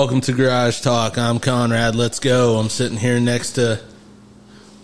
[0.00, 1.18] Hey everyone, welcome to Garage Talk.
[1.18, 1.94] I'm Conrad.
[1.94, 2.56] Let's go.
[2.56, 3.78] I'm sitting here next to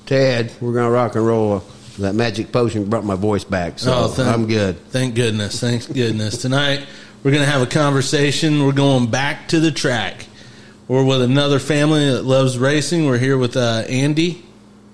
[0.05, 1.65] Ted, we're gonna rock and roll.
[2.01, 4.77] That magic potion brought my voice back, so Oh, thank- I'm good.
[4.91, 5.59] Thank goodness.
[5.59, 6.37] Thank goodness.
[6.37, 6.85] Tonight
[7.25, 8.63] we're going to have a conversation.
[8.67, 10.27] We're going back to the track.
[10.87, 13.07] We're with another family that loves racing.
[13.07, 14.45] We're here with uh, Andy,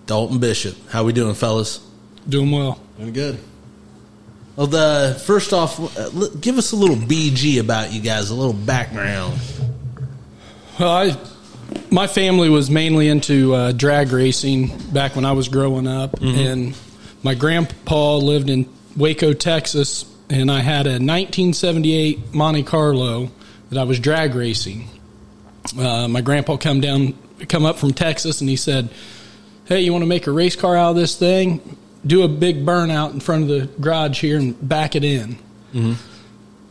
[0.07, 0.77] Dalton Bishop.
[0.91, 1.81] How we doing, fellas?
[2.29, 2.81] Doing well.
[2.97, 3.39] Doing good.
[4.55, 8.53] Well, the first off, uh, give us a little BG about you guys, a little
[8.53, 9.37] background.
[10.83, 11.17] Well, I,
[11.93, 16.77] my family was mainly into uh, drag racing back when I was growing up, and
[17.23, 23.31] my grandpa lived in Waco, Texas, and I had a 1978 Monte Carlo
[23.71, 24.89] that I was drag racing.
[25.79, 27.15] Uh, my grandpa come down,
[27.49, 28.91] come up from Texas, and he said,
[29.67, 31.77] "Hey, you want to make a race car out of this thing?
[32.05, 35.39] Do a big burnout in front of the garage here and back it in."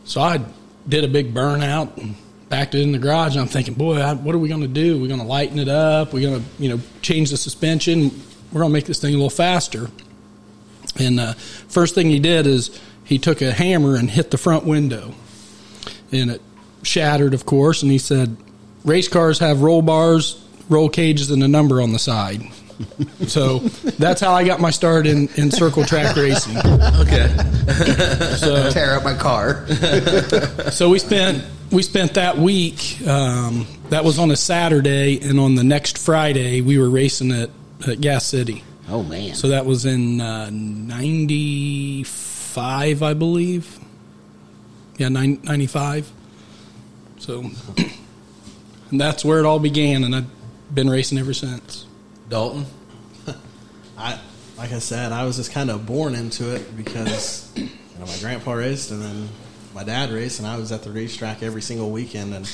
[0.04, 0.44] So I
[0.86, 2.14] did a big burnout and
[2.52, 3.32] backed it in the garage.
[3.32, 5.00] And I'm thinking, boy, I, what are we going to do?
[5.00, 6.12] We're going to lighten it up.
[6.12, 8.10] We're going to, you know, change the suspension.
[8.52, 9.88] We're going to make this thing a little faster.
[10.96, 14.66] And uh, first thing he did is he took a hammer and hit the front
[14.66, 15.14] window,
[16.12, 16.42] and it
[16.82, 17.82] shattered, of course.
[17.82, 18.36] And he said,
[18.84, 22.42] race cars have roll bars, roll cages, and a number on the side.
[23.26, 23.58] So
[23.98, 26.56] that's how I got my start in, in circle track racing.
[27.00, 27.28] Okay.
[28.36, 29.66] So Tear up my car.
[30.70, 32.98] so we spent we spent that week.
[33.06, 37.50] Um, that was on a Saturday, and on the next Friday we were racing at,
[37.86, 38.62] at Gas City.
[38.88, 43.78] oh man, So that was in uh, '95, I believe.
[44.98, 46.12] Yeah, nine, 95.
[47.18, 47.40] So,
[48.90, 50.26] and that's where it all began, and I've
[50.74, 51.86] been racing ever since.
[52.28, 52.66] Dalton?
[54.02, 54.20] I
[54.58, 57.64] like I said, I was just kind of born into it because you
[57.98, 59.28] know my grandpa raced and then
[59.74, 62.34] my dad raced, and I was at the racetrack every single weekend.
[62.34, 62.50] And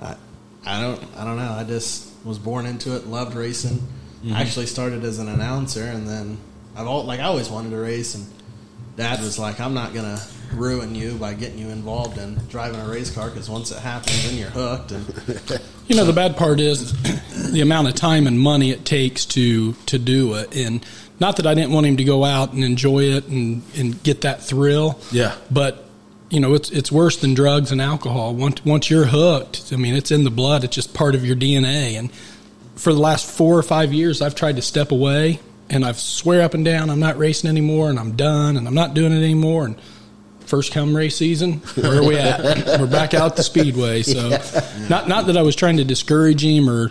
[0.00, 0.16] I,
[0.64, 1.52] I don't, I don't know.
[1.52, 3.78] I just was born into it, loved racing.
[3.78, 4.34] Mm-hmm.
[4.34, 6.38] I actually started as an announcer, and then
[6.76, 8.26] I've all like I always wanted to race, and
[8.96, 10.20] Dad was like, "I'm not gonna
[10.54, 14.22] ruin you by getting you involved in driving a race car because once it happens,
[14.24, 15.06] then you're hooked." And
[15.90, 16.92] You know, the bad part is
[17.50, 20.54] the amount of time and money it takes to to do it.
[20.54, 20.86] And
[21.18, 24.20] not that I didn't want him to go out and enjoy it and, and get
[24.20, 25.00] that thrill.
[25.10, 25.34] Yeah.
[25.50, 25.84] But
[26.28, 28.36] you know, it's it's worse than drugs and alcohol.
[28.36, 30.62] Once once you're hooked, I mean, it's in the blood.
[30.62, 31.98] It's just part of your DNA.
[31.98, 32.12] And
[32.76, 36.42] for the last four or five years, I've tried to step away, and I've swear
[36.42, 39.24] up and down I'm not racing anymore, and I'm done, and I'm not doing it
[39.24, 39.64] anymore.
[39.64, 39.76] And
[40.50, 42.80] first come race season, where are we at?
[42.80, 44.02] We're back out the speedway.
[44.02, 44.28] So,
[44.90, 46.90] not not that I was trying to discourage him or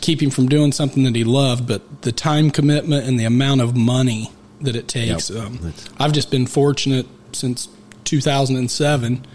[0.00, 3.62] keep him from doing something that he loved, but the time commitment and the amount
[3.62, 4.30] of money
[4.60, 5.30] that it takes.
[5.30, 5.42] Yep.
[5.42, 7.68] Um, I've just been fortunate since
[8.04, 9.26] 2007.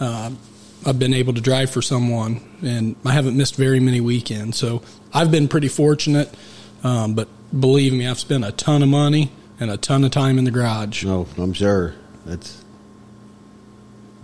[0.00, 0.32] Uh,
[0.84, 4.58] I've been able to drive for someone, and I haven't missed very many weekends.
[4.58, 4.82] So
[5.12, 6.34] I've been pretty fortunate.
[6.82, 10.36] Um, but believe me, I've spent a ton of money and a ton of time
[10.38, 11.04] in the garage.
[11.04, 11.94] no, I'm sure
[12.26, 12.63] that's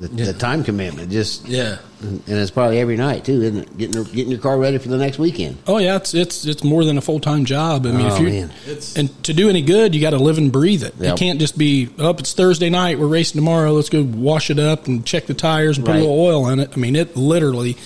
[0.00, 1.10] the, the time commitment.
[1.10, 1.76] Just Yeah.
[2.02, 3.76] and it's probably every night too, isn't it?
[3.78, 5.58] Getting getting your car ready for the next weekend.
[5.66, 7.86] Oh yeah, it's it's it's more than a full time job.
[7.86, 8.48] I mean, Oh, if you
[8.96, 10.94] and to do any good, you got to live and breathe it.
[10.98, 11.16] You Yep.
[11.18, 12.18] can't just be up.
[12.18, 12.98] it's Thursday night.
[12.98, 13.72] We're racing tomorrow.
[13.72, 15.98] Let's go wash it up and check the tires and put Right.
[15.98, 16.70] a little oil in it.
[16.74, 17.76] I mean, it literally.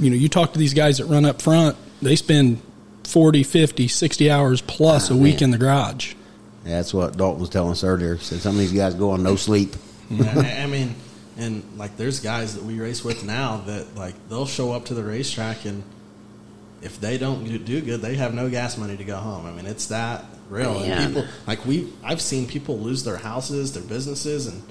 [0.00, 1.76] You know, you talk to these guys that run up front.
[2.00, 2.60] They spend
[3.04, 5.42] 40, 50, 60 hours plus Oh, a week man.
[5.44, 6.14] in the garage.
[6.64, 8.16] That's what Dalton was telling us earlier.
[8.18, 9.74] Said some of these guys go on no sleep.
[10.08, 10.94] Yeah, I I mean,
[11.36, 14.94] and like there's guys that we race with now that like they'll show up to
[14.94, 15.82] the racetrack and
[16.82, 19.46] if they don't do- good, they have no gas money to go home.
[19.46, 20.74] I mean, it's that real.
[20.80, 20.90] Man.
[20.90, 24.62] And people like we, I've seen people lose their houses, their businesses, and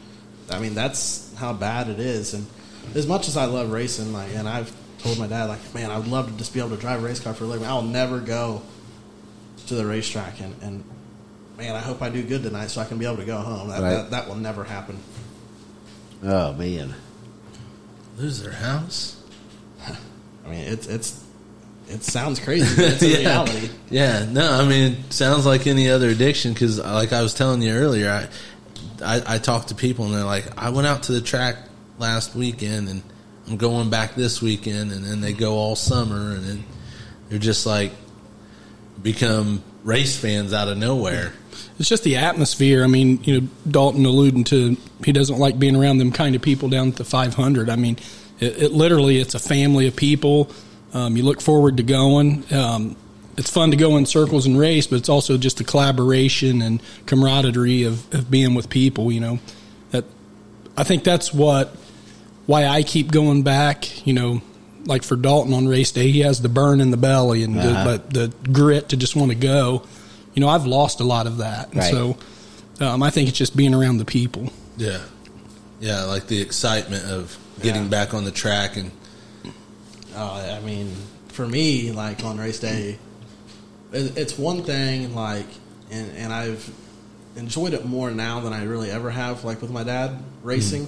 [0.50, 2.34] I mean that's how bad it is.
[2.34, 2.46] And
[2.96, 5.98] as much as I love racing, like, and I've told my dad, like, man, I
[5.98, 7.66] would love to just be able to drive a race car for a living.
[7.68, 8.62] I'll never go
[9.68, 10.56] to the racetrack and.
[10.62, 10.84] and
[11.58, 13.68] Man, I hope I do good tonight so I can be able to go home.
[13.68, 13.92] That, Right.
[13.94, 14.98] that, that will never happen.
[16.24, 16.94] Oh man,
[18.18, 19.18] Lose their house?
[20.46, 21.24] I mean, it's it's
[21.88, 23.18] it sounds crazy, but it's a yeah.
[23.18, 23.70] reality.
[23.90, 27.34] Yeah, no, I mean, it sounds like any other addiction because, uh, like I was
[27.34, 28.28] telling you earlier, I,
[29.04, 31.58] I I talked to people and they're like, I went out to the track
[31.98, 33.02] last weekend and
[33.48, 36.64] I'm going back this weekend, and then they go all summer, and then
[37.30, 37.92] they're just like
[39.02, 41.34] become race fans out of nowhere.
[41.80, 42.84] It's just the atmosphere.
[42.84, 46.42] I mean, you know, Dalton alluding to he doesn't like being around them kind of
[46.42, 47.70] people down at the 500.
[47.70, 47.98] I mean,
[48.40, 50.52] it, it literally it's a family of people.
[50.94, 52.44] Um, you look forward to going.
[52.54, 52.96] Um,
[53.38, 56.82] it's fun to go in circles and race, but it's also just the collaboration and
[57.06, 59.12] camaraderie of, of being with people.
[59.12, 59.40] You know,
[59.92, 60.06] that
[60.78, 61.76] I think that's what
[62.46, 64.06] why I keep going back.
[64.06, 64.42] You know,
[64.86, 67.68] like for Dalton on race day, he has the burn in the belly and Uh-huh.
[67.68, 69.84] the, but the grit to just want to go.
[70.34, 71.92] You know, I've lost a lot of that, and Right.
[71.92, 72.18] so
[72.80, 74.52] um, I think it's just being around the people.
[74.78, 75.00] Yeah,
[75.80, 77.88] yeah, like the excitement of getting Yeah.
[77.90, 78.92] back on the track and
[80.16, 80.94] Oh, I mean,
[81.30, 82.98] for me, like on race day,
[83.94, 85.46] it- it's one thing, like,
[85.90, 86.70] and, and I've
[87.38, 90.88] enjoyed it more now than I really ever have, like with my dad racing,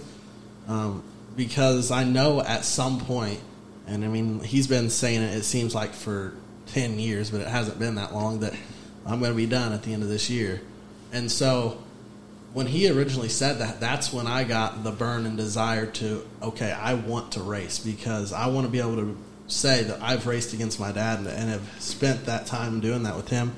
[0.67, 1.03] um,
[1.37, 3.39] because I know at some point,
[3.88, 6.33] and I mean, he's been saying it, it seems like for
[6.68, 8.53] 10 years, but it hasn't been that long, that
[9.06, 10.62] I'm going to be done at the end of this year.
[11.12, 11.83] And so
[12.53, 16.71] when he originally said that, that's when I got the burn and desire to, okay,
[16.71, 20.53] I want to race because I want to be able to say that I've raced
[20.53, 23.53] against my dad and, and have spent that time doing that with him.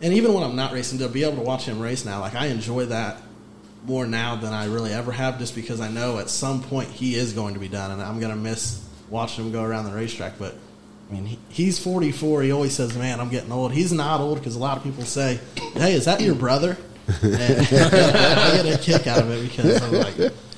[0.00, 2.34] And even when I'm not racing, to be able to watch him race now, like
[2.34, 3.22] I enjoy that
[3.84, 7.14] more now than I really ever have just because I know at some point he
[7.14, 9.92] is going to be done and I'm going to miss watching him go around the
[9.92, 10.38] racetrack.
[10.38, 10.54] But
[11.08, 12.42] I mean, he, he's 44.
[12.42, 13.72] He always says, man, I'm getting old.
[13.72, 15.38] He's not old because a lot of people say,
[15.74, 16.76] hey, is that your brother?
[17.20, 20.16] And I get a kick out of it because I'm like,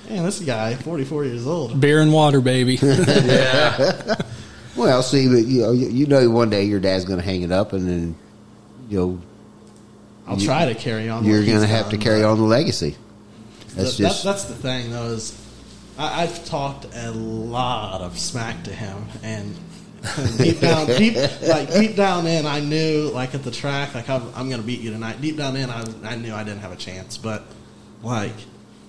[0.09, 1.81] man, this guy, 44 years old.
[1.81, 2.75] Beer and water, baby.
[2.83, 4.15] yeah.
[4.77, 7.43] Well, see, but you know, you you know, one day your dad's going to hang
[7.43, 8.15] it up, and then
[8.91, 9.23] you know
[10.27, 11.25] I'll try to carry on.
[11.25, 12.95] you're going to he's have to carry on the legacy.
[13.75, 15.31] That's Th- just that, that's the thing, though, is
[15.99, 19.57] I, I've talked a lot of smack to him, and
[20.39, 24.23] deep down, deep like deep down in, I knew like at the track, like I'm,
[24.35, 25.21] I'm going to beat you tonight.
[25.21, 27.45] Deep down in, I, I knew I didn't have a chance, but
[28.03, 28.35] like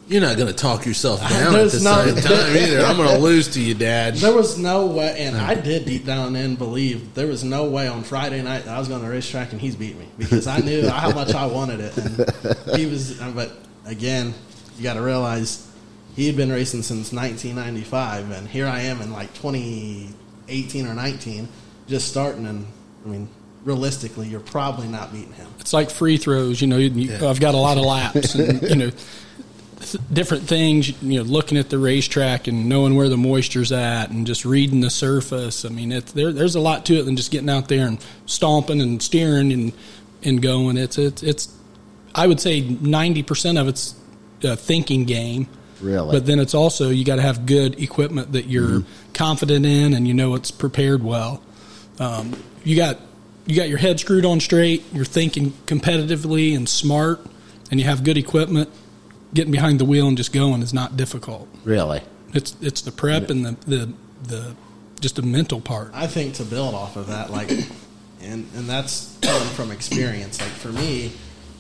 [0.07, 2.81] you're not going to talk yourself down at the no- same time either.
[2.81, 4.16] I'm going to lose to you, Dad.
[4.16, 7.88] there was no way, and I did deep down in believe there was no way
[7.88, 10.60] on Friday night that I was going to racetrack and he's beat me because I
[10.60, 13.19] knew how much I wanted it, and he was.
[13.19, 13.51] But
[13.86, 14.34] again,
[14.78, 15.65] you got to realize
[16.16, 21.48] he had been racing since 1995, and here I am in like 2018 or 19,
[21.88, 22.46] just starting.
[22.46, 22.66] And
[23.06, 23.30] I mean,
[23.66, 25.48] realistically, you're probably not beating him.
[25.60, 26.62] it's like free throws.
[26.62, 27.28] You know, you, Yeah.
[27.28, 28.92] I've got a lot of laps, and you know,
[30.14, 31.02] different things.
[31.02, 34.80] You know, looking at the racetrack and knowing where the moisture's at, and just reading
[34.80, 35.66] the surface.
[35.66, 36.32] I mean, it's there.
[36.32, 39.74] There's a lot to it than just getting out there and stomping and steering and
[40.24, 40.78] and going.
[40.78, 41.54] It's it's it's.
[42.14, 43.96] I would say ninety percent of it's
[44.44, 45.50] a thinking game.
[45.86, 46.12] Really?
[46.12, 48.84] But then it's also you got to have good equipment that you're
[49.14, 51.42] confident in and you know it's prepared well.
[52.00, 53.00] Um, you got
[53.46, 54.84] you got your head screwed on straight.
[54.92, 57.20] You're thinking competitively and smart,
[57.70, 58.70] and you have good equipment.
[59.34, 61.48] Getting behind the wheel and just going is not difficult.
[61.64, 62.02] really.
[62.34, 63.94] It's it's the prep and the the
[64.24, 64.56] the
[65.00, 65.92] just the mental part.
[65.94, 67.50] I think to build off of that, like,
[68.22, 70.42] and and that's coming from experience.
[70.42, 71.12] Like for me,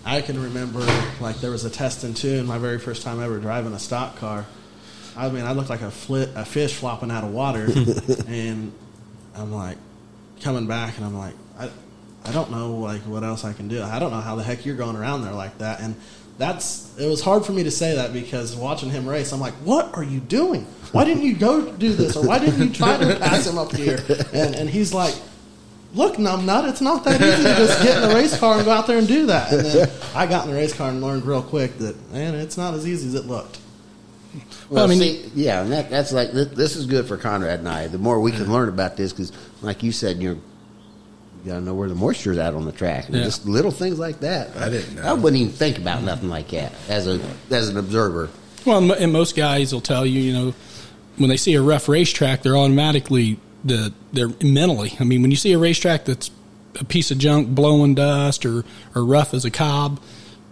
[0.05, 0.79] I can remember
[1.19, 4.17] like there was a test and tune my very first time ever driving a stock
[4.17, 4.45] car.
[5.17, 7.67] I mean, I looked like a flit, a fish flopping out of water,
[8.27, 8.71] and
[9.33, 9.77] I'm like
[10.41, 11.69] coming back, and I'm like, I,
[12.23, 13.81] I don't know like what else I can do.
[13.81, 15.95] I don't know how the heck you're going around there like that, and
[16.37, 19.53] that's it was hard for me to say that because watching him race, I'm like,
[19.55, 20.65] what are you doing?
[20.91, 23.75] Why didn't you go do this, or why didn't you try to pass him up
[23.75, 23.99] here?
[24.33, 25.15] And and he's like.
[25.95, 28.71] Look, numbnut, it's not that easy to just get in the race car and go
[28.71, 29.51] out there and do that.
[29.51, 32.57] And then I got in the race car and learned real quick that, man, it's
[32.57, 33.59] not as easy as it looked.
[34.69, 37.59] Well, I mean- see, yeah, and that, that's like this, this is good for Conrad
[37.59, 37.87] and I.
[37.87, 41.61] The more we can learn about this, because like you said, you're you got to
[41.61, 43.23] know where the moisture's at on the track, and Yeah.
[43.23, 44.57] just little things like that.
[44.57, 45.03] I didn't know.
[45.03, 47.19] I wouldn't even think about nothing like that as a
[47.51, 48.29] as an observer.
[48.65, 50.53] Well, and mo- and most guys will tell you, you know,
[51.17, 54.93] when they see a rough racetrack, they're automatically the they're mentally.
[54.99, 56.31] I mean, when you see a racetrack that's
[56.79, 58.63] a piece of junk blowing dust or
[58.95, 59.99] or rough as a cob,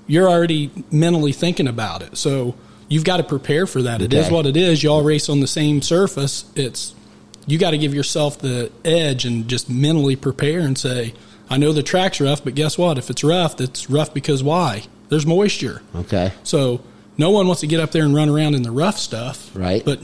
[0.08, 2.17] you're already mentally thinking about it.
[2.17, 2.55] So
[2.89, 4.01] you've got to prepare for that.
[4.01, 4.84] It is what it is.
[4.84, 6.46] You all race on the same surface.
[6.55, 6.96] It's
[7.46, 11.13] you got to give yourself the edge and just mentally prepare and say,
[11.50, 12.98] I know the track's rough, but guess what?
[12.98, 14.84] If it's rough, it's rough because why?
[15.10, 15.82] There's moisture.
[15.93, 16.82] Okay, So
[17.17, 19.51] no one wants to get up there and run around in the rough stuff.
[19.53, 19.84] Right.
[19.84, 20.03] But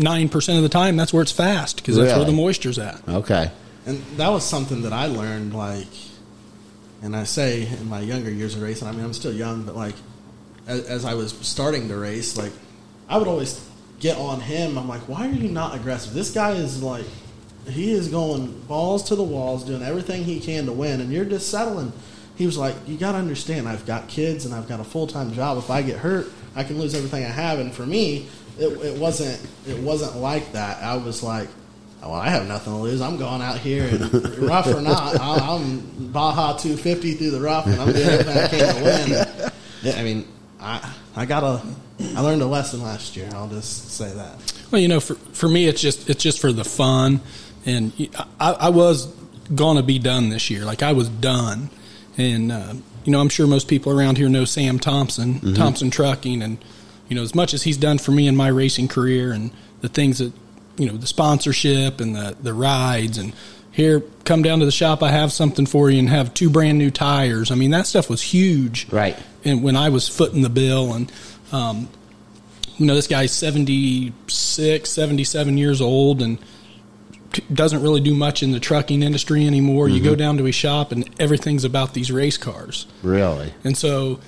[0.00, 2.26] 99% of the time, that's where it's fast because that's where Really?
[2.30, 3.06] the moisture's at.
[3.08, 3.50] okay,
[3.86, 5.86] And that was something that I learned, like,
[7.02, 9.76] and I say in my younger years of racing, I mean, I'm still young, but
[9.76, 9.94] like,
[10.66, 12.52] as, as I was starting to race, like,
[13.08, 13.66] I would always
[14.00, 14.78] get on him.
[14.78, 16.12] I'm like, why are you not aggressive?
[16.14, 17.04] This guy is like,
[17.68, 21.24] he is going balls to the walls, doing everything he can to win, and you're
[21.24, 21.92] just settling.
[22.36, 25.06] He was like, you got to understand, I've got kids and I've got a full
[25.06, 25.58] time job.
[25.58, 26.26] If I get hurt,
[26.56, 27.58] I can lose everything I have.
[27.58, 28.28] And for me,
[28.58, 30.82] it, it wasn't it wasn't like that.
[30.82, 31.48] I was like,
[32.02, 33.00] well, I have nothing to lose.
[33.00, 35.80] I'm going out here and rough or not, I- I'm
[36.12, 38.84] Baja 250 through the rough, and I'm doing everything I can to
[39.44, 39.50] win.
[39.82, 40.28] Yeah, I mean,
[40.60, 41.62] I I got a
[42.14, 43.30] I learned a lesson last year.
[43.32, 44.52] I'll just say that.
[44.70, 47.20] Well, you know, for for me, it's just it's just for the fun,
[47.64, 47.92] and
[48.38, 49.06] I, I was
[49.54, 50.66] going to be done this year.
[50.66, 51.70] Like I was done,
[52.18, 52.74] and uh,
[53.06, 55.54] you know, I'm sure most people around here know Sam Thompson, Mm-hmm.
[55.54, 56.58] Thompson Trucking, and
[57.10, 59.50] you know, as much as he's done for me in my racing career, and
[59.82, 60.32] the things that
[60.78, 63.34] you know, the sponsorship and the the rides, and
[63.72, 65.02] here, come down to the shop.
[65.02, 67.50] I have something for you, and have two brand new tires.
[67.50, 69.16] I mean, that stuff was huge, Right.
[69.44, 71.12] And when I was footing the bill, and
[71.52, 71.88] um,
[72.78, 76.38] you know, this guy's 76, 77 years old and
[77.52, 79.88] doesn't really do much in the trucking industry anymore.
[79.88, 82.86] You go down to his shop and everything's about these race cars.
[83.02, 83.52] Really?
[83.64, 84.20] And so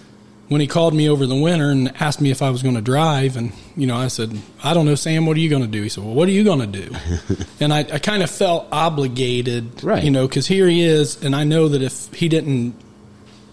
[0.53, 2.81] when he called me over the winter and asked me if I was going to
[2.83, 5.69] drive, and, you know, I said, I don't know, Sam, what are you going to
[5.69, 5.83] do?
[5.83, 6.95] He said, Well, what are you going to do?
[7.61, 10.05] and I, I kind of felt obligated, Right.
[10.05, 12.75] you know, because here he is, and I know that if he didn't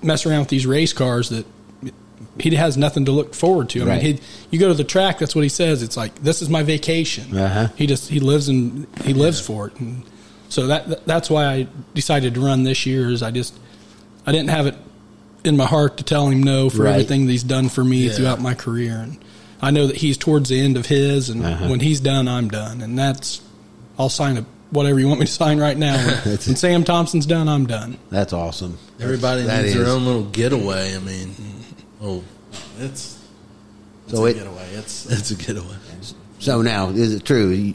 [0.03, 1.45] mess around with these race cars, that
[2.39, 3.81] he has nothing to look forward to.
[3.81, 4.03] I Right.
[4.03, 5.83] mean, he, you go to the track, that's what he says.
[5.83, 7.37] It's like this is my vacation.
[7.37, 7.67] Uh-huh.
[7.75, 10.03] He just he lives and he lives for it, and
[10.47, 13.09] so that that's why I decided to run this year.
[13.09, 13.53] Is I just
[14.25, 14.75] I didn't have it
[15.43, 16.91] in my heart to tell him no for Right.
[16.91, 18.13] everything that he's done for me Yeah.
[18.13, 19.17] throughout my career, and
[19.61, 21.67] I know that he's towards the end of his, and Uh-huh.
[21.69, 23.41] when he's done, I'm done, and that's
[23.97, 25.95] I'll sign a whatever you want me to sign right now.
[25.97, 27.97] When, when Sam Thompson's done, I'm done.
[28.09, 28.77] That's awesome.
[29.01, 30.95] Everybody That needs their own little getaway.
[30.95, 31.35] I mean,
[32.01, 32.23] oh,
[32.79, 33.17] It's
[34.07, 34.65] it's So a it- getaway.
[34.75, 35.75] It's it's a getaway.
[36.39, 37.49] So now, is it true?
[37.49, 37.73] You-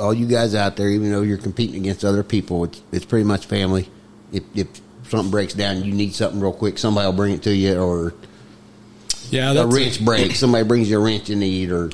[0.00, 3.24] All you guys out there, even though you're competing against other people, it's, it's pretty
[3.24, 3.90] much family.
[4.32, 4.68] If, if
[5.10, 8.14] something breaks down, you need something real quick, somebody will bring it to you, or
[9.30, 11.90] Yeah, a wrench breaks, somebody brings you a wrench you need, or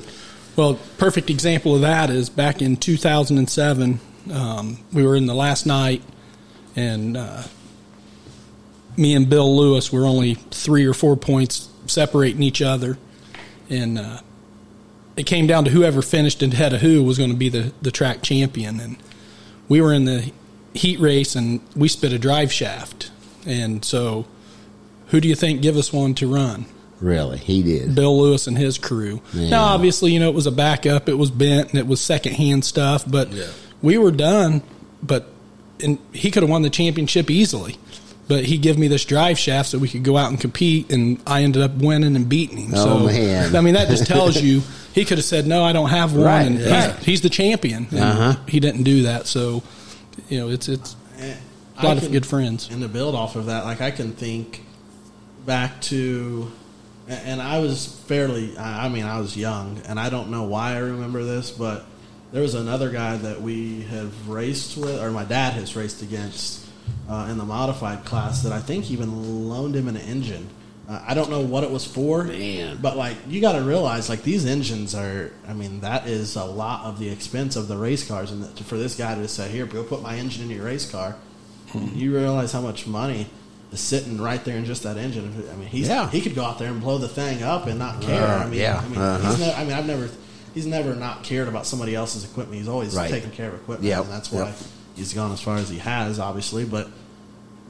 [0.57, 4.01] Well, perfect example of that is back in 2007.
[4.33, 6.03] Um, we were in the last night,
[6.77, 7.43] and uh,
[8.97, 12.99] me and Bill Lewis were only three or four points separating each other,
[13.69, 14.21] and uh,
[15.17, 17.91] it came down to whoever finished ahead of who was going to be the the
[17.91, 18.81] track champion.
[18.81, 18.97] And
[19.69, 20.33] we were in the
[20.75, 23.11] heat race, and we spit a drive shaft,
[23.47, 24.27] and so
[25.09, 26.67] who do you think give us one to run?
[27.01, 27.95] really, he did.
[27.95, 29.21] Bill Lewis and his crew.
[29.35, 29.51] Yeah.
[29.51, 32.65] Now, obviously, you know it was a backup, it was bent, and it was secondhand
[32.65, 33.05] stuff.
[33.07, 33.45] But Yeah.
[33.83, 34.63] we were done.
[35.03, 35.29] But
[35.83, 37.77] and he could have won the championship easily.
[38.27, 41.19] But he gave me this drive shaft so we could go out and compete, and
[41.27, 42.71] I ended up winning and beating him.
[42.75, 43.55] Oh, so, man.
[43.55, 44.63] I mean, that just tells you
[44.95, 47.87] he could have said, "No, I don't have one," Right, and he's, he's the champion.
[47.91, 48.37] And Uh-huh.
[48.49, 49.63] He didn't do that, so
[50.29, 51.37] you know, it's it's eh,
[51.79, 52.69] a lot I of good friends.
[52.71, 54.65] And to build off of that, like I can think
[55.47, 56.51] back to,
[57.09, 60.75] and I was fairly, I I mean, I was young, and I don't know why
[60.75, 61.85] I remember this, but
[62.33, 66.67] there was another guy that we have raced with, or my dad has raced against
[67.09, 70.49] uh, in the modified class that I think even loaned him an engine.
[70.89, 72.79] Uh, I don't know what it was for, Man.
[72.83, 75.33] but like you got to realize, like these engines are.
[75.49, 78.59] I mean, that is a lot of the expense of the race cars, and that,
[78.65, 81.17] for this guy to say, "Here, go put my engine in your race car,"
[81.95, 83.29] you realize how much money
[83.73, 85.45] is sitting right there in just that engine.
[85.51, 86.11] I mean, he's Yeah.
[86.11, 88.23] he could go out there and blow the thing up and not care.
[88.23, 89.31] Uh, I mean, yeah, I mean, uh-huh.
[89.31, 90.09] he's never, I mean, I've never,
[90.53, 92.59] he's never not cared about somebody else's equipment.
[92.59, 93.11] He's always Right.
[93.11, 94.57] taken care of equipment, Yep, and that's why yep.
[94.97, 96.65] he's gone as far as he has, obviously.
[96.67, 96.89] But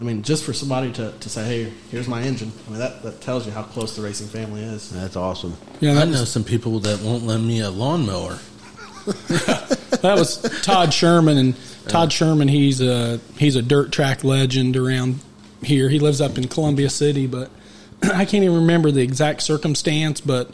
[0.01, 3.03] I mean, just for somebody to, to say, "Hey, here's my engine," I mean, that
[3.03, 4.91] that tells you how close the racing family is.
[4.91, 5.57] That's awesome.
[5.81, 8.39] Yeah, I know was, some people that won't lend me a lawnmower.
[9.05, 11.55] that was Todd Sherman, and
[11.89, 15.21] Todd Sherman, he's a he's a dirt track legend around
[15.63, 15.89] here.
[15.89, 17.51] He lives up in Columbia City, but
[18.03, 20.21] I can't even remember the exact circumstance.
[20.21, 20.51] But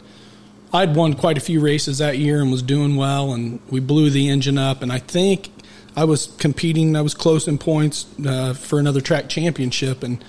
[0.71, 4.09] I'd won quite a few races that year and was doing well, and we blew
[4.11, 4.83] the engine up.
[4.83, 5.49] And I think
[5.95, 6.95] I was competing.
[6.95, 10.23] I was close in points uh, for another track championship, and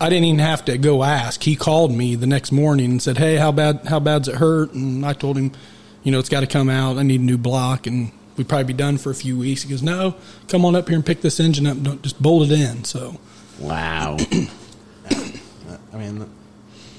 [0.00, 1.42] I didn't even have to go ask.
[1.42, 3.80] He called me the next morning and said, "Hey, how bad?
[3.86, 5.52] How bad's it hurt?" And I told him,
[6.02, 6.98] "You know, it's got to come out.
[6.98, 9.70] I need a new block, and we'd probably be done for a few weeks." He
[9.70, 10.16] goes, "No,
[10.48, 11.82] come on up here and pick this engine up.
[11.82, 13.18] Don't just bolt it in." So
[13.58, 14.16] Wow.
[15.92, 16.28] I mean,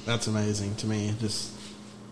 [0.05, 1.13] that's amazing to me.
[1.19, 1.51] Just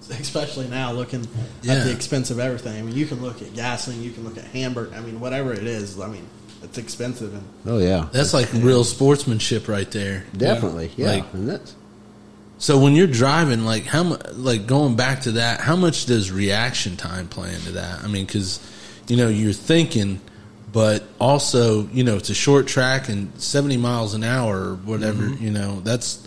[0.09, 1.27] especially now looking
[1.61, 1.73] Yeah.
[1.73, 2.77] at the expense of everything.
[2.77, 4.93] I mean, you can look at gasoline, you can look at hamburger.
[4.95, 5.99] I mean, whatever it is.
[5.99, 6.27] I mean,
[6.63, 10.25] it's expensive, and oh yeah, That's like real sportsmanship right there.
[10.35, 10.91] definitely.
[10.95, 11.75] Yeah, Like- and that's
[12.57, 16.31] So when you're driving, like how much, like going back to that, how much does
[16.31, 18.01] reaction time play into that?
[18.03, 18.59] I mean, because
[19.09, 20.21] you know you're thinking,
[20.71, 25.23] but also you know it's a short track and 70 miles an hour or whatever.
[25.23, 25.43] Mm-hmm.
[25.43, 26.25] You know that's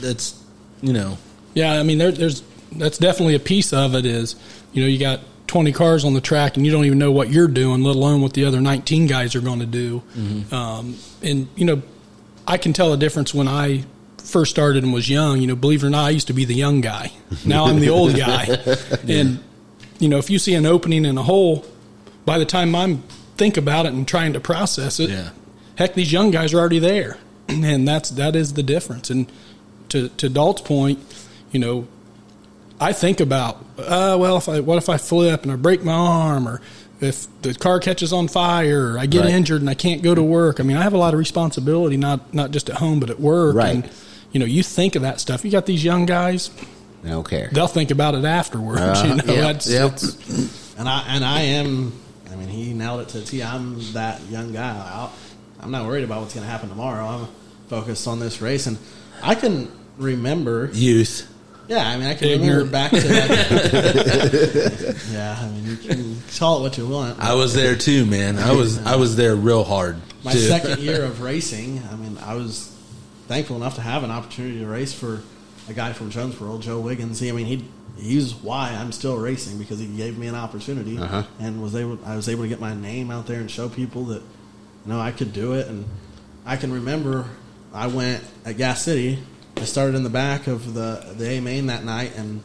[0.00, 0.42] that's
[0.82, 1.16] you know
[1.54, 2.42] yeah, I mean, there, there's
[2.72, 4.04] that's definitely a piece of it.
[4.06, 4.36] Is
[4.72, 7.30] you know you got 20 cars on the track and you don't even know what
[7.30, 10.02] you're doing, let alone what the other 19 guys are going to do.
[10.50, 11.82] Um, and you know,
[12.46, 13.84] I can tell a difference when I
[14.18, 16.44] first started and was young, you know, believe it or not, I used to be
[16.46, 17.12] the young guy.
[17.44, 18.46] Now I'm the old guy.
[19.08, 19.38] And,
[20.00, 21.64] you know, if you see an opening in a hole,
[22.24, 23.02] by the time I'm
[23.36, 25.30] think about it and trying to process it, Yeah.
[25.76, 27.18] heck, these young guys are already there.
[27.48, 29.10] And that's, that is the difference.
[29.10, 29.30] And
[29.90, 30.98] to, to Dalt's point,
[31.54, 31.86] you know,
[32.80, 35.92] I think about, uh, well, if I, what if I flip and I break my
[35.92, 36.60] arm or
[37.00, 39.30] if the car catches on fire or I get Right.
[39.30, 40.58] injured and I can't go to work.
[40.58, 43.20] I mean, I have a lot of responsibility, not, not just at home, but at
[43.20, 43.54] work.
[43.54, 43.76] Right.
[43.76, 43.90] And,
[44.32, 45.44] you know, you think of that stuff.
[45.44, 46.50] You got these young guys,
[47.04, 47.50] I don't care.
[47.52, 48.80] they'll think about it afterwards.
[48.80, 49.06] Uh-huh.
[49.06, 49.40] you know, Yeah.
[49.40, 49.92] that's, Yep.
[49.92, 51.92] it's- And I and I am.
[52.32, 53.40] I mean, he nailed it to the T.
[53.44, 54.70] I'm that young guy.
[54.70, 55.08] I,
[55.62, 57.06] I'm not worried about what's going to happen tomorrow.
[57.06, 57.28] I'm
[57.68, 58.76] focused on this race, and
[59.22, 60.70] I can remember.
[60.72, 61.28] Youth.
[61.68, 62.70] Yeah, I mean, I can Ignorant.
[62.70, 64.96] remember back to that.
[65.12, 67.18] yeah, I mean, you can call it what you want.
[67.20, 68.38] I was there too, man.
[68.38, 69.96] I was I was there real hard.
[70.24, 70.38] My too.
[70.40, 72.70] second year of racing, I mean, I was
[73.28, 75.22] thankful enough to have an opportunity to race for
[75.68, 77.18] a guy from Jonesboro, Joe Wiggins.
[77.20, 77.64] He, I mean, he
[77.96, 81.22] he's why I'm still racing because he gave me an opportunity Uh-huh.
[81.40, 81.98] and was able.
[82.04, 85.00] I was able to get my name out there and show people that you know
[85.00, 85.66] I could do it.
[85.68, 85.86] And
[86.44, 87.26] I can remember
[87.72, 89.18] I went at Gas City.
[89.56, 92.42] I started in the back of the the A main that night and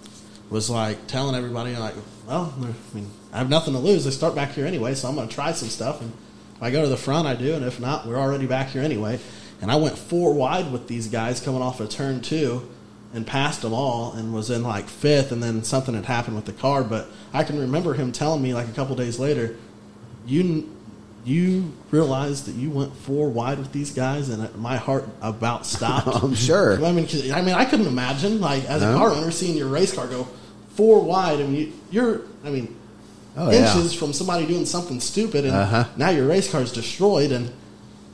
[0.49, 1.95] was like telling everybody like,
[2.27, 4.07] well, I mean, I have nothing to lose.
[4.07, 6.01] I start back here anyway, so I'm going to try some stuff.
[6.01, 6.11] And
[6.55, 8.81] if I go to the front, I do, and if not, we're already back here
[8.81, 9.19] anyway.
[9.61, 12.69] And I went four wide with these guys coming off of turn two,
[13.13, 15.31] and passed them all, and was in like fifth.
[15.31, 18.53] And then something had happened with the car, but I can remember him telling me
[18.53, 19.57] like a couple days later,
[20.25, 20.75] you.
[21.25, 26.07] You realized that you went four wide with these guys, and my heart about stopped.
[26.23, 26.83] I'm sure.
[26.83, 29.93] I mean, I mean, I couldn't imagine like as a car owner seeing your race
[29.93, 30.27] car go
[30.75, 31.39] four wide.
[31.39, 32.75] I mean, you, you're, I mean,
[33.37, 33.73] Oh, yeah.
[33.73, 35.85] inches from somebody doing something stupid, and Uh-huh.
[35.97, 37.31] now your race car is destroyed.
[37.31, 37.51] And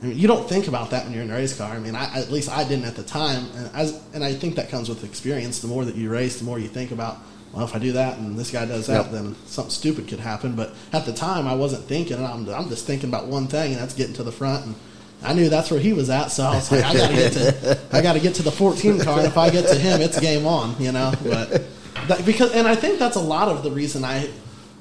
[0.02, 1.72] I mean, you don't think about that when you're in a race car.
[1.72, 4.56] I mean, I, at least I didn't at the time, and as and I think
[4.56, 5.60] that comes with experience.
[5.60, 7.16] The more that you race, the more you think about.
[7.56, 9.12] Well, if I do that and this guy does that, Yep.
[9.12, 10.54] then something stupid could happen.
[10.54, 12.22] But at the time, I wasn't thinking.
[12.22, 14.66] I'm, I'm just thinking about one thing, and that's getting to the front.
[14.66, 14.74] And
[15.22, 17.32] I knew that's where he was at, so I was like, I got to get
[17.32, 19.18] to, I got to get to the 14 car.
[19.20, 21.14] And if I get to him, it's game on, you know.
[21.24, 21.64] But
[22.08, 24.28] that, because, and I think that's a lot of the reason I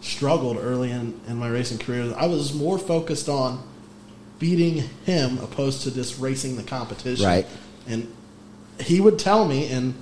[0.02, 2.14] struggled early in, in my racing career.
[2.18, 3.64] I was more focused on
[4.38, 7.26] beating him opposed to just racing the competition.
[7.26, 7.48] Right.
[7.88, 8.14] And
[8.82, 9.94] he would tell me, and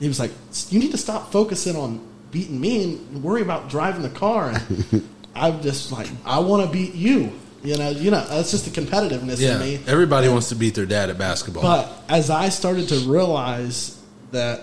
[0.00, 0.30] he was like,
[0.70, 2.00] "You need to stop focusing on
[2.34, 6.70] beating me and worry about driving the car." And I'm just like, "I want to
[6.70, 7.32] beat you."
[7.64, 9.80] You know, you know, that's just the competitiveness Yeah, in me.
[9.86, 11.62] everybody wants to beat their dad at basketball.
[11.62, 13.98] But as I started to realize
[14.32, 14.60] that,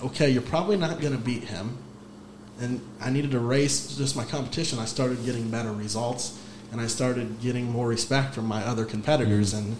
[0.00, 1.76] okay, you're probably not going to beat him,
[2.60, 6.38] and I needed to race just my competition, I started getting better results,
[6.70, 9.58] and I started getting more respect from my other competitors, mm.
[9.58, 9.76] and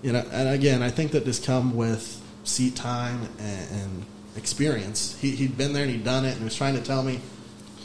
[0.00, 5.16] you know, and again, I think that this come with seat time and, and experience.
[5.20, 7.20] He, he'd been there and he'd done it, and he was trying to tell me.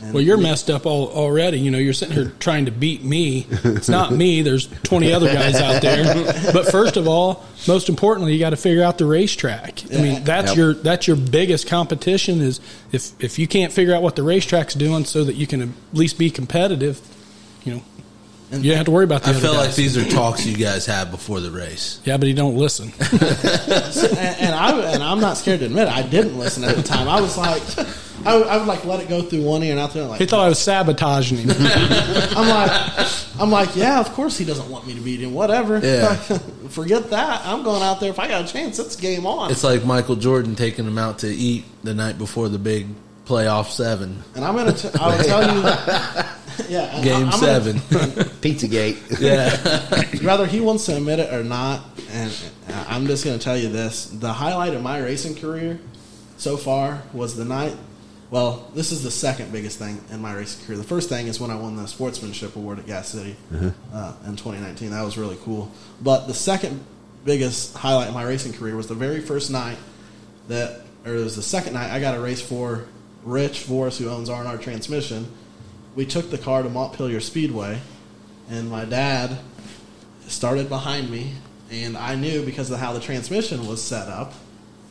[0.01, 1.59] And Well, you're messed up all, already.
[1.59, 3.45] You know, you're sitting here trying to beat me.
[3.51, 4.41] It's not me.
[4.41, 6.03] There's 20 other guys out there.
[6.53, 9.83] But first of all, most importantly, you got to figure out the racetrack.
[9.93, 10.57] I mean, that's Yep.
[10.57, 12.41] your that's your biggest competition.
[12.41, 12.59] Is
[12.91, 15.69] if if you can't figure out what the racetrack's doing, so that you can at
[15.93, 16.99] least be competitive.
[17.63, 17.83] You know, And-
[18.51, 20.57] you don't have to worry about the I other feel like these are talks you
[20.57, 22.01] guys have before the race.
[22.03, 22.91] Yeah, but he don't listen.
[23.11, 26.83] and, and I and I'm not scared to admit it, I didn't listen at the
[26.83, 27.07] time.
[27.07, 27.61] I was like,
[28.25, 30.09] I would, I would like let it go through one ear and out the other.
[30.09, 31.49] Like He thought I was sabotaging him.
[31.57, 33.07] I'm like,
[33.39, 35.33] I'm like, yeah, of course he doesn't want me to beat him.
[35.33, 35.79] Whatever.
[35.79, 36.15] Yeah.
[36.69, 37.45] Forget that.
[37.45, 38.09] I'm going out there.
[38.11, 39.51] If I got a chance, it's game on.
[39.51, 42.87] It's like Michael Jordan taking him out to eat the night before the big
[43.25, 44.73] playoff seven, and I'm gonna.
[44.73, 46.23] T- I will tell you.
[46.69, 47.01] Yeah.
[47.03, 47.75] game I'm gonna- seven.
[48.41, 48.97] Pizzagate.
[49.21, 52.31] yeah, whether he wants to admit it or not, and
[52.87, 55.79] I'm just going to tell you this: the highlight of my racing career
[56.37, 57.75] so far was the night.
[58.31, 60.77] Well, this is the second biggest thing in my racing career.
[60.77, 63.35] The first thing is when I won the sportsmanship award at Gas City
[63.93, 64.91] uh, in 2019.
[64.91, 65.69] That was really cool.
[66.01, 66.81] But the second
[67.25, 69.77] biggest highlight of my racing career was the very first night
[70.47, 72.85] that, or it was the second night I got a race for
[73.25, 75.29] Rich Voris, who owns R&R Transmission.
[75.95, 77.79] We took the car to Montpelier Speedway,
[78.49, 79.37] and my dad
[80.27, 81.33] started behind me,
[81.69, 84.33] and I knew because of how the transmission was set up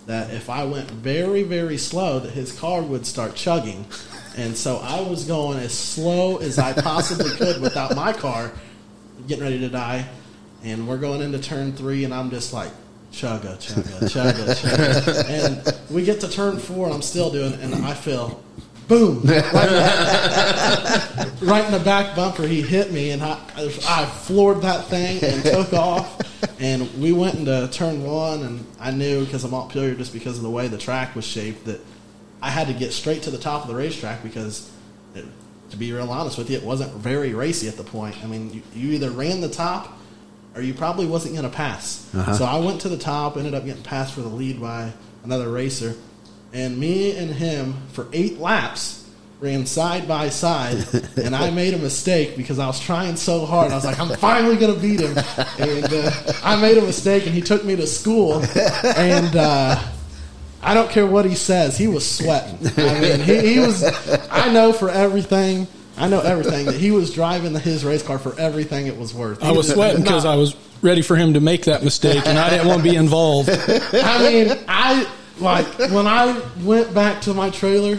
[0.07, 3.87] that if I went very, very slow, that his car would start chugging.
[4.37, 8.51] And so I was going as slow as I possibly could without my car
[9.27, 10.09] getting ready to die.
[10.65, 12.71] And we're going into turn three, and I'm just like,
[13.13, 15.29] chugga, chugga, chugga, chugga.
[15.29, 18.43] And we get to turn four, and I'm still doing it, and I feel,
[18.91, 19.73] boom, right in
[21.39, 22.47] the, right in the back bumper.
[22.47, 23.39] He hit me, and I,
[23.89, 26.21] I floored that thing and took off.
[26.61, 30.43] and we went into turn one, and I knew because of Montpelier, just because of
[30.43, 31.81] the way the track was shaped, that
[32.43, 34.71] I had to get straight to the top of the racetrack because,
[35.15, 35.25] it,
[35.71, 38.17] to be real honest with you, it wasn't very racy at the point.
[38.25, 39.97] I mean, you, you either ran the top
[40.57, 42.13] or you probably wasn't going to pass.
[42.13, 42.35] Uh-huh.
[42.35, 45.49] So I went to the top, ended up getting passed for the lead by another
[45.49, 45.95] racer,
[46.53, 49.09] and me and him for eight laps
[49.41, 50.85] ran side by side,
[51.17, 53.73] and I made a mistake because I was trying so hard.
[53.73, 55.17] I was like, I'm finally going to beat him,
[55.59, 58.43] and uh, I made a mistake, and he took me to school,
[58.85, 59.37] and.
[59.37, 59.83] Uh,
[60.63, 61.79] I don't care what he says.
[61.79, 62.59] He was sweating.
[62.77, 63.83] I mean, he, he was.
[64.31, 65.67] I know for everything.
[65.97, 69.15] I know everything that he was driving the, his race car for everything it was
[69.15, 69.43] worth.
[69.43, 72.51] I was sweating because I was ready for him to make that mistake, and I
[72.51, 73.49] didn't want to be involved.
[73.51, 77.99] I mean, I like when I went back to my trailer.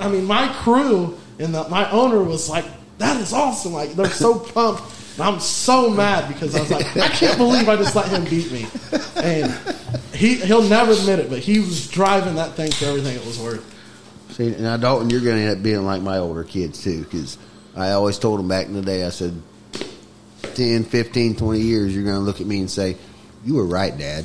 [0.00, 2.64] I mean, my crew and the, my owner was like,
[2.98, 4.82] "That is awesome!" Like they're so pumped.
[5.14, 8.24] And I'm so mad because I was like, I can't believe I just let him
[8.24, 8.66] beat me.
[9.16, 9.52] And
[10.14, 13.38] he he'll never admit it, but he was driving that thing for everything it was
[13.38, 13.68] worth.
[14.30, 17.36] See, now Dalton, you're going to end up being like my older kids too, because
[17.76, 19.34] I always told them back in the day, I said,
[20.54, 22.96] 10, 15, 20 years, you're going to look at me and say,
[23.44, 24.24] "You were right, Dad."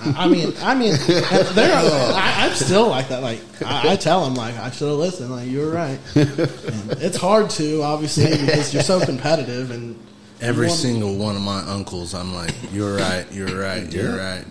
[0.00, 0.92] I I mean, I mean,
[1.54, 1.74] there.
[1.74, 3.22] I, I'm still like that.
[3.22, 5.30] Like I, I tell him, like I should have listened.
[5.30, 5.98] Like you were right.
[6.14, 9.98] And it's hard to obviously because you're so competitive and
[10.40, 14.44] Every single one of my uncles, I'm like, you're right, you're right, you're right.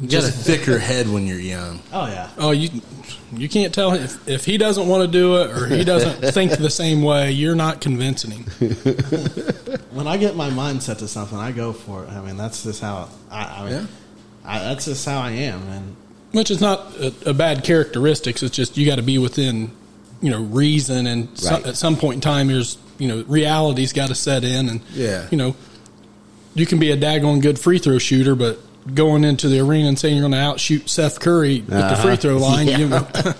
[0.00, 1.80] You got a thicker head when you're young.
[1.92, 2.30] Oh yeah.
[2.38, 2.68] Oh, you
[3.32, 6.20] you can't tell him if, if he doesn't want to do it or he doesn't
[6.34, 7.30] think the same way.
[7.32, 8.44] You're not convincing him.
[9.94, 12.10] When I get my mindset to something, I go for it.
[12.10, 13.44] I mean, that's just how I.
[13.44, 13.86] I mean, Yeah.
[14.44, 15.62] I, that's just how I am.
[15.68, 15.96] And
[16.32, 18.42] Which is not a, a bad characteristics.
[18.42, 19.70] It's just you got to be within,
[20.20, 21.06] you know, reason.
[21.06, 21.66] And so, Right.
[21.66, 24.68] at some point in time, there's you know, reality's got to set in.
[24.68, 25.28] And Yeah.
[25.30, 25.54] you know,
[26.54, 28.58] you can be a daggone good free throw shooter, but
[28.92, 32.02] going into the arena and saying you're going to outshoot Seth Curry at the Uh-huh.
[32.02, 33.06] free throw line, you know,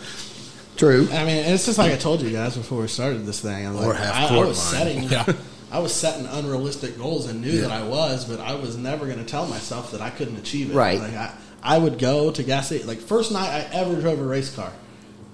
[0.77, 1.07] True.
[1.13, 3.65] I mean, it's just like I told you guys before we started this thing.
[3.67, 4.83] I'm Or like, half I, I court was line.
[4.87, 5.33] setting, Yeah.
[5.71, 9.19] I was setting unrealistic goals and knew that I was, but I was never going
[9.19, 10.75] to tell myself that I couldn't achieve it.
[10.75, 10.99] Right.
[11.01, 12.87] Like I, I would go to gas station.
[12.87, 14.73] Like first night I ever drove a race car,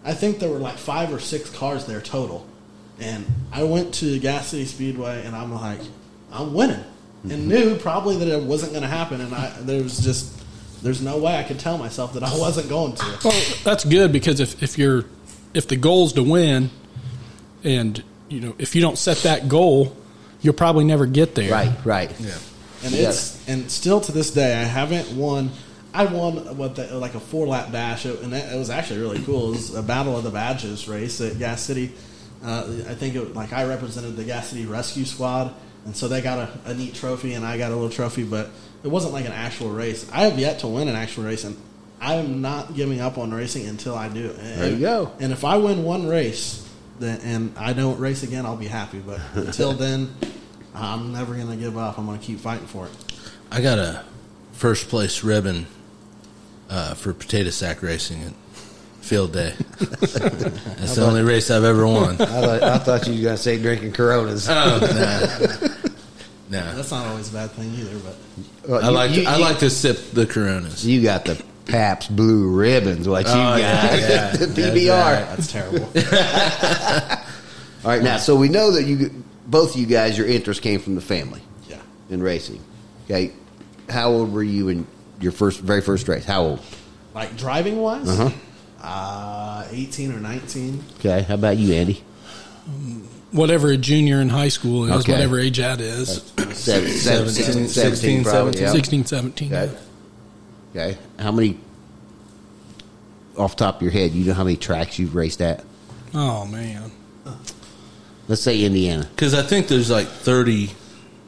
[0.05, 2.47] I think there were like five or six cars there total,
[2.99, 5.81] and I went to Gas City Speedway and I'm like,
[6.33, 6.85] I'm winning,
[7.25, 10.37] and knew probably that it wasn't going to happen, and I there was just.
[10.83, 13.19] There's no way I could tell myself that I wasn't going to.
[13.23, 15.05] Well, that's good because if, if you're
[15.53, 16.71] if the goal's to win,
[17.65, 19.95] and you know if you don't set that goal,
[20.41, 21.51] you'll probably never get there.
[21.53, 21.73] Right.
[21.85, 22.11] Right.
[22.21, 22.31] Yeah.
[22.85, 23.09] And Yeah.
[23.11, 25.51] it's and still to this day, I haven't won.
[25.93, 29.23] I won what the, like a four lap dash, and that, it was actually really
[29.25, 29.49] cool.
[29.49, 31.93] It was a Battle of the Badges race at Gas City.
[32.45, 35.53] Uh, I think it, like I represented the Gas City Rescue Squad,
[35.85, 38.51] and so they got a, a neat trophy, and I got a little trophy, but
[38.83, 40.09] it wasn't like an actual race.
[40.13, 41.57] I have yet to win an actual race, and
[42.01, 44.31] I'm not giving up on racing until I do.
[44.39, 45.13] And, There you go.
[45.21, 46.67] And if I win one race,
[46.99, 48.99] then and I don't race again, I'll be happy.
[48.99, 50.15] But until then,
[50.75, 51.99] I'm never gonna give up.
[51.99, 52.93] I'm gonna keep fighting for it.
[53.51, 54.05] I got a
[54.53, 55.67] first place ribbon
[56.69, 58.33] uh, for potato sack racing at
[59.01, 59.55] field day.
[59.79, 62.21] That's the only race I've ever won.
[62.21, 64.49] I thought, I thought you were going to say drinking Coronas.
[64.49, 64.79] Oh,
[65.61, 65.69] nah.
[66.51, 66.75] Nah.
[66.75, 67.97] That's not always a bad thing either.
[68.01, 70.85] But Well, I you- like you, to, I you- like to sip the Coronas.
[70.85, 73.09] You got the Pabst Blue Ribbons.
[73.09, 73.61] What you Oh, got?
[73.61, 74.31] yeah, yeah.
[74.33, 74.89] the PBR.
[75.01, 75.37] right.
[75.37, 75.85] that's terrible.
[77.85, 78.03] All right.
[78.03, 81.01] Now, so we know that you both of you guys, your interest came from the
[81.01, 81.77] family yeah.
[82.11, 82.61] in racing.
[83.05, 83.33] Okay.
[83.89, 84.87] How old were you in
[85.21, 86.25] your first, very first race?
[86.25, 86.61] How old?
[87.15, 88.31] Like driving wise, Uh-huh.
[88.83, 90.85] Uh, 18 or 19.
[90.99, 91.23] Okay.
[91.23, 92.03] How about you, Andy?
[93.33, 95.13] Whatever a junior in high school is, Okay.
[95.13, 98.63] whatever age that is, Seven, 17, 17, 16, probably, 17.
[98.63, 98.73] yeah.
[98.73, 99.53] 16, 17.
[99.55, 99.73] Okay.
[100.75, 100.99] Okay.
[101.19, 101.59] How many,
[103.37, 105.65] off the top of your head, you know how many tracks you've raced at?
[106.15, 106.91] Oh man,
[108.29, 109.09] Let's say Indiana.
[109.15, 110.71] Because I think there's like 30,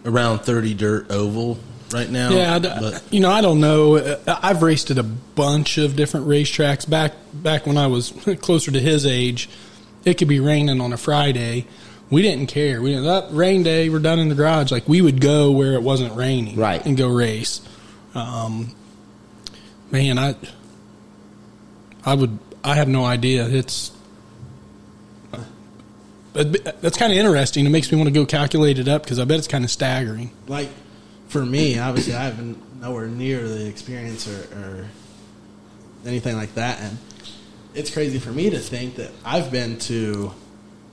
[0.05, 1.59] around 30 dirt oval
[1.93, 2.31] right now.
[2.31, 4.19] yeah, but you know I don't know.
[4.27, 8.81] I've raced at a bunch of different racetracks back back when I was closer to
[8.81, 9.49] his age.
[10.05, 11.67] It could be raining on a Friday.
[12.11, 12.83] We didn't care.
[12.83, 13.89] We didn't that rain day.
[13.89, 14.71] We're done in the garage.
[14.71, 16.85] Like we would go where it wasn't raining, Right.
[16.85, 17.61] and go race.
[18.15, 18.75] Um,
[19.91, 20.35] man, I
[22.05, 23.49] I would I have no idea.
[23.49, 23.93] It's
[26.33, 27.67] but that's kind of interesting.
[27.67, 29.71] It makes me want to go calculate it up because I bet it's kind of
[29.71, 30.31] staggering.
[30.49, 30.71] Like
[31.33, 34.87] for me, obviously, I haven't nowhere near the experience or, or
[36.05, 36.99] anything like that, and
[37.75, 40.33] it's crazy for me to think that I've been to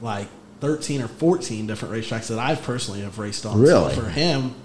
[0.01, 0.29] like
[0.61, 3.59] 13 or 14 different racetracks that I've personally have raced on.
[3.59, 3.93] Really?
[3.93, 4.55] So for him,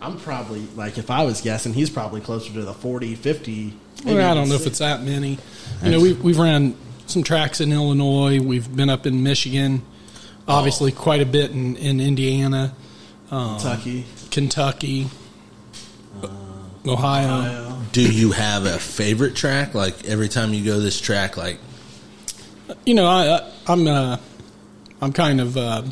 [0.00, 3.74] I'm probably like if I was guessing, he's probably closer to the 40, 50.
[4.04, 5.38] Well, I don't even know if it's that many.
[5.82, 8.38] You know, we've we've ran some tracks in Illinois.
[8.40, 9.82] We've been up in Michigan,
[10.46, 10.96] obviously oh.
[10.96, 12.72] quite a bit in, in Indiana,
[13.32, 15.06] um, Kentucky, Kentucky,
[16.86, 17.38] Ohio.
[17.38, 17.80] Ohio.
[17.92, 19.74] Do you have a favorite track?
[19.74, 21.58] Like every time you go this track, like
[22.84, 24.16] You know, I, I I'm uh,
[25.00, 25.82] I'm kind of uh,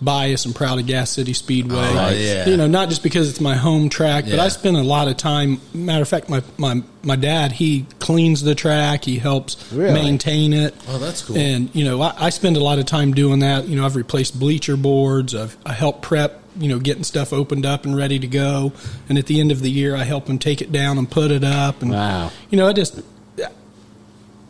[0.00, 1.76] biased and proud of Gas City Speedway.
[1.78, 2.48] Oh, yeah.
[2.48, 5.16] You know, not just because it's my home track, but I spend a lot of
[5.16, 5.60] time.
[5.74, 9.04] Matter of fact, my my my dad he cleans the track.
[9.04, 9.92] He helps Really?
[9.94, 10.74] maintain it.
[10.88, 11.36] Oh, that's cool.
[11.36, 13.66] And you know, I, I spend a lot of time doing that.
[13.66, 15.34] You know, I've replaced bleacher boards.
[15.34, 16.42] I've I help prep.
[16.58, 18.72] You know, getting stuff opened up and ready to go.
[19.08, 21.30] And at the end of the year, I help them take it down and put
[21.30, 21.82] it up.
[21.82, 22.32] And Wow.
[22.50, 23.00] you know, I just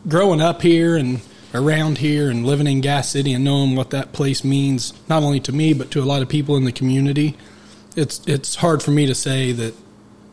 [0.07, 1.21] growing up here and
[1.55, 5.41] around here and living in Gas City and knowing what that place means not only
[5.41, 7.37] to me but to a lot of people in the community.
[7.97, 9.75] It's it's hard for me to say that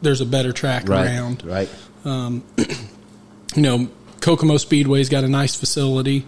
[0.01, 1.05] there's a better track Right.
[1.07, 1.69] around Right.
[2.05, 3.87] you know,
[4.21, 6.25] Kokomo Speedway's got a nice facility,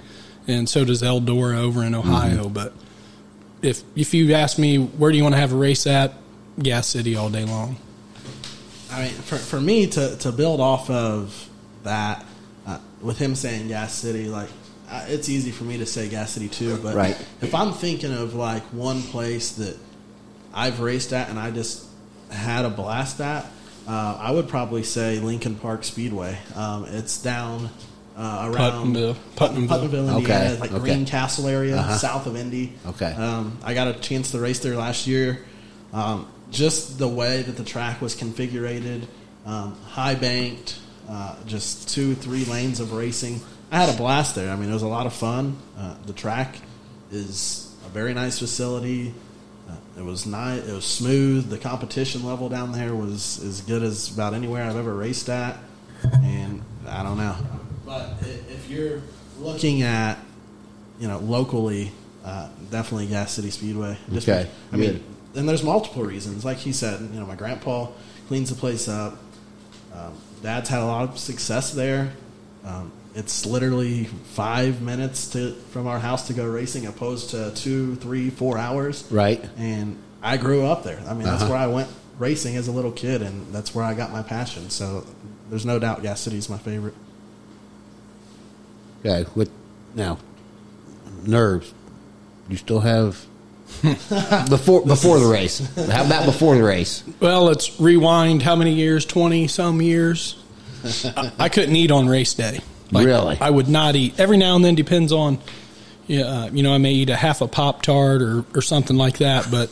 [0.48, 2.46] and so does Eldora over in Ohio.
[2.46, 2.54] Mm-hmm.
[2.54, 2.74] But
[3.68, 6.14] if if you ask me where do you want to have a race at,
[6.62, 7.78] Gas City all day long.
[8.92, 11.50] I mean, for, for me to, to build off of
[11.84, 12.26] that,
[12.66, 14.50] uh, with him saying Gas City, like,
[14.90, 17.18] uh, it's easy for me to say Gas City too, but Right.
[17.42, 19.78] if I'm thinking of like one place that
[20.54, 21.86] I've raced at and I just
[22.32, 23.46] had a blast at,
[23.88, 26.38] uh, I would probably say Lincoln Park Speedway.
[26.56, 27.70] Um, it's down
[28.18, 28.56] uh, around
[28.94, 29.16] Putnamville.
[29.36, 30.80] Putnam- Putnamville, Okay, Indiana, like okay.
[30.82, 31.98] Greencastle area, Uh-huh.
[31.98, 32.74] south of Indy.
[32.88, 33.12] Okay.
[33.14, 35.46] Um, I got a chance to race there last year.
[35.94, 39.04] Um, just the way that the track was configured,
[39.46, 43.40] um, high banked, uh, just two, three lanes of racing.
[43.72, 44.50] I had a blast there.
[44.52, 45.58] I mean, it was a lot of fun.
[45.78, 46.56] Uh, the track
[47.12, 49.14] is a very nice facility.
[49.70, 50.66] Uh, it was nice.
[50.66, 51.50] It was smooth.
[51.50, 55.58] The competition level down there was as good as about anywhere I've ever raced at.
[56.24, 57.47] And I don't know, but i-
[58.68, 59.02] if you're
[59.40, 60.18] looking at
[61.00, 61.92] you know, locally,
[62.26, 63.98] uh, definitely Gas City Speedway.
[64.12, 65.04] Just Okay, I mean,
[65.36, 66.44] and there's multiple reasons.
[66.44, 67.88] Like he said, you know, my grandpa
[68.28, 69.18] cleans the place up.
[69.94, 72.14] Um, Dad's had a lot of success there.
[72.66, 77.96] Um, it's literally five minutes to from our house to go racing, opposed to two,
[77.96, 79.06] three, four hours.
[79.12, 79.44] Right.
[79.58, 81.00] And I grew up there.
[81.08, 81.52] I mean, that's Uh-huh.
[81.52, 84.70] where I went racing as a little kid, and that's where I got my passion.
[84.72, 85.06] So
[85.52, 86.96] there's no doubt Gas City's my favorite.
[89.06, 89.30] Okay.
[89.34, 89.50] What
[89.96, 90.18] now?
[91.26, 91.74] Nerves.
[92.50, 93.26] You still have
[94.50, 95.60] before before the race.
[95.76, 97.04] How about before the race?
[97.20, 98.42] Well, let's rewind.
[98.42, 99.06] How many years?
[99.06, 100.42] Twenty some years.
[100.86, 102.60] I, I couldn't eat on race day.
[102.92, 103.38] Really?
[103.42, 104.18] I would not eat.
[104.20, 105.40] Every now and then depends on.
[106.06, 108.98] Yeah, uh, you know, I may eat a half a pop tart or or something
[108.98, 109.70] like that, but.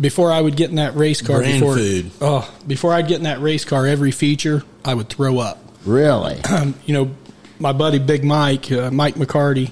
[0.00, 2.10] Before I would get in that race car, Brain before food.
[2.22, 5.62] oh, before I'd get in that race car, every feature I would throw up.
[5.84, 6.40] Really?
[6.44, 7.14] um, you know,
[7.60, 9.70] my buddy Big Mike, uh, Mike McCarty,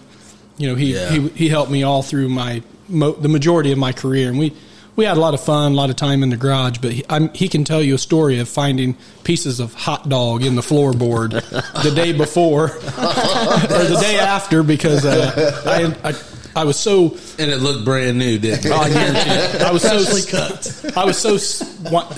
[0.59, 1.11] you know, he, Yeah.
[1.11, 4.53] he he helped me all through my mo- the majority of my career, and we
[4.97, 6.79] we had a lot of fun, a lot of time in the garage.
[6.79, 10.43] But he, I'm, he can tell you a story of finding pieces of hot dog
[10.43, 11.31] in the floorboard
[11.85, 15.63] the day before or the day after because uh,
[16.05, 16.15] I, I
[16.63, 18.73] I was so and it looked brand new, didn't it?
[18.73, 19.63] Oh, I guarantee it.
[19.63, 20.97] I was so cut.
[20.97, 21.39] I was so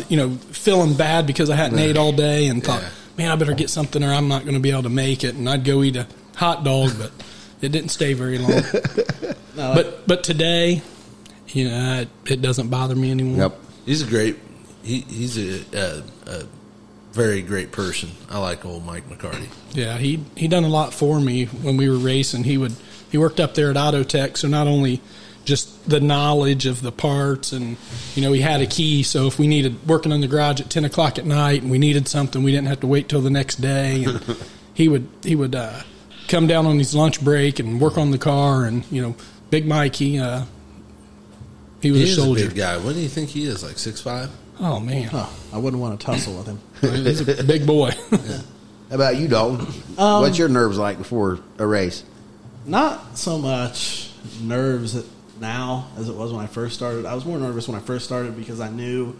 [0.08, 2.88] you know feeling bad because I hadn't ate all day and thought, Yeah.
[3.16, 5.34] Man, I better get something or I'm not going to be able to make it.
[5.34, 7.12] And I'd go eat a hot dog, but
[7.60, 8.62] it didn't stay very long.
[9.56, 10.80] No, But but today,
[11.48, 13.38] you know, it, it doesn't bother me anymore.
[13.38, 13.58] Yep.
[13.84, 14.36] He's a great.
[14.84, 16.44] He, he's a, a, a
[17.12, 18.10] very great person.
[18.30, 19.48] I like old Mike McCarty.
[19.72, 22.44] Yeah, he he done a lot for me when we were racing.
[22.44, 22.74] He would
[23.10, 25.02] he worked up there at Autotech, so not only
[25.50, 27.76] just the knowledge of the parts and
[28.14, 30.70] you know he had a key so if we needed working on the garage at
[30.70, 33.30] 10 o'clock at night and we needed something we didn't have to wait till the
[33.30, 34.36] next day and
[34.74, 35.82] he would he would uh,
[36.28, 39.14] come down on his lunch break and work on the car and you know
[39.50, 40.44] big mikey he uh,
[41.82, 42.76] he was He a is a big guy.
[42.76, 43.62] What do you think he is?
[43.62, 44.30] Like six five?
[44.60, 46.60] oh man oh, I wouldn't want to tussle with him.
[47.04, 47.90] he's a big boy
[48.90, 49.66] How about you, Dalton?
[49.96, 52.02] What's your nerves like before a race?
[52.66, 54.10] Not so much
[54.42, 55.02] nerves
[55.40, 57.06] now as it was when I first started.
[57.06, 59.16] I was more nervous when I first started because I knew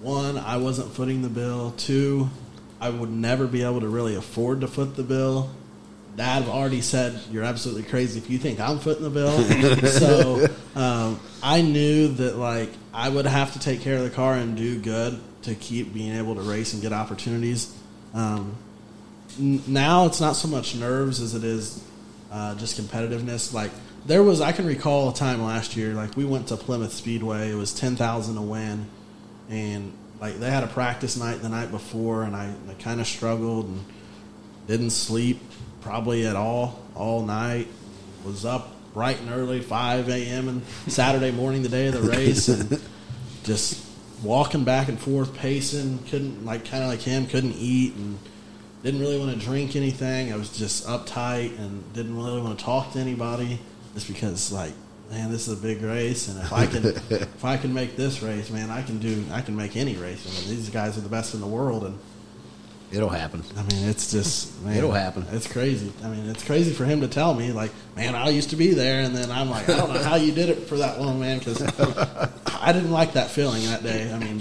[0.00, 1.72] one, I wasn't footing the bill.
[1.76, 2.30] Two,
[2.80, 5.50] I would never be able to really afford to foot the bill.
[6.16, 9.38] Dad already said you're absolutely crazy if you think I'm footing the bill.
[9.86, 14.34] so um, I knew that like I would have to take care of the car
[14.34, 17.74] and do good to keep being able to race and get opportunities.
[18.12, 18.56] Um,
[19.38, 21.84] N- now it's not so much nerves as it is
[22.32, 23.52] uh, just competitiveness.
[23.52, 23.70] Like
[24.06, 25.94] there was, I can recall a time last year.
[25.94, 27.50] Like we went to Plymouth Speedway.
[27.50, 28.86] It was ten thousand to win,
[29.48, 33.06] and like they had a practice night the night before, and I, I kind of
[33.06, 33.84] struggled and
[34.66, 35.40] didn't sleep
[35.80, 37.68] probably at all all night.
[38.24, 40.48] Was up bright and early, five a.m.
[40.48, 42.80] and Saturday morning, the day of the race, and
[43.44, 43.86] just
[44.22, 45.98] walking back and forth, pacing.
[46.10, 48.18] Couldn't like kind of like him, couldn't eat and
[48.82, 50.32] didn't really want to drink anything.
[50.32, 53.58] I was just uptight and didn't really want to talk to anybody,
[53.94, 54.72] just because like
[55.10, 58.22] man, this is a big race, and if I can if I can make this
[58.22, 60.26] race, man, I can do I can make any race.
[60.26, 61.98] I mean, these guys are the best in the world, and
[62.92, 63.44] It'll happen.
[63.56, 65.24] I mean, it's just man, It'll happen.
[65.30, 65.92] It's crazy.
[66.02, 68.74] I mean, it's crazy for him to tell me like, man, I used to be
[68.74, 71.20] there, and then I'm like, I don't know how you did it for that long,
[71.20, 71.62] man, because
[72.60, 74.12] I didn't like that feeling that day.
[74.12, 74.40] I mean,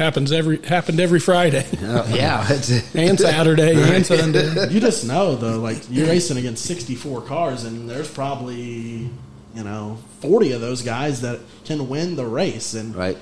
[0.00, 2.48] Happens every happened every Friday Uh, yeah,
[2.94, 4.70] and Saturday and Sunday.
[4.70, 9.10] you just know though, like you're racing against 64 cars, and there's probably
[9.54, 13.18] you know 40 of those guys that can win the race, and right.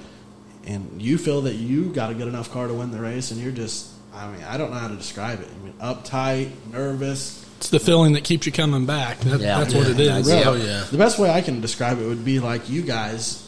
[0.66, 3.40] and you feel that you got a good enough car to win the race, and
[3.40, 5.48] you're just, I mean, I don't know how to describe it.
[5.48, 7.44] I mean, uptight, nervous.
[7.56, 9.18] It's the feeling that keeps you coming back.
[9.22, 9.58] That, Yeah.
[9.58, 10.28] that's what it is.
[10.28, 10.38] Yeah.
[10.38, 10.46] is.
[10.46, 10.84] Oh yeah.
[10.92, 13.47] The best way I can describe it would be like you guys.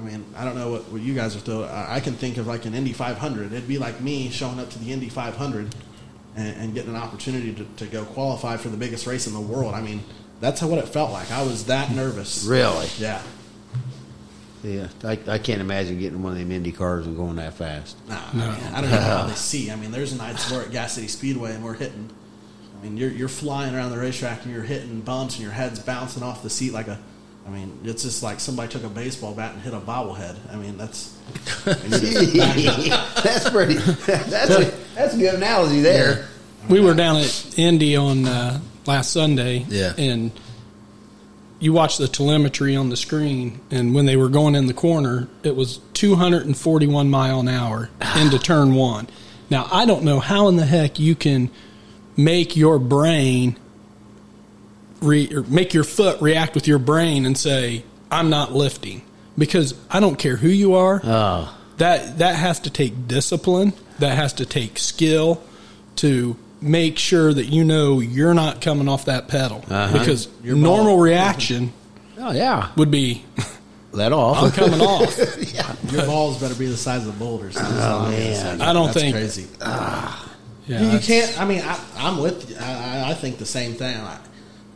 [0.00, 1.64] I mean, I don't know what, what you guys are still.
[1.64, 3.52] I I can think of like an Indy 500.
[3.52, 5.74] It'd be like me showing up to the Indy 500
[6.36, 9.40] and, and getting an opportunity to, to go qualify for the biggest race in the
[9.40, 9.74] world.
[9.74, 10.02] I mean,
[10.40, 11.30] that's how, what it felt like.
[11.30, 12.44] I was that nervous.
[12.44, 12.88] Really?
[12.98, 13.22] Yeah.
[14.62, 17.96] Yeah, I, I can't imagine getting one of them Indy cars and going that fast.
[18.08, 19.70] Nah, I, mean, I don't even know how they see.
[19.70, 22.10] I mean, there's nights we're at Gas City Speedway and we're hitting.
[22.78, 25.78] I mean, you're you're flying around the racetrack and you're hitting bumps and your head's
[25.78, 26.98] bouncing off the seat like a.
[27.46, 30.36] I mean, it's just like somebody took a baseball bat and hit a bobblehead.
[30.52, 31.16] I mean, that's.
[31.66, 32.34] and you're just-
[33.24, 33.74] that's pretty.
[33.74, 36.28] That's a, that's a good analogy there.
[36.68, 39.94] We were down at Indy on uh, last Sunday, Yeah.
[39.96, 40.30] and
[41.58, 45.28] you watch the telemetry on the screen, and when they were going in the corner,
[45.42, 49.08] it was 241 mile an hour into turn one.
[49.48, 51.50] Now I don't know how in the heck you can
[52.16, 53.56] make your brain
[55.00, 59.02] re, or make your foot react with your brain and say I'm not lifting
[59.38, 64.16] because I don't care who you are Oh, that that has to take discipline that
[64.16, 65.42] has to take skill
[65.96, 69.98] to make sure that you know you're not coming off that pedal Uh-huh.
[69.98, 71.00] because Your normal ball.
[71.00, 71.72] reaction
[72.18, 72.70] oh yeah.
[72.76, 73.24] would be
[73.92, 74.42] Let off.
[74.44, 75.16] I'm coming off
[75.92, 77.54] Your balls better be the size of boulders.
[77.56, 78.58] That's all I'm man.
[78.58, 78.64] say.
[78.64, 79.46] I don't That's think- crazy.
[79.60, 80.16] yeah
[80.66, 81.40] You, you that's- can't.
[81.40, 82.48] I mean, I, I'm with.
[82.50, 82.56] You.
[82.60, 82.72] I,
[83.06, 83.96] I- I think the same thing.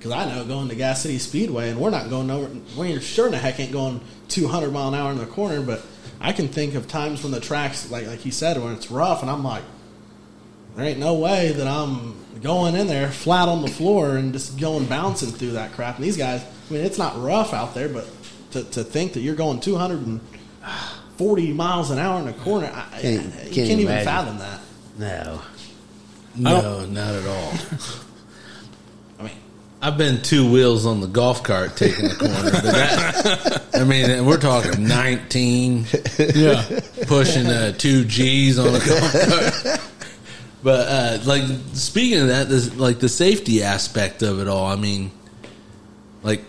[0.05, 2.51] Because I know going to Gas City Speedway, and we're not going nowhere.
[2.77, 5.63] We sure in the heck ain't going 200 mile an hour in the corner.
[5.63, 5.81] But
[6.21, 9.23] I can think of times when the tracks, like like he said, when it's rough,
[9.23, 9.63] and I'm like,
[10.77, 14.59] there ain't no way that I'm going in there flat on the floor and just
[14.61, 15.97] going bouncing through that crap.
[15.97, 18.07] And these guys, I mean, it's not rough out there, but
[18.51, 23.25] to, to think that you're going 240 miles an hour in a corner, I, Can't-
[23.25, 24.61] you can't can't, even fathom that.
[24.99, 25.41] No.
[26.37, 27.55] No, not at all.
[29.85, 34.25] I've been two wheels on the golf cart taking the corner, but that, I mean,
[34.25, 35.85] we're talking 19,
[36.35, 39.81] yeah pushing uh, two G's on a golf cart.
[40.63, 41.43] But uh, like
[41.75, 44.65] speaking of that, this, like the safety aspect of it all.
[44.65, 45.11] I mean,
[46.23, 46.41] like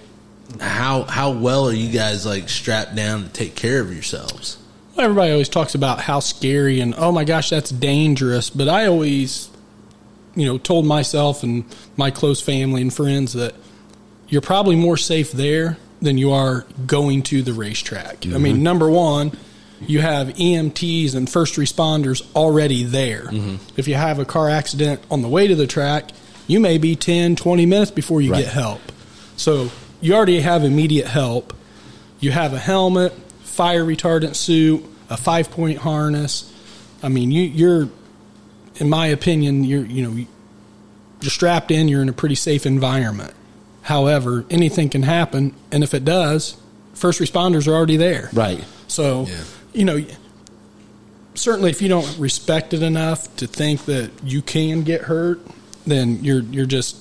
[0.61, 4.57] how how well are you guys like strapped down to take care of yourselves?
[4.97, 9.49] everybody always talks about how scary and oh my gosh that's dangerous but i always
[10.35, 11.65] you know told myself and
[11.97, 13.55] my close family and friends that
[14.27, 18.25] you're probably more safe there than you are going to the racetrack.
[18.25, 18.63] I mean mm-hmm.
[18.63, 19.37] number one
[19.81, 23.23] you have emts and first responders already there.
[23.23, 23.55] Mm-hmm.
[23.77, 26.11] If you have a car accident on the way to the track
[26.47, 28.43] you may be 10 20 minutes before you Right.
[28.43, 28.81] get help.
[29.37, 29.71] So
[30.01, 31.53] you already have immediate help.
[32.19, 33.13] You have a helmet,
[33.43, 36.51] fire retardant suit, a five point harness.
[37.03, 37.89] I mean, you, you're,
[38.77, 40.25] in my opinion, you're you know
[41.21, 41.87] you're strapped in.
[41.87, 43.33] You're in a pretty safe environment.
[43.83, 46.57] However, anything can happen, and if it does,
[46.93, 48.29] first responders are already there.
[48.33, 48.63] Right.
[48.87, 49.35] So, Yeah.
[49.73, 50.03] you know,
[51.35, 55.39] certainly if you don't respect it enough to think that you can get hurt,
[55.85, 56.97] then you're you're just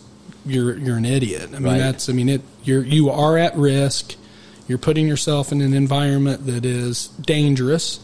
[0.47, 1.51] you're you're an idiot.
[1.55, 1.79] I mean, Right.
[1.79, 2.43] that's I mean it.
[2.65, 4.15] You're you are at risk.
[4.69, 8.01] You're putting yourself in an environment that is dangerous.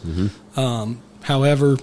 [0.56, 1.78] Um, however,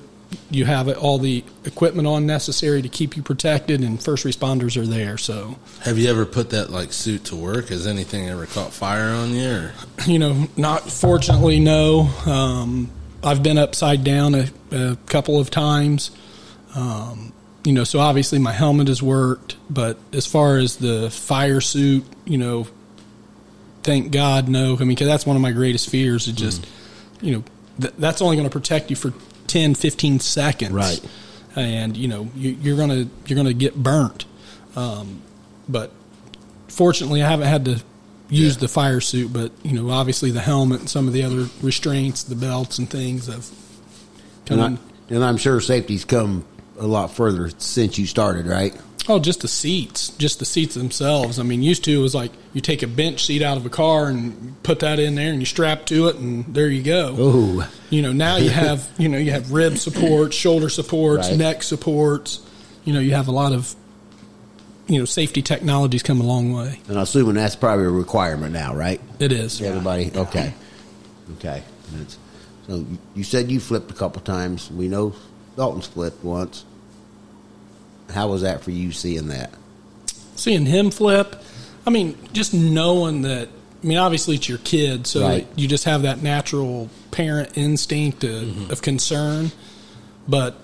[0.49, 4.85] you have all the equipment on necessary to keep you protected, and first responders are
[4.85, 5.17] there.
[5.17, 7.69] So, Have you ever put that like suit to work?
[7.69, 9.49] Has anything ever caught fire on you?
[9.49, 9.73] Or?
[10.05, 12.09] you know, not fortunately, no.
[12.25, 12.91] Um,
[13.23, 16.11] I've been upside down a, a couple of times.
[16.75, 21.59] Um, you know, so obviously my helmet has worked, but as far as the fire
[21.59, 22.67] suit, you know,
[23.83, 24.77] thank God, no.
[24.79, 26.27] I mean, 'cause that's one of my greatest fears.
[26.27, 26.65] Is just,
[27.21, 27.43] you know,
[27.81, 29.13] th- that's only going to protect you for
[29.47, 31.01] 10, 15 seconds, Right.
[31.55, 34.25] And you know you, you're gonna you're gonna get burnt.
[34.75, 35.21] Um,
[35.67, 35.91] but
[36.67, 37.81] fortunately, I haven't had to
[38.29, 38.59] use Yeah.
[38.59, 39.33] the fire suit.
[39.33, 42.87] But you know, obviously, the helmet and some of the other restraints, the belts and
[42.89, 43.49] things have
[44.45, 44.77] come And.
[44.77, 46.45] I, and I'm sure safety's come
[46.79, 48.75] a lot further since you started, right?
[49.09, 51.39] Oh, just the seats, just the seats themselves.
[51.39, 53.69] I mean, used to it was like you take a bench seat out of a
[53.69, 57.15] car and put that in there, and you strap to it, and there you go.
[57.17, 61.37] Oh, You know, now you have you know you have rib supports, shoulder supports, Right.
[61.37, 62.41] neck supports.
[62.83, 63.73] You know, you have a lot of
[64.87, 66.81] you know safety technologies come a long way.
[66.87, 68.99] and I'm assuming that's probably a requirement now, right?
[69.19, 69.61] It is.
[69.61, 70.53] Everybody, okay,
[71.35, 71.63] okay.
[71.93, 72.17] That's,
[72.67, 72.85] so
[73.15, 74.69] you said you flipped a couple times.
[74.69, 75.13] We know
[75.55, 76.65] Dalton's flipped once.
[78.11, 79.51] How was that for you seeing that?
[80.35, 81.35] seeing him flip.
[81.85, 83.49] I mean, just knowing that.
[83.83, 85.47] I mean, obviously it's your kid, so Right.
[85.55, 89.51] you just have that natural parent instinct of, of concern.
[90.27, 90.55] But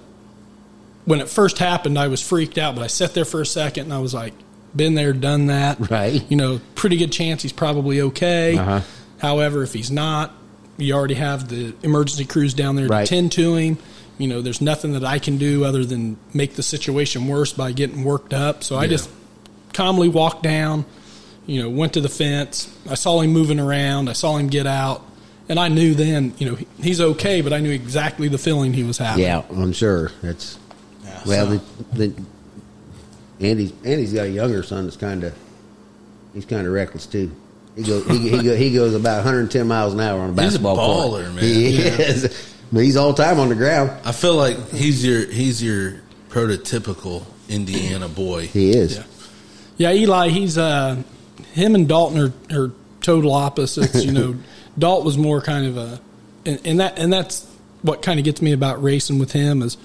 [1.05, 2.75] when it first happened, I was freaked out.
[2.75, 4.33] But I sat there for a second and I was like,
[4.75, 6.23] "Been there, done that." Right.
[6.29, 8.55] You know, pretty good chance he's probably okay.
[8.57, 8.81] Uh-huh.
[9.19, 10.33] However, if he's not,
[10.77, 13.07] you already have the emergency crews down there Right.
[13.07, 13.77] to tend to him.
[14.17, 17.71] You know, there's nothing that I can do other than make the situation worse by
[17.71, 18.63] getting worked up.
[18.63, 18.89] So I Yeah.
[18.91, 19.09] just
[19.73, 20.85] calmly walked down,
[21.47, 22.67] you know, went to the fence.
[22.89, 24.09] I saw him moving around.
[24.09, 25.03] I saw him get out.
[25.49, 28.83] And I knew then, you know, he's okay, but I knew exactly the feeling he
[28.83, 29.23] was having.
[29.23, 30.11] Yeah, I'm sure.
[30.21, 30.57] That's
[31.03, 31.47] Yeah, well.
[31.47, 31.61] so-
[31.93, 32.13] The, the,
[33.47, 35.33] Andy's Andy's got a younger son that's kind of
[36.33, 37.31] he's kind of reckless too.
[37.75, 40.75] He goes he, he, go, he goes about 110 miles an hour on a basketball
[40.75, 41.35] He's a baller, court.
[41.35, 41.43] man.
[41.43, 41.89] He Yeah.
[42.01, 42.52] is.
[42.73, 43.91] But he's all time on the ground.
[44.03, 48.47] I feel like he's your he's your prototypical Indiana boy.
[48.47, 48.97] He is.
[48.97, 49.03] Yeah.
[49.75, 51.01] Yeah, Eli, he's uh,
[51.53, 52.71] him and Dalton are, are
[53.01, 54.03] total opposites.
[54.03, 54.35] You know,
[54.77, 56.01] Dalt was more kind of a,
[56.45, 57.47] and, and that and that's
[57.83, 59.77] what kind of gets me about racing with him is,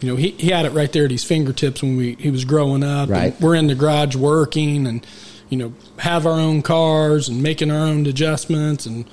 [0.00, 2.44] you know, he, he had it right there at his fingertips when we he was
[2.44, 3.08] growing up.
[3.08, 3.32] Right.
[3.32, 5.06] And we're in the garage working and,
[5.48, 9.08] you know, have our own cars and making our own adjustments and.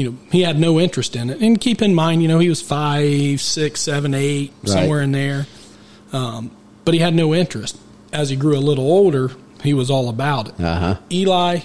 [0.00, 1.40] You know, he had no interest in it.
[1.42, 4.70] And keep in mind, you know, he was five, six, seven, eight, Right.
[4.72, 5.46] somewhere in there
[6.12, 6.50] Um,
[6.86, 7.76] but he had no interest.
[8.12, 9.30] As he grew a little older,
[9.62, 10.54] he was all about it.
[10.60, 10.96] Uh huh.
[11.12, 11.58] Eli,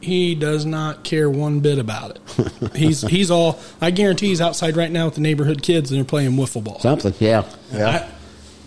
[0.00, 2.74] he does not care one bit about it.
[2.76, 3.58] he's he's all.
[3.80, 6.80] I guarantee he's outside right now with the neighborhood kids and they're playing wiffle ball.
[6.80, 7.14] Something.
[7.20, 7.44] Yeah.
[7.72, 8.08] I,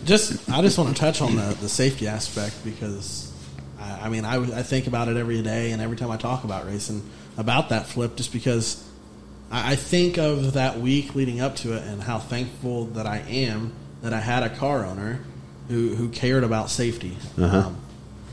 [0.04, 3.30] just I just want to touch on the, the safety aspect because
[3.78, 6.42] I, I mean I, I think about it every day and every time I talk
[6.44, 7.02] about racing
[7.36, 8.82] about that flip just because
[9.50, 13.72] I, think of that week leading up to it and how thankful that I am
[14.02, 15.20] that I had a car owner
[15.68, 17.16] who, who cared about safety.
[17.36, 17.58] Uh-huh.
[17.58, 17.76] Um,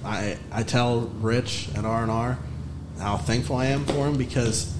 [0.05, 2.37] I I tell Rich at R and R
[2.99, 4.73] how thankful I am for him because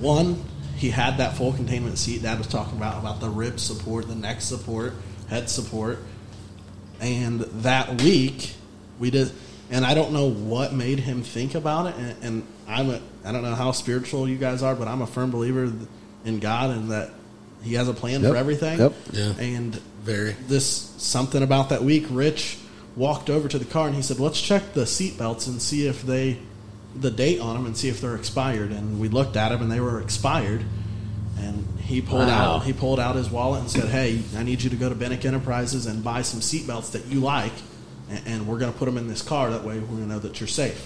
[0.00, 0.42] one
[0.76, 4.14] he had that full containment seat Dad was talking about about the rib support, the
[4.14, 4.94] neck support,
[5.28, 5.98] head support,
[7.00, 8.54] and that week
[8.98, 9.30] we did.
[9.70, 11.94] And I don't know what made him think about it.
[11.96, 15.06] And, and I'm a I don't know how spiritual you guys are, but I'm a
[15.06, 15.72] firm believer
[16.24, 17.10] in God and that
[17.62, 18.30] He has a plan Yep.
[18.32, 18.78] for everything.
[18.78, 18.92] Yep.
[19.12, 19.32] Yeah.
[19.38, 20.34] And Very.
[20.48, 22.58] this something about that week, Rich
[22.96, 25.86] walked over to the car and he said, "Let's check the seat belts and see
[25.86, 26.38] if they
[26.98, 29.70] the date on them and see if they're expired." And we looked at them and
[29.70, 30.64] they were expired.
[31.38, 32.56] And he pulled Wow.
[32.56, 34.94] out he pulled out his wallet and said, "Hey, I need you to go to
[34.94, 37.52] Bennick Enterprises and buy some seat belts that you like,
[38.10, 39.50] and, and we're going to put them in this car.
[39.50, 40.84] That way, we're going to know that you're safe."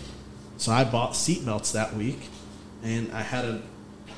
[0.59, 2.19] So I bought seat belts that week,
[2.83, 3.63] and I had a.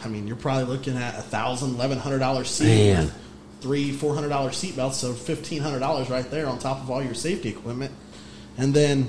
[0.04, 3.12] I mean, you're probably looking at a thousand, eleven hundred dollars seat, Man.
[3.60, 6.90] three, four hundred dollars seat belts, so fifteen hundred dollars right there on top of
[6.90, 7.92] all your safety equipment.
[8.56, 9.08] And then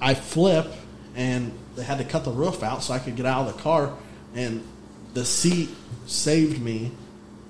[0.00, 0.66] I flip,
[1.14, 3.62] and they had to cut the roof out so I could get out of the
[3.62, 3.94] car,
[4.34, 4.62] and
[5.14, 5.70] the seat
[6.06, 6.92] saved me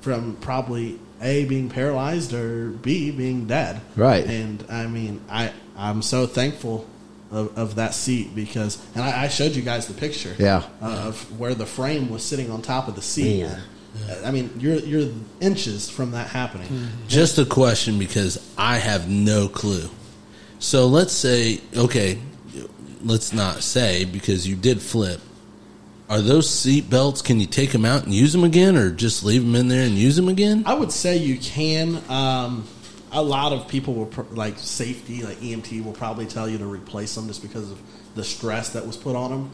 [0.00, 3.80] from probably a being paralyzed or b being dead.
[3.96, 4.24] Right.
[4.24, 6.86] And I mean, I I'm so thankful.
[7.28, 10.62] Of, of that seat because, and I, I showed you guys the picture Yeah.
[10.80, 13.42] of where the frame was sitting on top of the seat.
[13.42, 13.62] Man.
[14.24, 15.08] I mean, you're you're
[15.40, 16.68] inches from that happening.
[17.08, 19.88] Just a question because I have no clue.
[20.60, 22.18] So let's say, okay,
[23.02, 25.20] let's not say because you did flip.
[26.08, 27.22] Are those seat belts?
[27.22, 29.82] Can you take them out and use them again, or just leave them in there
[29.84, 30.62] and use them again?
[30.64, 32.00] I would say you can.
[32.08, 32.68] Um,
[33.16, 36.66] a lot of people will pr- like safety, like EMT, will probably tell you to
[36.66, 37.80] replace them just because of
[38.14, 39.50] the stress that was put on them.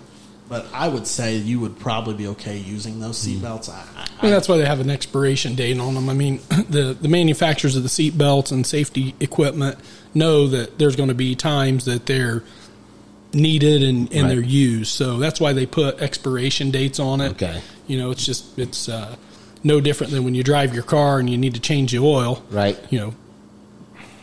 [0.49, 3.69] But I would say you would probably be okay using those seat belts.
[3.69, 6.09] I, I, I mean, that's why they have an expiration date on them.
[6.11, 9.79] I mean, the, the manufacturers of the seat belts and safety equipment
[10.13, 12.43] know that there's going to be times that they're
[13.33, 14.29] needed and, and Right.
[14.29, 14.91] they're used.
[14.93, 17.31] So that's why they put expiration dates on it.
[17.33, 17.63] Okay.
[17.87, 19.15] You know, it's just, it's, uh,
[19.65, 22.43] no different than when you drive your car and you need to change the oil.
[22.51, 22.77] Right.
[22.91, 23.15] You know,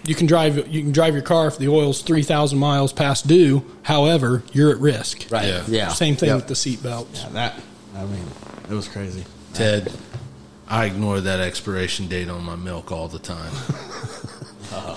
[0.05, 3.27] you can drive you can drive your car if the oil's three thousand miles past
[3.27, 3.63] due.
[3.83, 5.25] However, you're at risk.
[5.31, 5.45] Right.
[5.47, 5.63] Yeah.
[5.67, 5.87] Yeah.
[5.89, 6.35] Same thing Yep.
[6.37, 7.21] with the seat belts.
[7.23, 7.61] Yeah, that
[7.95, 8.25] I mean,
[8.69, 9.25] it was crazy.
[9.53, 9.91] Ted,
[10.67, 13.51] I ignore that expiration date on my milk all the time.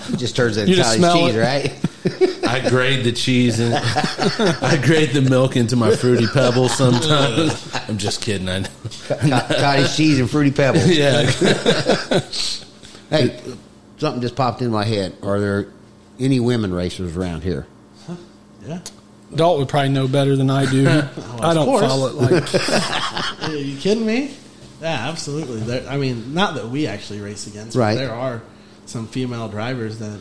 [0.09, 1.39] It just turns into You Italian cheese, it.
[1.39, 2.45] right?
[2.47, 7.73] I grade the cheese and I grade the milk into my fruity pebbles sometimes.
[7.89, 8.47] I'm just kidding.
[8.49, 8.67] I know.
[9.07, 10.85] Co- Cottage cheese and fruity pebbles.
[10.87, 11.23] Yeah.
[13.09, 13.39] Hey,
[14.03, 15.15] something just popped in my head.
[15.23, 15.67] Are there
[16.19, 17.65] any women racers around here?
[18.65, 18.79] Yeah.
[19.35, 20.87] Dalt would probably know better than I do.
[21.41, 21.81] I don't course.
[21.85, 22.15] follow it
[23.41, 24.33] like Are you kidding me?
[24.81, 25.61] Yeah, absolutely.
[25.61, 27.95] There, I mean, not that we actually race against, Right.
[27.95, 28.41] but there are
[28.85, 30.19] some female drivers that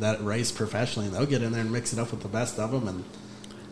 [0.00, 2.58] that race professionally, and they'll get in there and mix it up with the best
[2.58, 3.04] of them, and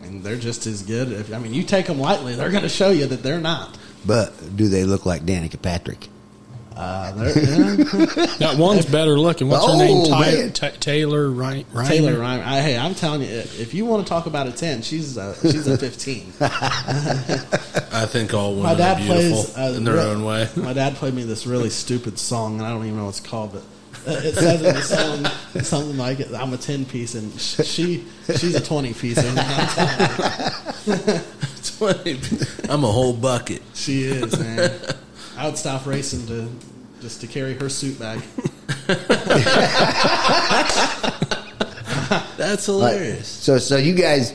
[0.03, 1.13] and they're just as good.
[1.13, 3.79] If I mean, you take them lightly, they're going to show you that they're not.
[4.05, 6.09] But do they look like Danica Patrick?
[6.77, 7.25] Uh, yeah.
[8.39, 9.49] that one's better looking.
[9.49, 10.05] What's her Oh, name?
[10.07, 10.53] Ty- man.
[10.53, 11.67] Ta- Taylor, right?
[11.73, 11.89] Ryan?
[11.89, 12.41] Taylor Ryan.
[12.43, 15.35] I, hey, I'm telling you, if you want to talk about a ten, she's a,
[15.43, 16.33] she's a fifteen.
[16.41, 20.49] I think all women My dad are beautiful plays uh, in their re- own way.
[20.57, 23.21] My dad played me this really stupid song, and I don't even know what it's
[23.21, 23.63] called, but
[24.11, 28.05] uh, it says in the song something like it, "I'm a ten piece," and she
[28.27, 29.19] she's a twenty piece.
[29.19, 31.23] And I'm
[31.63, 32.19] telling you,
[32.69, 33.63] I'm a whole bucket.
[33.75, 34.71] she is man.
[35.43, 36.49] I would stop racing to
[37.01, 38.23] just to carry her suit bag.
[42.37, 42.75] That's Right.
[42.75, 43.27] hilarious.
[43.27, 44.35] So, so you guys,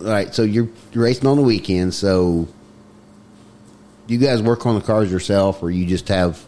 [0.00, 0.34] all right?
[0.34, 1.94] So you're, you're racing on the weekend.
[1.94, 2.48] So
[4.08, 6.44] you guys work on the cars yourself, or you just have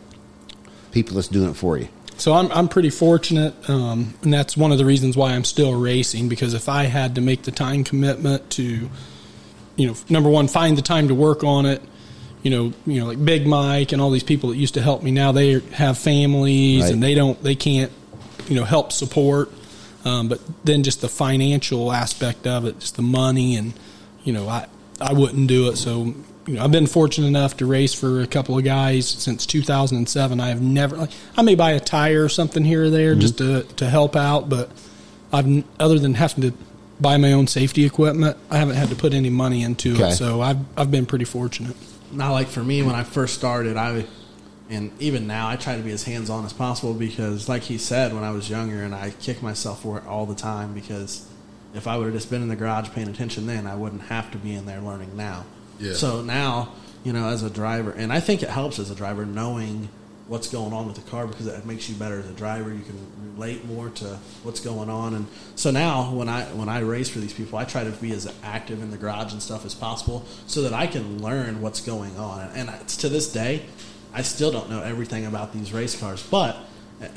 [0.90, 1.86] people that's doing it for you?
[2.16, 5.78] So I'm I'm pretty fortunate, um, and that's one of the reasons why I'm still
[5.78, 6.28] racing.
[6.28, 8.90] Because if I had to make the time commitment to,
[9.76, 11.80] you know, number one, find the time to work on it,
[12.42, 15.02] you know, you know, like Big Mike and all these people that used to help
[15.02, 16.92] me now they have families Right.
[16.92, 17.92] and they don't they can't,
[18.48, 19.50] you know, help support.
[20.04, 23.74] Um, but then just the financial aspect of it, just the money, and
[24.24, 24.66] you know, I
[25.00, 25.76] I wouldn't do it.
[25.76, 26.14] So
[26.46, 30.40] you know, I've been fortunate enough to race for a couple of guys since 2007.
[30.40, 33.36] I have never like I may buy a tire or something here or there just
[33.38, 34.70] to to help out, but
[35.32, 36.56] I've other than having to
[36.98, 40.08] buy my own safety equipment, I haven't had to put any money into Okay.
[40.08, 40.12] it.
[40.16, 41.76] So I've I've been pretty fortunate.
[42.12, 44.04] Not like for me when I first started, I
[44.68, 47.76] and even now I try to be as hands on as possible because, like he
[47.76, 51.28] said, when I was younger, and I kick myself for it all the time because
[51.74, 54.30] if I would have just been in the garage paying attention then, I wouldn't have
[54.32, 55.44] to be in there learning now.
[55.78, 55.94] Yeah.
[55.94, 56.72] So now,
[57.04, 59.88] you know, as a driver, and I think it helps as a driver knowing
[60.30, 62.72] what's going on with the car because it makes you better as a driver.
[62.72, 65.26] You can relate more to what's going on, and
[65.56, 68.32] so now when I when I race for these people, I try to be as
[68.44, 72.16] active in the garage and stuff as possible so that I can learn what's going
[72.16, 72.48] on.
[72.54, 73.66] And it's to this day,
[74.14, 76.56] I still don't know everything about these race cars, but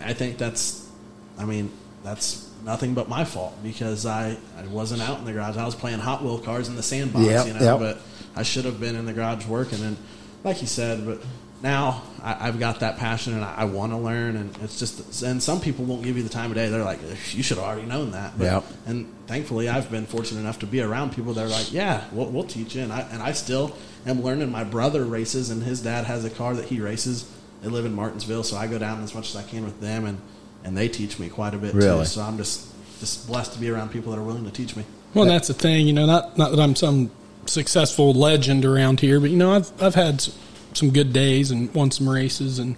[0.04, 0.90] I think that's,
[1.38, 1.72] I mean,
[2.04, 5.56] that's nothing but my fault because I, I wasn't out in the garage.
[5.56, 7.80] I was playing Hot Wheel cars in the sandbox, Yep, you know, yep.
[7.80, 8.02] but
[8.36, 9.84] I should have been in the garage working.
[9.84, 9.98] And
[10.44, 11.22] like you said, but
[11.64, 14.36] now I, I've got that passion and I, I want to learn.
[14.36, 16.68] And it's just, and some people won't give you the time of day.
[16.70, 17.00] They're like,
[17.32, 18.38] you should have already known that.
[18.38, 18.64] But, Yep.
[18.86, 22.28] And thankfully, I've been fortunate enough to be around people that are like, yeah, we'll,
[22.28, 22.82] we'll teach you.
[22.84, 24.52] And I, and I still am learning.
[24.52, 27.32] My brother races, and his dad has a car that he races.
[27.62, 30.04] They live in Martinsville, so I go down as much as I can with them,
[30.06, 30.20] and,
[30.66, 32.00] and they teach me quite a bit Really?
[32.00, 32.06] too.
[32.06, 32.68] So I'm just
[33.00, 34.84] just blessed to be around people that are willing to teach me.
[35.14, 36.06] Well, that's the thing, you know.
[36.06, 37.10] Not not that I'm some
[37.46, 40.38] successful legend around here, but you know, I've I've had s-
[40.74, 42.76] some good days and won some races, and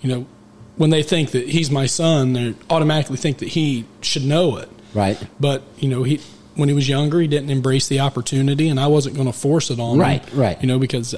[0.00, 0.26] you know,
[0.76, 4.68] when they think that he's my son, they automatically think that he should know it.
[4.94, 5.20] Right.
[5.40, 6.20] But you know, he
[6.54, 9.70] when he was younger, he didn't embrace the opportunity, and I wasn't going to force
[9.70, 10.38] it on Right, him.
[10.38, 10.60] right.
[10.60, 11.14] You know, because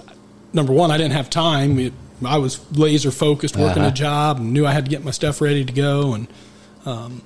[0.52, 1.78] number one, I didn't have time.
[1.78, 1.92] It,
[2.24, 3.90] I was laser focused, working Uh-huh.
[3.90, 6.26] a job, and knew I had to get my stuff ready to go, and.
[6.86, 7.22] Um,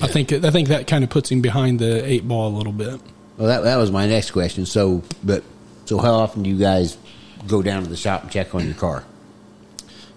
[0.00, 2.72] I think I think that kind of puts him behind the eight ball a little
[2.72, 3.00] bit.
[3.38, 4.66] Well, that that was my next question.
[4.66, 5.42] So, but
[5.86, 6.98] so how often do you guys
[7.46, 9.04] go down to the shop and check on your car?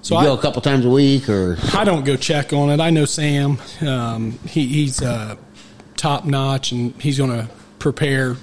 [0.02, 2.70] So you I, go a couple times a week, or I don't go check on
[2.70, 2.80] it.
[2.80, 3.60] I know Sam.
[3.82, 5.36] Um, he, he's uh,
[5.96, 7.50] top notch, and he's going to
[7.80, 8.38] prepare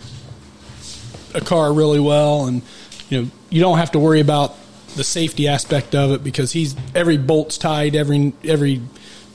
[1.34, 2.46] a car really well.
[2.46, 2.62] And
[3.08, 4.54] you know, you don't have to worry about
[4.96, 8.80] the safety aspect of it because he's every bolt's tight, every every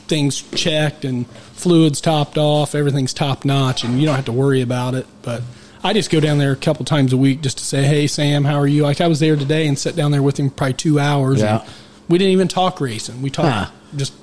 [0.07, 2.75] thing's checked, and fluids topped off.
[2.75, 5.07] Everything's top notch, and you don't have to worry about it.
[5.23, 5.41] But
[5.83, 8.43] I just go down there a couple times a week just to say, "Hey, Sam,
[8.43, 10.73] how are you?" Like I was there today and sat down there with him probably
[10.73, 11.39] two hours.
[11.41, 11.61] Yeah.
[11.61, 11.69] And
[12.07, 13.21] we didn't even talk racing.
[13.21, 13.71] We talked Huh.
[13.95, 14.13] just.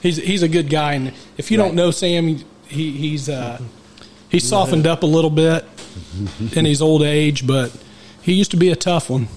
[0.00, 1.66] He's he's a good guy, and if you Right.
[1.66, 3.60] don't know Sam, he, he he's uh,
[4.30, 5.64] he's softened up a little bit
[6.56, 7.70] in his old age, but
[8.22, 9.28] he used to be a tough one.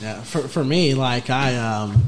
[0.00, 2.02] Yeah, for for me, like I um,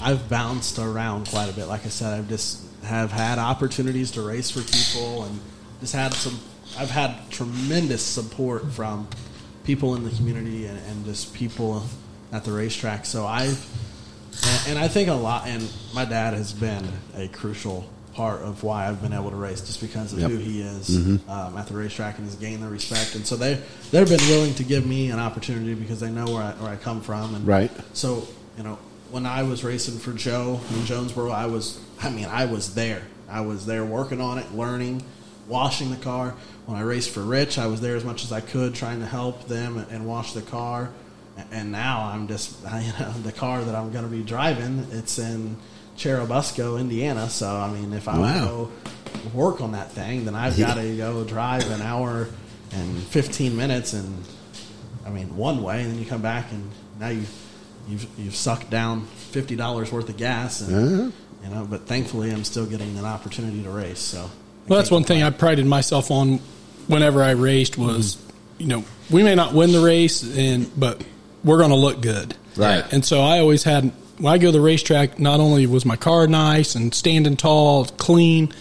[0.00, 1.66] I've bounced around quite a bit.
[1.66, 5.40] Like I said, I've just have had opportunities to race for people, and
[5.80, 6.38] just had some.
[6.78, 9.08] I've had tremendous support from
[9.64, 11.82] people in the community and, and just people
[12.32, 13.04] at the racetrack.
[13.06, 13.64] So I've
[14.68, 15.46] and, I think a lot.
[15.46, 16.84] And my dad has been
[17.16, 20.30] a crucial part of why I've been able to race, just because of Yep.
[20.30, 20.96] who he is
[21.28, 23.14] um, at the racetrack and has gained the respect.
[23.14, 23.60] And so they
[23.90, 26.76] they've been willing to give me an opportunity because they know where I, where I
[26.76, 27.34] come from.
[27.34, 27.70] And Right.
[27.94, 28.26] So
[28.58, 28.78] you know,
[29.10, 33.02] when I was racing for Joe in Jonesboro, I was I mean I was there.
[33.28, 35.02] I was there working on it, learning,
[35.48, 36.34] washing the car.
[36.66, 39.06] When I raced for Rich, I was there as much as I could, trying to
[39.06, 40.90] help them and, and wash the car.
[41.52, 45.18] And now I'm just, you know, the car that I'm going to be driving, it's
[45.18, 45.56] in
[45.96, 47.28] Churubusco, Indiana.
[47.28, 48.20] So, I mean, if I Wow.
[48.20, 48.70] want to go
[49.34, 52.28] work on that thing, then I've got to go drive an hour
[52.72, 54.22] and 15 minutes and,
[55.06, 57.22] I mean, one way, and then you come back and now you,
[57.88, 60.60] you've, you've sucked down $50 worth of gas.
[60.62, 61.10] And, Uh-huh.
[61.44, 64.00] you know, but thankfully I'm still getting an opportunity to race.
[64.00, 64.28] So,
[64.68, 66.40] Well, that's one thing I prided myself on
[66.88, 68.18] whenever I raced was,
[68.58, 71.04] you know, we may not win the race, and but
[71.44, 72.36] we're going to look good.
[72.56, 72.84] Right.
[72.92, 75.18] And so I always had when I go to the racetrack.
[75.18, 78.52] Not only was my car nice and standing tall, clean,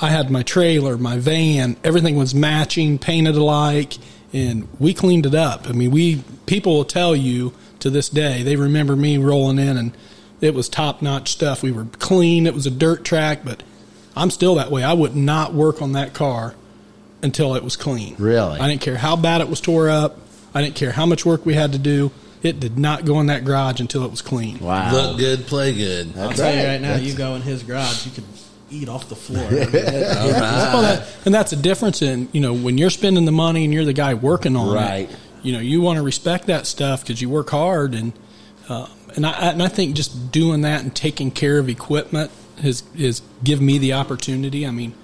[0.00, 3.94] I had my trailer, my van, everything was matching, painted alike,
[4.32, 5.68] and we cleaned it up.
[5.68, 9.76] I mean, we people will tell you to this day they remember me rolling in
[9.76, 9.96] and
[10.40, 11.62] it was top notch stuff.
[11.62, 12.46] We were clean.
[12.46, 13.62] It was a dirt track, but
[14.16, 14.82] I'm still that way.
[14.82, 16.54] I would not work on that car
[17.22, 18.14] until it was clean.
[18.18, 18.58] Really?
[18.58, 20.18] I didn't care how bad it was tore up.
[20.54, 22.10] I didn't care how much work we had to do.
[22.42, 24.58] It did not go in that garage until it was clean.
[24.60, 24.92] Wow.
[24.92, 26.08] Look good, play good.
[26.16, 26.66] I'll That's tell you right.
[26.68, 28.24] right now, That's- you go in his garage, you could
[28.70, 29.44] eat off the floor.
[29.46, 32.90] I mean, it- Well, oh, that, and that's a difference in you know when you're
[32.90, 35.10] spending the money and you're the guy working on Right.
[35.10, 35.16] it.
[35.42, 38.12] You know you want to respect that stuff because you work hard and
[38.68, 42.30] uh, and I and I think just doing that and taking care of equipment
[42.62, 44.66] has has given me the opportunity.
[44.66, 44.94] I mean,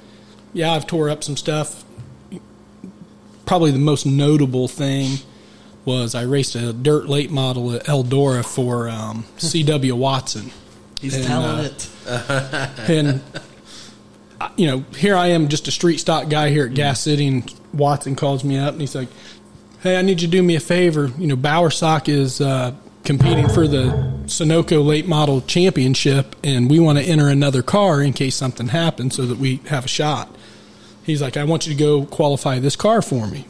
[0.52, 1.84] yeah, I've tore up some stuff.
[3.46, 5.18] Probably the most notable thing
[5.84, 9.96] was I raced a dirt late model at Eldora for um, C.W.
[9.96, 10.50] Watson.
[11.00, 12.90] he's And, telling uh, it.
[12.90, 13.20] and
[14.56, 17.54] you know, here I am, just a street stock guy here at Gas City, and
[17.72, 19.08] Watson calls me up and he's like,
[19.80, 21.10] "Hey, I need you to do me a favor.
[21.18, 22.74] You know, Bowersock is uh,
[23.04, 28.12] competing for the Sunoco Late Model Championship, and we want to enter another car in
[28.12, 30.34] case something happens, so that we have a shot."
[31.04, 33.46] He's like, "I want you to go qualify this car for me."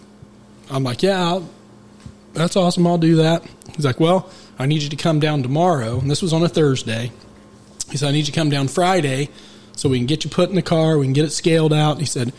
[0.70, 1.48] I'm like, "Yeah, I'll,
[2.32, 2.86] that's awesome.
[2.86, 3.44] I'll do that."
[3.76, 4.28] He's like, "Well,
[4.58, 7.12] I need you to come down tomorrow," and this was on a Thursday.
[7.92, 9.28] He said, I need you to come down Friday
[9.76, 12.00] so we can get you put in the car, we can get it scaled out.
[12.00, 12.32] He said,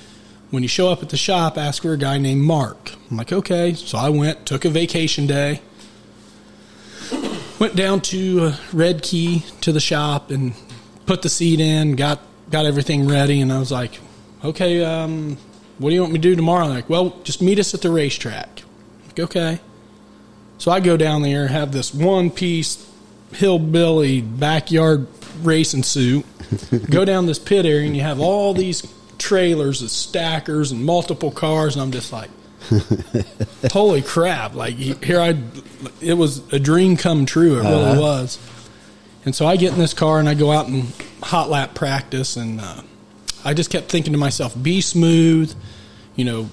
[0.49, 2.93] when you show up at the shop, ask for a guy named Mark.
[3.09, 3.73] I'm like, okay.
[3.73, 5.61] So I went, took a vacation day,
[7.59, 10.53] went down to uh, Redkey to the shop and
[11.05, 13.99] put the seat in, got got everything ready, and I was like,
[14.43, 15.37] okay, um,
[15.79, 16.65] what do you want me to do tomorrow?
[16.65, 18.63] They're like, well, just meet us at the racetrack.
[19.07, 19.59] Like, okay.
[20.57, 22.89] So I go down there, have this one piece
[23.33, 25.07] hillbilly backyard
[25.41, 26.25] racing suit,
[26.89, 28.87] go down this pit area, and you have all these
[29.17, 32.29] trailers and stackers and multiple cars, and I'm just like,
[33.71, 34.55] holy crap!
[34.55, 35.37] Like here, I
[36.01, 37.59] it was a dream come true.
[37.59, 38.39] It really was.
[39.25, 40.91] And so I get in this car and I go out and
[41.21, 42.81] hot lap practice, and uh,
[43.45, 45.53] I just kept thinking to myself, be smooth,
[46.15, 46.49] you know,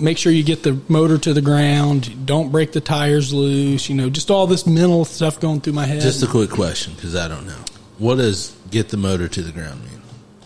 [0.00, 3.94] make sure you get the motor to the ground, don't break the tires loose, you
[3.94, 6.00] know, just all this mental stuff going through my head.
[6.00, 7.64] Just a quick question because I don't know.
[7.98, 9.98] What does get the motor to the ground mean?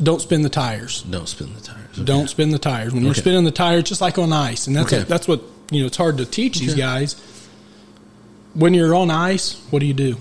[0.03, 1.03] don't spin the tires.
[1.03, 1.82] Don't spin the tires.
[1.93, 2.05] Okay.
[2.05, 2.93] Don't spin the tires.
[2.95, 5.03] When you're spinning the tires, just like on ice, and that's Okay.
[5.05, 5.87] that's what you know.
[5.87, 7.17] It's hard to teach these guys.
[8.55, 10.17] When you're on ice, what do you do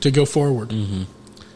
[0.00, 0.70] to go forward?
[0.70, 1.02] Mm-hmm.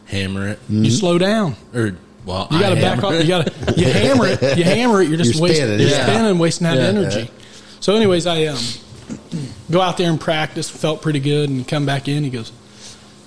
[0.05, 1.55] hammer it You slow down.
[1.73, 3.13] or well, You got to back off.
[3.21, 4.57] You got to you hammer it.
[4.57, 5.09] You hammer it.
[5.09, 5.63] You're just You're wasting.
[5.65, 6.05] spinning, You're yeah.
[6.05, 6.83] spinning, wasting that Yeah.
[6.83, 7.29] energy.
[7.81, 8.57] So, anyways, I um
[9.71, 10.69] go out there and practice.
[10.69, 12.23] Felt pretty good, and come back in.
[12.23, 12.51] He goes,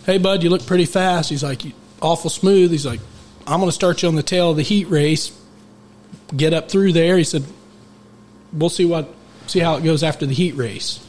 [0.07, 1.73] "Hey, bud, you look pretty fast." He's like, "You-
[2.03, 3.01] "Awful smooth." He's like,
[3.47, 5.31] "I'm going to start you on the tail of the heat race.
[6.37, 7.45] Get up through there." He said,
[8.53, 9.13] "We'll see what
[9.47, 11.01] see how it goes after the heat race."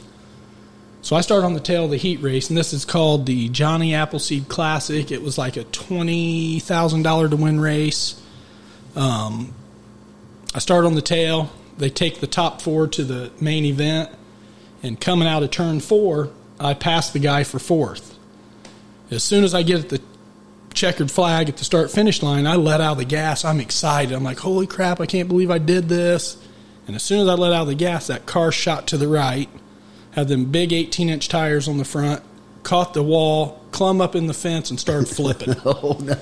[1.02, 3.48] So I start on the tail of the heat race, and this is called the
[3.48, 5.10] Johnny Appleseed Classic.
[5.10, 8.20] It was like a twenty thousand dollar to win race.
[8.94, 9.52] Um,
[10.54, 11.50] I start on the tail.
[11.78, 14.10] They take the top four to the main event,
[14.82, 18.16] and coming out of turn four, I pass the guy for fourth.
[19.10, 20.00] As soon as I get at the
[20.74, 23.44] checkered flag at the start finish line, I let out the gas.
[23.44, 24.14] I'm excited.
[24.14, 26.36] I'm like, holy crap, I can't believe I did this.
[26.86, 29.48] And as soon as I let out the gas, that car shot to the right.
[30.12, 32.22] had them big 18 inch tires on the front,
[32.62, 35.54] caught the wall, clumb up in the fence, and started flipping.
[35.64, 36.16] Oh no!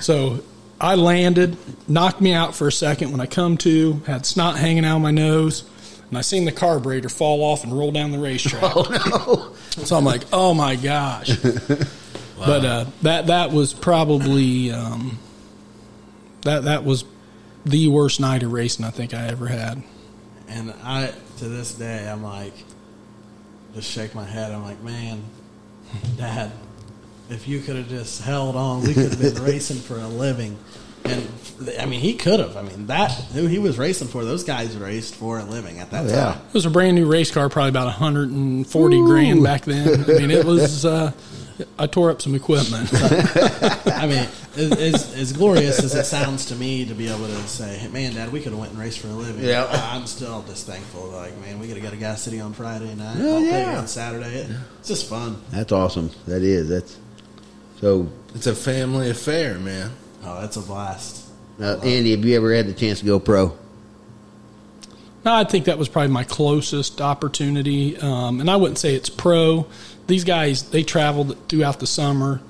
[0.00, 0.40] So
[0.80, 1.56] I landed,
[1.88, 3.12] knocked me out for a second.
[3.12, 5.64] When I come to, had snot hanging out of my nose,
[6.08, 8.62] and I seen the carburetor fall off and roll down the racetrack.
[8.64, 9.84] Oh no!
[9.84, 11.30] So I'm like, oh my gosh.
[12.46, 15.18] But uh, that that was probably um,
[16.42, 17.04] that that was
[17.64, 19.82] the worst night of racing I think I ever had.
[20.48, 22.52] And I, to this day, I'm like,
[23.74, 24.52] just shake my head.
[24.52, 25.22] I'm like, man,
[26.16, 26.52] Dad,
[27.30, 30.58] if you could have just held on, we could have been racing for a living.
[31.04, 31.26] And
[31.80, 32.56] I mean, he could have.
[32.56, 35.90] I mean, that who he was racing for, those guys raced for a living at
[35.90, 36.32] that Oh, yeah.
[36.34, 36.42] time.
[36.48, 40.04] It was a brand new race car, probably about 140 grand back then.
[40.04, 40.84] I mean, it was.
[40.84, 41.12] Uh,
[41.78, 42.90] I tore up some equipment.
[42.94, 47.36] I mean, as, as, as glorious as it sounds to me to be able to
[47.48, 49.64] say, hey, "Man, Dad, we could have went and raced for a living." Yeah.
[49.64, 51.08] I- I'm still just thankful.
[51.08, 53.16] Like, man, we could have got a gas city on Friday night.
[53.20, 53.78] Oh, I'll take it yeah.
[53.78, 54.48] on Saturday.
[54.78, 55.42] It's just fun.
[55.50, 56.10] That's awesome.
[56.26, 56.68] That is.
[56.68, 56.98] That's
[57.80, 58.08] so.
[58.34, 59.90] It's a family affair, man.
[60.24, 61.28] Oh, that's a blast.
[61.60, 63.56] Uh, Andy, have you ever had the chance to go pro?
[65.24, 67.96] No, I think that was probably my closest opportunity.
[67.98, 69.66] Um, and I wouldn't say it's pro.
[70.12, 72.42] These guys, they traveled throughout the summer,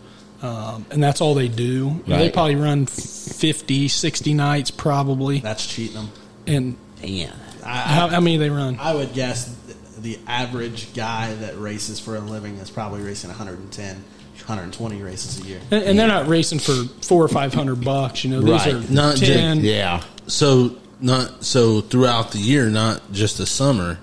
[0.43, 1.63] um, and that's all they do.
[1.65, 5.39] You know, They probably run 50, 60 nights probably.
[5.39, 6.09] That's cheating them.
[6.49, 7.31] And Damn.
[7.63, 8.79] how, how many they run?
[8.81, 9.55] I would guess
[10.01, 15.47] the average guy that races for a living is probably racing 110, 120 races a
[15.49, 15.61] year.
[15.71, 16.73] And, and they're not racing for
[17.07, 18.25] four or five hundred bucks.
[18.25, 18.75] You know, these Right.
[18.75, 19.61] are Not just- ten.
[19.61, 20.03] Yeah.
[20.27, 24.01] So not so throughout the year, not just the summer.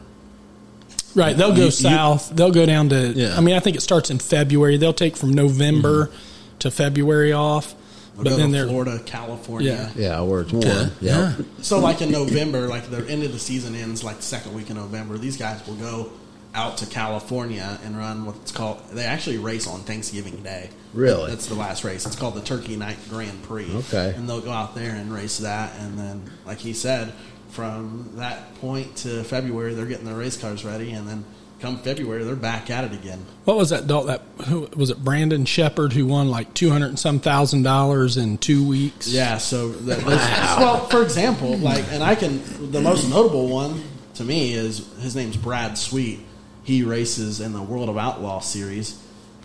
[1.16, 2.30] Right, they'll go you- south.
[2.36, 3.10] they'll go down to.
[3.10, 3.36] Yeah.
[3.38, 4.78] I mean, I think it starts in February.
[4.78, 6.12] They'll take from November
[6.60, 7.74] to February off,
[8.16, 9.92] We'll but go then to they're Florida, California.
[9.96, 10.10] Yeah.
[10.10, 10.66] Yeah, where it's warm.
[10.68, 10.90] Okay.
[11.02, 11.34] Yeah.
[11.62, 14.70] So, like in November, like the end of the season ends like the second week
[14.70, 15.18] in November.
[15.18, 16.12] These guys will go
[16.54, 18.80] out to California and run what's called.
[18.92, 20.70] They actually race on Thanksgiving Day.
[20.94, 21.30] Really?
[21.30, 22.06] That's the last race.
[22.06, 23.72] It's called the Turkey Night Grand Prix.
[23.74, 24.14] Okay.
[24.16, 27.14] And they'll go out there and race that, and then, like he said,
[27.50, 31.26] from that point to February, they're getting their race cars ready, and then
[31.60, 33.26] come February, they're back at it again.
[33.44, 33.86] what was that?
[33.86, 35.04] Dalt that who, was it?
[35.04, 39.08] Brandon Sheppard who won like two hundred and some thousand dollars in two weeks.
[39.10, 43.84] Yeah, so that, there's- well, for example, like, and I can the most notable one
[44.16, 46.20] to me is his name's Brad Sweet.
[46.64, 49.02] He races in the World of Outlaw series.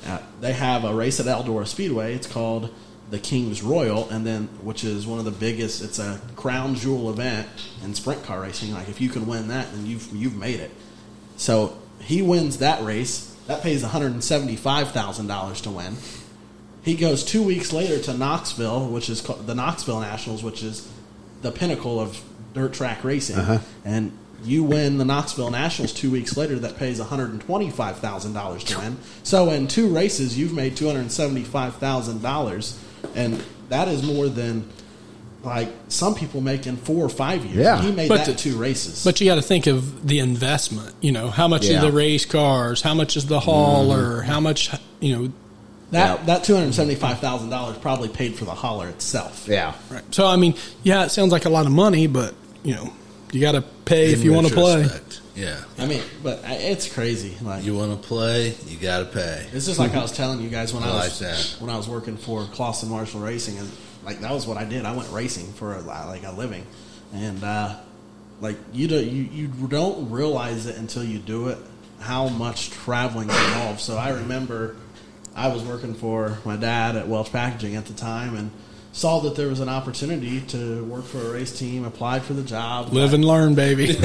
[0.06, 2.14] Uh, they have a race at Eldora Speedway.
[2.14, 2.72] It's called
[3.14, 5.84] the King's Royal, and then which is one of the biggest.
[5.84, 7.46] It's a crown jewel event
[7.84, 8.74] in sprint car racing.
[8.74, 10.72] Like if you can win that, then you've you've made it.
[11.36, 13.32] So he wins that race.
[13.46, 15.94] That pays one hundred and seventy five thousand dollars to win.
[16.82, 20.90] He goes two weeks later to Knoxville, which is called the Knoxville Nationals, which is
[21.40, 22.20] the pinnacle of
[22.52, 23.60] dirt track racing, uh-huh.
[23.84, 24.10] and
[24.42, 28.96] you win the Knoxville Nationals two weeks later that pays $125,000 to win.
[29.22, 32.83] So in two races, you've made $275,000
[33.14, 34.68] and that is more than
[35.42, 37.56] like some people make in four or five years.
[37.64, 37.80] Yeah.
[37.82, 39.04] he made But that the- two races.
[39.04, 40.94] But you got to think of the investment.
[41.02, 41.76] You know, how much Yeah.
[41.76, 42.80] is the race cars?
[42.80, 44.20] How much is the hauler?
[44.20, 44.30] Mm-hmm.
[44.30, 44.70] How much?
[45.00, 45.32] You know,
[45.90, 46.26] that Yeah.
[46.26, 49.46] that two hundred seventy-five thousand dollars probably paid for the hauler itself.
[49.48, 49.74] Yeah.
[49.90, 50.02] right.
[50.14, 52.92] So I mean, yeah, it sounds like a lot of money, but you know,
[53.32, 54.88] you got to pay if you want to play.
[55.34, 55.62] Yeah.
[55.78, 57.36] I mean, but I- it's crazy.
[57.42, 59.46] Like You want to play, you got to pay.
[59.52, 61.56] It's just like I was telling you guys when I, I was like that.
[61.60, 63.68] when I was working for Clauson Marshall Racing, and
[64.04, 64.84] like that was what I did.
[64.84, 66.64] I went racing for a, like a living,
[67.12, 67.76] and uh,
[68.40, 71.58] like you do, you you don't realize it until you do it
[72.00, 73.80] how much traveling involved.
[73.80, 74.76] So I remember
[75.34, 78.50] I was working for my dad at Welch Packaging at the time, and
[78.94, 81.84] saw that there was an opportunity to work for a race team.
[81.84, 82.92] Applied for the job.
[82.92, 83.90] Live and learn, baby.
[83.90, 84.04] And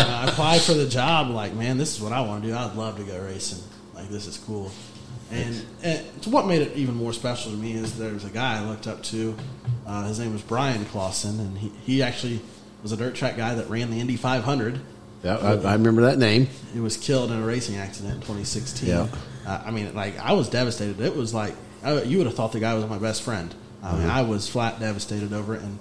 [0.00, 1.28] I applied for the job.
[1.30, 2.54] Like, man, this is what I want to do.
[2.54, 3.62] I'd love to go racing.
[3.94, 4.70] Like, this is cool.
[5.32, 8.60] And, and so what made it even more special to me is there's a guy
[8.60, 9.36] I looked up to.
[9.84, 12.40] Uh, his name was Bryan Clauson, and he, he actually
[12.84, 14.78] was a dirt track guy that ran the Indy 500.
[15.24, 16.46] Yeah, I, I remember that name.
[16.72, 18.88] He was killed in a racing accident in 2016.
[18.88, 19.08] Yeah.
[19.44, 21.00] Uh, I mean, like, I was devastated.
[21.00, 21.54] It was like,
[21.84, 23.54] I, you would have thought the guy was my best friend.
[23.82, 24.10] I mean, mm-hmm.
[24.10, 25.78] I was flat devastated over it, and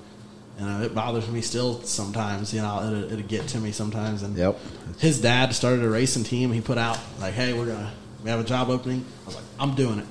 [0.60, 2.54] you know, it bothers me still sometimes.
[2.54, 4.24] You know, it'll, it'll get to me sometimes.
[4.24, 4.60] And Yep.
[5.00, 6.52] his dad started a racing team.
[6.52, 7.92] He put out like, "Hey, we're gonna
[8.24, 10.06] we have a job opening." I was like, "I'm doing it."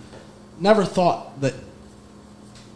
[0.58, 1.54] Never thought that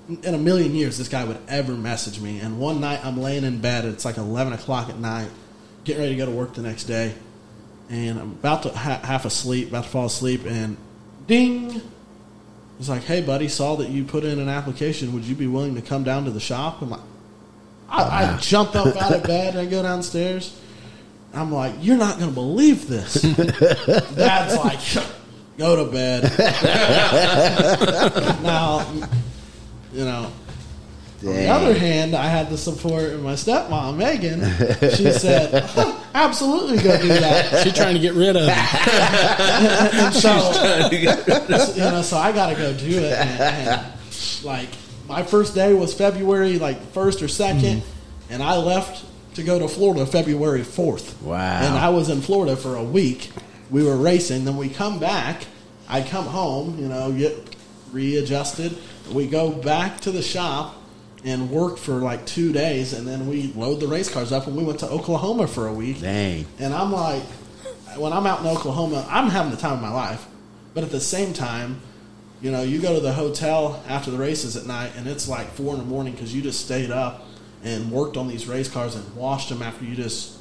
[0.08, 2.38] in a million years this guy would ever message me.
[2.38, 3.84] And one night I'm laying in bed.
[3.84, 5.28] It's like 11 o'clock at night,
[5.84, 7.14] getting ready to go to work the next day,
[7.90, 10.76] and I'm about to ha- half asleep, about to fall asleep, and
[11.26, 11.80] ding.
[12.78, 15.12] It's like, hey, buddy, saw that you put in an application.
[15.14, 16.82] Would you be willing to come down to the shop?
[16.82, 17.00] I'm like,
[17.88, 20.58] I, I jump up out of bed and I go downstairs.
[21.32, 23.22] I'm like, you're not going to believe this.
[24.14, 24.80] Dad's like,
[25.58, 26.22] go to bed.
[28.42, 28.86] now,
[29.92, 30.32] you know,
[31.22, 34.40] on the other hand, I had the support of my stepmom, Megan.
[34.92, 37.62] She said, "Huh, absolutely go do that.
[37.64, 38.50] She's trying to get rid of him.
[38.50, 43.12] And so, you know, so I got to go do it.
[43.12, 43.86] And, and,
[44.44, 44.68] like,
[45.08, 47.82] my first day was February, like, first or 2nd
[48.30, 49.04] and I left
[49.34, 51.20] to go to Florida February 4th.
[51.22, 51.36] Wow.
[51.36, 53.30] And I was in Florida for a week.
[53.70, 54.44] We were racing.
[54.44, 55.46] Then we come back.
[55.88, 57.56] I come home, you know, get
[57.92, 58.76] readjusted.
[59.12, 60.74] We go back to the shop
[61.24, 62.92] and work for like two days.
[62.92, 65.72] And then we load the race cars up and we went to Oklahoma for a
[65.72, 66.00] week.
[66.00, 66.46] Dang.
[66.58, 67.22] And I'm like,
[67.96, 70.26] when I'm out in Oklahoma, I'm having the time of my life.
[70.74, 71.80] But at the same time,
[72.42, 75.48] you know, you go to the hotel after the races at night, and it's like
[75.52, 77.26] four in the morning because you just stayed up
[77.64, 80.38] and worked on these race cars and washed them after you just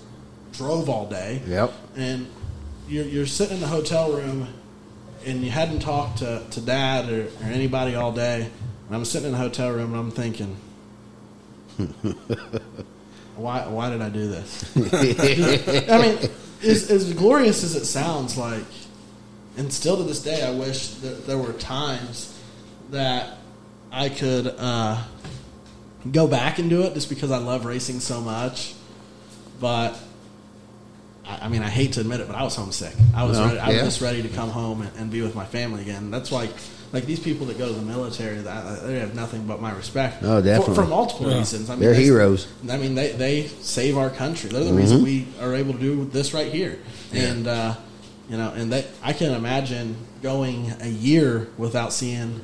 [0.52, 1.42] drove all day.
[1.48, 1.74] Yep.
[1.96, 2.28] And
[2.90, 4.48] you're, you're sitting in the hotel room,
[5.26, 8.50] and you hadn't talked to, to dad or, or anybody all day.
[8.88, 10.58] And I'm sitting in the hotel room, and I'm thinking,
[13.36, 14.76] why, why did I do this?
[15.90, 16.30] I mean,
[16.64, 18.64] as, as glorious as it sounds like,
[19.58, 22.38] and still to this day, I wish that there were times
[22.92, 23.38] that
[23.92, 25.02] I could uh,
[26.12, 28.74] go back and do it just because I love racing so much.
[29.60, 29.98] But
[31.26, 32.94] I, I mean, I hate to admit it, but I was homesick.
[33.16, 35.36] I was No, ready, I was just ready to come home and, and be with
[35.36, 36.12] my family again.
[36.12, 36.50] That's why,
[36.96, 40.24] like these people that go to the military, that they have nothing but my respect.
[40.24, 40.74] Oh, definitely.
[40.76, 41.38] for, for multiple Yeah.
[41.40, 41.70] reasons.
[41.70, 42.48] I mean, They're they- heroes.
[42.70, 44.50] I mean, they, they save our country.
[44.50, 44.78] They're the Mm-hmm.
[44.78, 46.80] reason we are able to do this right here.
[47.14, 47.76] And uh,
[48.30, 52.42] you know, and they, I can imagine going a year without seeing,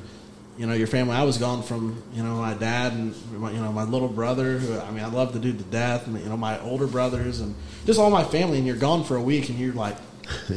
[0.56, 1.16] you know, your family.
[1.16, 4.58] I was gone from you know my dad and my, you know my little brother.
[4.58, 6.06] Who I mean, I love the dude to death.
[6.06, 7.54] And you know my older brothers and
[7.86, 8.58] just all my family.
[8.58, 9.96] And you're gone for a week, and you're like,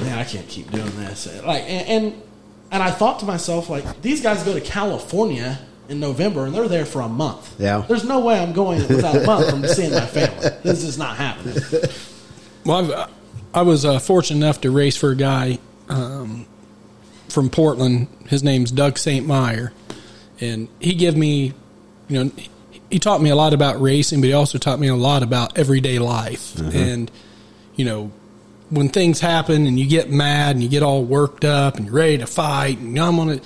[0.00, 1.26] man, I can't keep doing this.
[1.44, 2.22] Like, and, and
[2.72, 5.58] and I thought to myself, like, these guys go to California
[5.88, 7.60] in November, and they're there for a month.
[7.60, 7.84] Yeah.
[7.86, 10.48] there's no way I'm going without a month from seeing my family.
[10.62, 11.56] This is not happening.
[12.64, 13.10] Well, I've,
[13.54, 15.58] I was uh, fortunate enough to race for a guy
[15.88, 16.46] um,
[17.28, 18.08] from Portland.
[18.28, 19.26] His name's Doug St.
[19.26, 19.72] Meyer,
[20.40, 21.52] and he gave me,
[22.08, 22.30] you know,
[22.90, 25.58] he taught me a lot about racing, but he also taught me a lot about
[25.58, 26.56] everyday life.
[26.58, 27.10] And
[27.76, 28.12] you know,
[28.72, 31.94] when things happen and you get mad and you get all worked up and you're
[31.94, 33.40] ready to fight, and I'm gonna,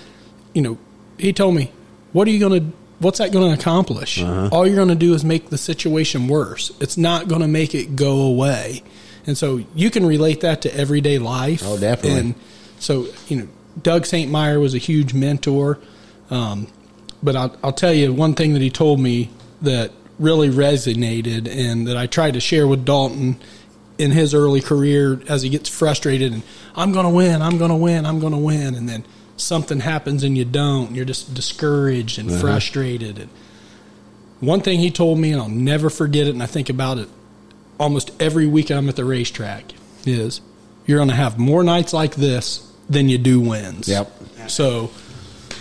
[0.55, 0.79] you know,
[1.19, 1.73] he told me,
[2.13, 4.23] what are you gonna What's that going to accomplish?
[4.23, 6.73] All you're going to do is make the situation worse.
[6.81, 8.83] It's not going to make it go away.
[9.27, 11.63] And so you can relate that to everyday life.
[11.65, 12.21] Oh, definitely.
[12.21, 12.35] And
[12.79, 13.49] so, you know,
[13.83, 14.31] Doug St.
[14.31, 15.79] Meyer was a huge mentor.
[16.31, 16.69] Um,
[17.23, 21.87] but I'll, I'll tell you one thing that he told me that really resonated and
[21.89, 23.39] that I tried to share with Dalton
[23.99, 26.43] in his early career as he gets frustrated and
[26.75, 28.75] I'm going to win, I'm going to win, I'm going to win.
[28.75, 29.05] And then
[29.37, 30.89] something happens and you don't.
[30.89, 32.41] And you're just discouraged and uh-huh.
[32.41, 33.19] frustrated.
[33.19, 33.31] And
[34.41, 37.09] one thing he told me, and I'll never forget it, and I think about it
[37.79, 39.73] almost every week I'm at the racetrack,
[40.05, 40.41] is
[40.87, 43.89] you're going to have more nights like this than you do wins.
[43.89, 44.13] Yep.
[44.49, 44.91] So,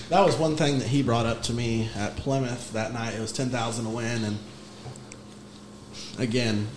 [0.10, 3.16] That was one thing that he brought up to me at Plymouth that night.
[3.16, 4.38] It was ten thousand to win, and
[6.20, 6.68] again,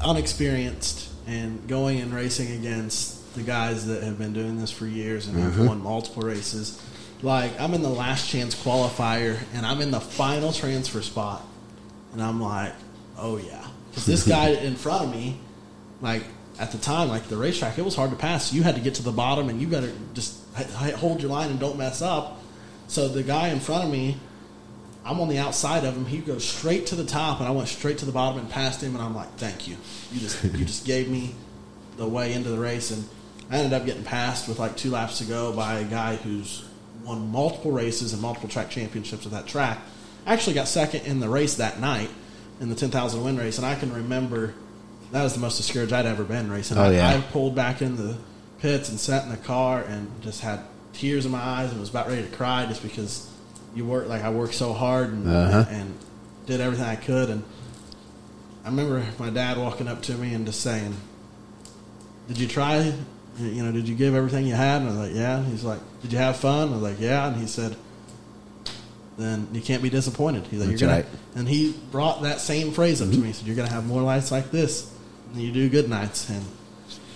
[0.00, 5.26] unexperienced and going and racing against the guys that have been doing this for years
[5.26, 5.66] and have mm-hmm.
[5.66, 6.80] won multiple races.
[7.22, 11.42] Like I'm in the last chance qualifier, and I'm in the final transfer spot,
[12.12, 12.74] and I'm like,
[13.18, 15.38] oh yeah, because this guy in front of me,
[16.00, 16.24] like
[16.58, 18.52] at the time, like the racetrack, it was hard to pass.
[18.52, 20.38] You had to get to the bottom, and you better just
[20.96, 22.40] hold your line and don't mess up.
[22.88, 24.18] So the guy in front of me,
[25.04, 26.06] I'm on the outside of him.
[26.06, 28.82] He goes straight to the top, and I went straight to the bottom and passed
[28.82, 28.94] him.
[28.94, 29.76] And I'm like, "Thank you.
[30.12, 31.34] You just you just gave me
[31.96, 33.06] the way into the race." And
[33.50, 36.64] I ended up getting passed with like two laps to go by a guy who's
[37.04, 39.78] won multiple races and multiple track championships at that track.
[40.26, 42.08] I actually got second in the race that night
[42.60, 44.54] in the 10,000 win race, and I can remember
[45.12, 46.78] that was the most discouraged I'd ever been racing.
[46.78, 48.16] Oh, I- I pulled back in the
[48.60, 50.60] pits and sat in the car and just had
[50.94, 53.28] tears in my eyes and was about ready to cry just because
[53.74, 55.64] you work like I worked so hard and, Uh-huh.
[55.70, 55.94] and
[56.46, 57.30] did everything I could.
[57.30, 57.42] And
[58.64, 60.94] I remember my dad walking up to me and just saying,
[62.28, 62.92] "Did you try?
[63.40, 65.80] You know, did you give everything you had?" And I was like, "Yeah." He's like,
[66.02, 67.76] "Did you have fun?" I was like, "Yeah." And he said,
[69.18, 71.08] "Then you can't be disappointed." He's like, That's "You're gonna," right.
[71.36, 73.28] and he brought that same phrase up to me.
[73.28, 74.86] He said, "You're gonna have more nights like this
[75.32, 76.42] than you do good nights." And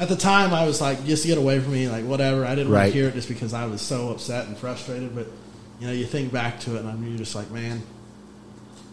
[0.00, 2.44] at the time, I was like, "Just get away from me!" Like whatever.
[2.44, 5.14] I didn't want to hear it just because I was so upset and frustrated.
[5.14, 5.26] But
[5.80, 7.82] you know, you think back to it, and I'm you're just like, man,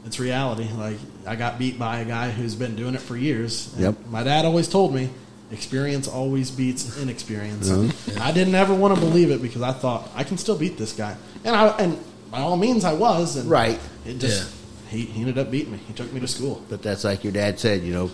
[0.06, 0.68] it's reality.
[0.78, 3.74] Like I got beat by a guy who's been doing it for years.
[3.74, 4.08] And Yep.
[4.10, 5.10] My dad always told me,
[5.52, 7.70] experience always beats inexperience.
[7.70, 8.12] Uh-huh.
[8.12, 10.78] And I didn't ever want to believe it because I thought I can still beat
[10.78, 12.00] this guy, and I and
[12.32, 13.36] by all means I was.
[13.38, 13.80] And Right.
[14.06, 14.54] It just
[14.90, 15.80] he, he ended up beating me.
[15.88, 16.64] He took me to school.
[16.70, 18.12] But that's like your dad said, you know,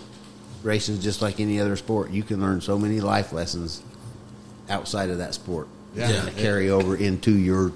[0.62, 2.10] racing's just like any other sport.
[2.10, 3.82] You can learn so many life lessons
[4.70, 5.68] outside of that sport.
[5.94, 6.10] Yeah.
[6.10, 6.30] Yeah.
[6.30, 7.72] Carry over into your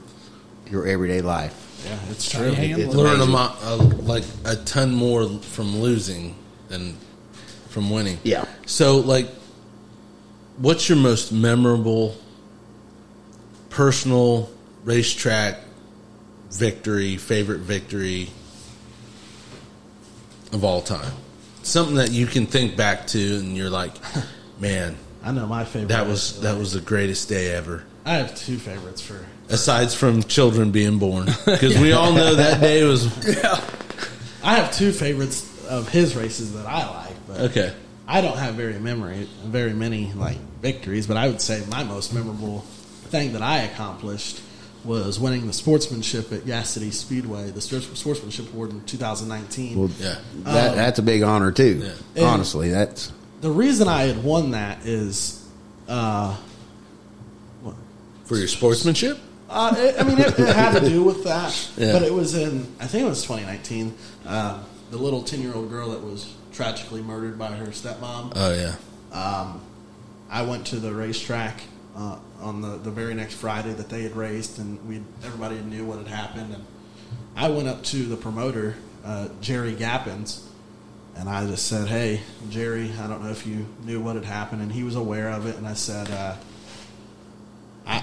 [0.70, 1.62] your everyday life.
[1.84, 2.46] Yeah, it's true.
[2.48, 2.96] you handle It's it.
[2.96, 3.32] Learn a, amazing.
[3.32, 6.34] mo- a, like a ton more from losing
[6.68, 6.96] than
[7.68, 8.18] from winning.
[8.24, 8.44] Yeah.
[8.66, 9.28] So, like,
[10.56, 12.16] what's your most memorable
[13.70, 14.50] personal
[14.84, 15.60] racetrack
[16.50, 18.30] victory, favorite victory
[20.52, 21.12] of all time?
[21.62, 23.92] Something that you can think back to, and you're like,
[24.60, 25.88] man, I know my favorite.
[25.88, 27.84] that was that was the greatest day ever.
[28.04, 29.24] I have two favorites for.
[29.48, 33.06] Aside from children being born, because we all know that day was
[34.42, 37.14] I have two favorites of his races that I like.
[37.28, 37.72] But okay.
[38.08, 42.12] I don't have very memory, very many like victories, but I would say my most
[42.12, 42.60] memorable
[43.08, 44.40] thing that I accomplished
[44.84, 49.76] was winning the sportsmanship at Gas City Speedway, the Sportsmanship Award in 2019.
[49.78, 50.18] Well, Yeah.
[50.44, 51.90] that, that's a big honor too.
[52.14, 52.24] Yeah.
[52.26, 55.44] Honestly, that's the reason I had won that is,
[55.88, 56.36] uh,
[58.26, 59.18] For your sportsmanship?
[59.48, 61.92] Uh, it, I mean, it, it had to do with that, Yeah.
[61.92, 63.94] but it was in, I think it was 2019.
[64.26, 68.32] Uh, the little 10 year old girl that was tragically murdered by her stepmom.
[68.34, 68.74] Oh yeah.
[70.28, 71.62] I went to the racetrack
[71.96, 75.84] uh, on the, the very next Friday that they had raced, and we everybody knew
[75.84, 76.52] what had happened.
[76.52, 76.64] And
[77.36, 78.74] I went up to the promoter,
[79.04, 80.44] uh, Jerry Gappens,
[81.16, 82.20] and I just said, "Hey,
[82.50, 85.46] Jerry, I don't know if you knew what had happened," and he was aware of
[85.46, 85.56] it.
[85.56, 86.34] And I said, uh,
[87.86, 88.02] "I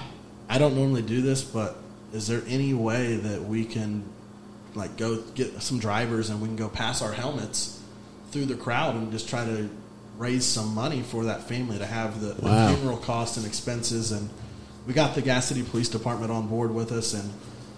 [0.54, 1.78] I don't normally do this, but
[2.14, 4.04] is there any way that we can
[4.76, 7.82] like go get some drivers and we can go pass our helmets
[8.32, 9.70] through the crowd and just try to
[10.18, 14.12] raise some money for that family to have the, the funeral costs and expenses?
[14.12, 14.30] And
[14.86, 17.30] we got the gas city police department on board with us and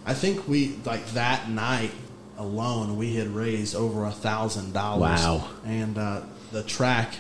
[0.05, 1.91] i think we like that night
[2.37, 5.21] alone we had raised over a thousand dollars.
[5.21, 5.49] Wow.
[5.65, 6.21] and uh,
[6.51, 7.15] the track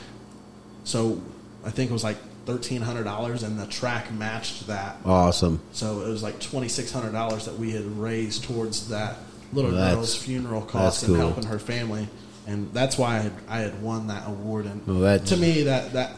[0.83, 1.21] so
[1.63, 5.59] i think it was like $1300 and the track matched that awesome.
[5.71, 9.17] so it was like twenty six hundred dollars that we had raised towards that
[9.53, 12.07] little Well, that's- girl's funeral costs that's and helping her family,
[12.47, 14.65] and that's why I had I had won that award.
[14.65, 16.17] And Well, that- to me, that that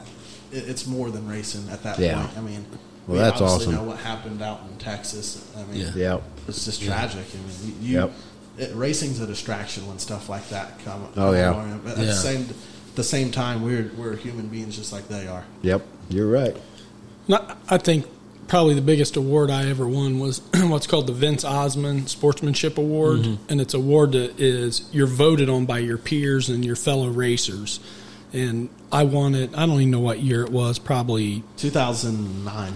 [0.51, 2.15] it, it's more than racing at that Yeah.
[2.25, 2.37] point.
[2.37, 2.65] I mean,
[3.07, 3.75] Well, we that's obviously awesome.
[3.75, 5.41] know what happened out in Texas.
[5.57, 6.13] I mean, Yeah.
[6.13, 6.23] Yep.
[6.47, 7.25] it's just tragic.
[7.33, 8.11] I mean, you, Yep.
[8.57, 11.07] it, racing's a distraction when stuff like that come.
[11.15, 11.77] Oh, yeah.
[11.83, 12.05] But at Yeah.
[12.05, 12.49] the same
[12.97, 15.45] the same time, we're we're human beings just like they are.
[15.61, 15.81] Yep.
[16.09, 16.55] You're right.
[17.29, 18.05] Not, I think
[18.47, 23.19] probably the biggest award I ever won was what's called the Vince Osmond Sportsmanship Award,
[23.21, 23.43] mm-hmm.
[23.49, 27.09] and it's a award that is you're voted on by your peers and your fellow
[27.09, 27.79] racers.
[28.33, 29.51] And I won it.
[29.57, 30.79] I don't even know what year it was.
[30.79, 32.73] Probably, Two thousand nine.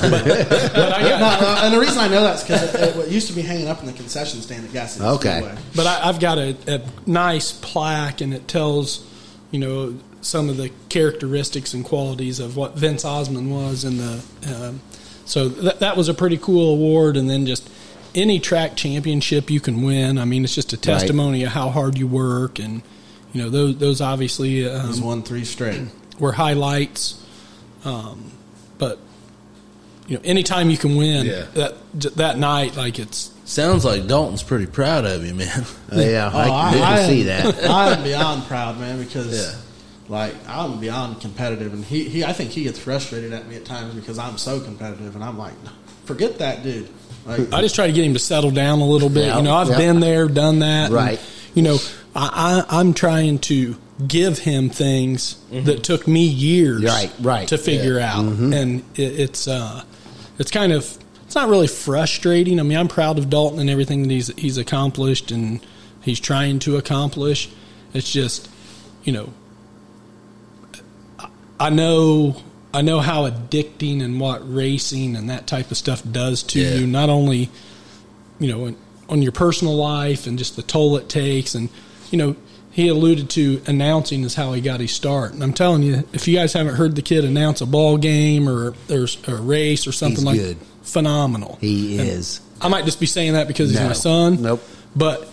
[0.00, 3.32] but I got, No, and the reason I know that's because it, it used to
[3.32, 5.40] be hanging up in the concession stand at Gas Okay.
[5.40, 5.56] Speedway.
[5.74, 9.06] But I, I've got a, a nice plaque, and it tells,
[9.50, 14.22] you know, some of the characteristics and qualities of what Vince Osmond was in the.
[14.54, 14.80] Um,
[15.24, 17.68] so that that was a pretty cool award, and then just
[18.14, 20.18] any track championship you can win.
[20.18, 22.82] I mean, it's just a testimony of how hard you work, and
[23.32, 25.82] you know those those obviously He's um, won three straight.
[26.18, 27.24] were highlights.
[27.84, 28.32] Um,
[28.78, 28.98] but
[30.08, 31.46] you know, anytime you can win Yeah.
[31.54, 31.76] that
[32.16, 35.64] that night, like it's Sounds like Dalton's pretty proud of you, man.
[35.92, 37.64] Uh, yeah, Oh, I, can am, see that.
[37.68, 39.60] I am beyond proud, man, because Yeah.
[40.08, 43.64] like I'm beyond competitive, and he, he I think he gets frustrated at me at
[43.64, 45.54] times because I'm so competitive, and I'm like,
[46.04, 46.88] forget that dude.
[47.26, 49.26] Like, I just try to get him to settle down a little bit.
[49.26, 49.78] Yeah, you know, I've yeah.
[49.78, 50.86] been there, done that.
[50.86, 51.20] and, Right.
[51.54, 51.78] you know,
[52.14, 53.76] I, I, I'm trying to
[54.06, 57.48] give him things that took me years Right, right.
[57.48, 58.24] to figure out.
[58.24, 59.82] And it, it's, uh,
[60.38, 60.96] it's kind of,
[61.30, 62.58] it's not really frustrating.
[62.58, 65.64] I mean, I'm proud of Dalton and everything that he's, he's accomplished and
[66.02, 67.48] he's trying to accomplish.
[67.94, 68.50] It's just,
[69.04, 69.32] you know,
[71.60, 72.42] I know
[72.74, 76.74] I know how addicting and what racing and that type of stuff does to Yeah.
[76.74, 76.86] you.
[76.88, 77.48] Not only
[78.40, 78.74] you know
[79.08, 81.68] on your personal life and just the toll it takes, and
[82.10, 82.34] you know
[82.70, 85.32] he alluded to announcing is how he got his start.
[85.32, 88.48] And I'm telling you, if you guys haven't heard the kid announce a ball game
[88.48, 90.56] or there's a race or something He's like good.
[90.82, 91.58] phenomenal.
[91.60, 92.40] He And is.
[92.60, 93.86] I might just be saying that because he's No.
[93.88, 94.40] my son.
[94.42, 94.62] Nope.
[94.94, 95.28] But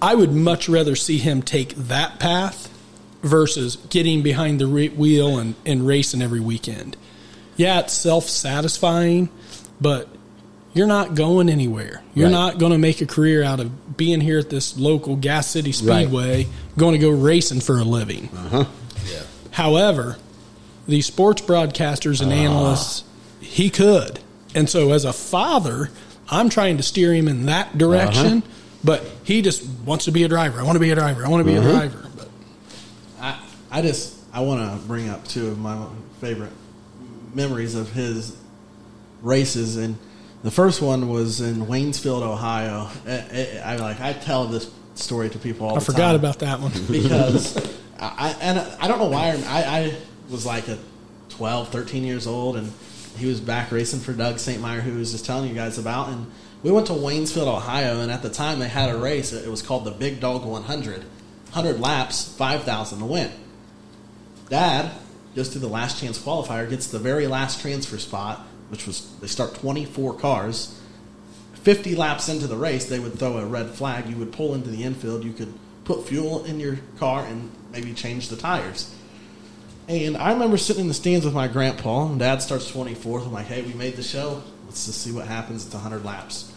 [0.00, 2.68] I would much rather see him take that path
[3.22, 6.96] versus getting behind the re- wheel and, and racing every weekend.
[7.56, 9.28] Yeah, it's self satisfying,
[9.80, 10.08] but
[10.74, 12.02] you're not going anywhere.
[12.14, 12.32] You're Right.
[12.32, 15.70] not going to make a career out of being here at this local Gas City
[15.70, 16.06] Right.
[16.06, 18.28] Speedway, going to go racing for a living.
[18.34, 18.64] Uh-huh.
[19.10, 19.22] Yeah.
[19.52, 20.16] However,
[20.86, 22.36] the sports broadcasters and ah.
[22.36, 23.04] analysts,
[23.40, 24.20] he could.
[24.54, 25.90] And so, as a father,
[26.28, 27.78] I'm trying to steer him in that uh-huh.
[27.78, 28.42] direction.
[28.84, 30.60] But he just wants to be a driver.
[30.60, 31.24] I want to be a driver.
[31.24, 31.70] I want to be a mm-hmm.
[31.70, 32.08] driver.
[32.16, 32.28] But
[33.20, 33.38] I,
[33.70, 35.86] I just I want to bring up two of my
[36.20, 36.52] favorite
[37.34, 38.36] memories of his
[39.22, 39.96] races, and
[40.42, 42.88] the first one was in Waynesfield, Ohio.
[43.06, 46.60] I, I, I like I tell this story to people all I forgot about that
[46.60, 46.72] one.
[46.90, 47.56] because
[47.98, 49.96] I and I don't know why I, I
[50.30, 50.78] was like a
[51.30, 52.72] 12, 13 years old, and
[53.16, 54.60] he was back racing for Doug St.
[54.60, 56.30] Meyer, who was just telling you guys about, and
[56.62, 59.32] we went to Waynesfield, Ohio, and at the time they had a race.
[59.32, 63.30] It was called the Big Dog 100, 100 laps, five thousand to win.
[64.48, 64.92] Dad
[65.34, 69.28] goes through the last chance qualifier, gets the very last transfer spot, which was they
[69.28, 70.78] start twenty four cars.
[71.62, 74.08] 50 laps into the race, they would throw a red flag.
[74.08, 75.22] You would pull into the infield.
[75.22, 75.54] You could
[75.84, 78.92] put fuel in your car and maybe change the tires.
[79.86, 83.26] And I remember sitting in the stands with my grandpa, and dad starts 24th.
[83.26, 84.42] I'm like, hey, we made the show.
[84.64, 86.52] Let's just see what happens at 100 laps.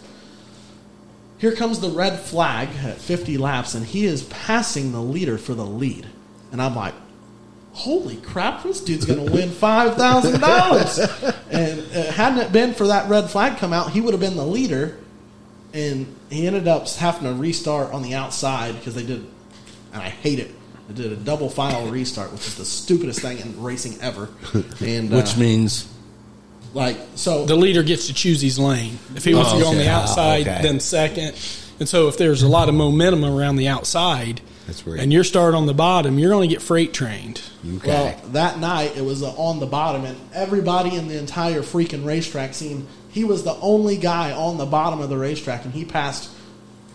[1.38, 5.54] Here comes the red flag at 50 laps, and he is passing the leader for
[5.54, 6.08] the lead.
[6.50, 6.94] And I'm like,
[7.76, 11.44] holy crap, this dude's going to win $5,000.
[11.50, 14.36] and uh, hadn't it been for that red flag come out, he would have been
[14.36, 14.96] the leader.
[15.74, 19.26] And he ended up having to restart on the outside because they did,
[19.92, 20.50] and I hate it.
[20.88, 24.30] They did a double final restart, which is the stupidest thing in racing ever.
[24.80, 25.92] And Which uh, means
[26.72, 28.98] like so, the leader gets to choose his lane.
[29.14, 30.62] If he wants Oh, to go on the outside, okay.
[30.62, 31.34] then second.
[31.78, 35.00] And so if there's a lot of momentum around the outside, That's weird.
[35.00, 37.40] and you're starting on the bottom, you're going to get freight trained.
[37.76, 37.88] Okay.
[37.88, 42.04] Well, that night it was uh, on the bottom, and everybody in the entire freaking
[42.04, 45.84] racetrack scene, he was the only guy on the bottom of the racetrack, and he
[45.84, 46.30] passed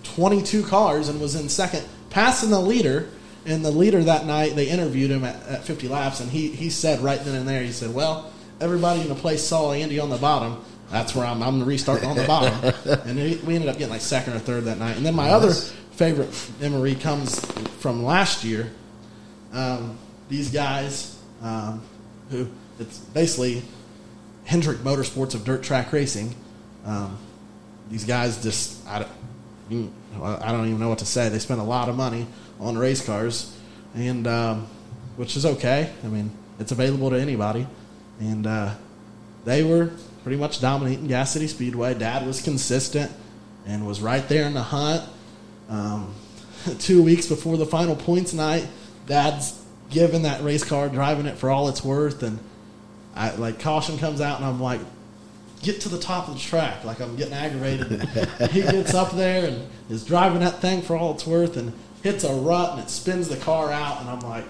[0.04, 3.10] 22 cars and was in second, passing the leader.
[3.44, 6.70] And the leader that night, they interviewed him at, at 50 laps, and he, he
[6.70, 10.12] said right then and there, he said, Well, everybody in the place saw Andy on
[10.12, 10.64] the bottom.
[10.92, 12.74] That's where I'm, I'm restarting on the bottom.
[13.08, 14.98] and we ended up getting like second or third that night.
[14.98, 15.54] And then my other
[16.02, 17.46] favorite memory comes
[17.80, 18.72] from last year
[19.54, 20.00] um,
[20.30, 21.80] these guys um,
[22.32, 22.48] who
[22.80, 23.62] it's basically
[24.46, 26.34] Hendrick Motorsports of dirt track racing.
[26.86, 27.20] Um,
[27.92, 29.06] these guys just I
[29.70, 29.94] don't,
[30.24, 31.30] I don't even know what to say.
[31.30, 32.26] They spend a lot of money
[32.60, 33.56] on race cars,
[33.94, 34.68] and um,
[35.18, 35.92] which is okay.
[36.04, 37.68] I mean, it's available to anybody,
[38.20, 38.74] and uh,
[39.46, 39.92] they were
[40.24, 41.94] pretty much dominating Gas City Speedway.
[41.94, 43.12] Dad was consistent
[43.68, 45.04] and was right there in the hunt.
[45.72, 46.14] Um,
[46.80, 48.68] two weeks before the final points night,
[49.08, 49.60] Dad's
[49.90, 52.40] giving that race car, driving it for all it's worth, and
[53.16, 54.82] I like caution comes out, and I'm like,
[55.64, 58.08] get to the top of the track, like I'm getting aggravated.
[58.52, 62.24] He gets up there and is driving that thing for all it's worth, and hits
[62.24, 64.46] a rut, and it spins the car out, and I'm like,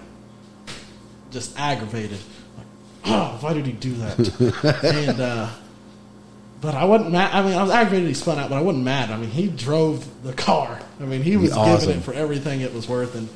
[1.30, 2.18] just aggravated.
[2.56, 2.66] Like,
[3.06, 4.80] oh, why did he do that?
[5.08, 5.48] and uh,
[6.62, 7.34] but I wasn't mad.
[7.34, 9.10] I mean, I was aggravated he spun out, but I wasn't mad.
[9.10, 10.80] I mean, he drove the car.
[11.00, 11.80] I mean, he was Awesome.
[11.88, 13.14] giving it for everything it was worth.
[13.14, 13.28] And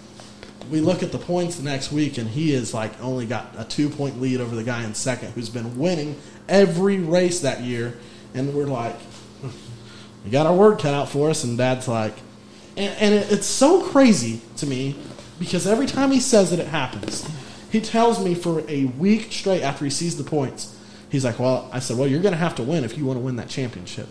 [0.70, 3.64] we look at the points the next week, and he is like only got a
[3.64, 6.16] two point lead over the guy in second, who's been winning
[6.48, 7.98] every race that year.
[8.34, 8.96] And we're like,
[10.24, 11.42] we got our word cut out for us.
[11.44, 12.14] And Dad's like,
[12.76, 14.96] and, and it, it's so crazy to me
[15.38, 17.28] because every time he says it, it happens.
[17.72, 20.75] He tells me for a week straight after he sees the points,
[21.16, 23.18] he's like, "Well," I said, "Well, you're going to have to win if you want
[23.18, 24.06] to win that championship."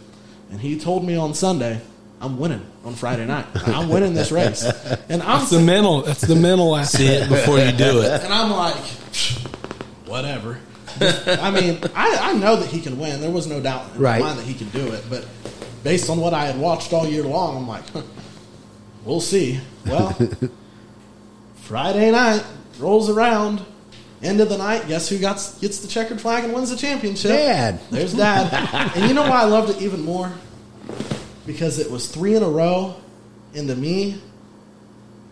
[0.51, 1.79] And he told me on Sunday,
[2.19, 3.45] "I'm winning on Friday night.
[3.67, 4.63] I'm winning this race."
[5.09, 6.01] And I'm That's the mental.
[6.01, 8.23] That's the mental see it before you do it.
[8.23, 8.75] and I'm like,
[10.07, 10.57] whatever.
[10.99, 13.19] I mean, I, I know that he can win.
[13.21, 14.19] There was no doubt in Right.
[14.21, 15.03] my mind that he can do it.
[15.09, 15.27] But
[15.83, 17.83] based on what I had watched all year long, I'm like,
[19.03, 19.59] we'll see.
[19.85, 20.17] Well,
[21.55, 22.43] Friday night
[22.79, 23.61] rolls around.
[24.25, 27.29] End of the night, guess who got, gets the checkered flag and wins the championship?
[27.29, 27.79] Dad.
[27.91, 28.51] There's Dad.
[28.95, 30.31] and you know why I loved it even more?
[31.45, 32.95] Because it was three in a row
[33.53, 34.19] into me.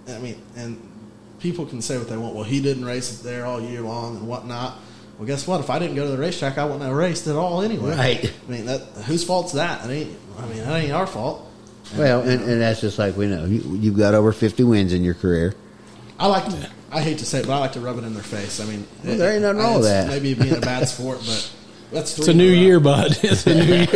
[0.07, 0.80] I mean, and
[1.40, 2.36] people can say what they want.
[2.36, 4.78] Well, he didn't race it there all year long and whatnot.
[5.18, 5.60] Well, guess what?
[5.60, 7.95] If I didn't go to the racetrack, I wouldn't have raced at all anyway.
[7.95, 8.34] Right.
[8.48, 9.90] I mean, that whose fault's that?
[9.90, 10.18] It ain't.
[10.38, 11.49] I mean, that ain't our fault.
[11.98, 13.45] Well, and, and that's just like we know.
[13.45, 15.56] You, you've got over 50 wins in your career.
[16.24, 16.70] I like to.
[16.90, 18.62] I hate to say it, but I like to rub it in their face.
[18.62, 20.08] I mean, Well, there ain't nothing wrong with that.
[20.08, 21.52] Maybe being a bad sport, but
[21.91, 23.18] that's It's a new year, bud.
[23.24, 23.88] It's a new year.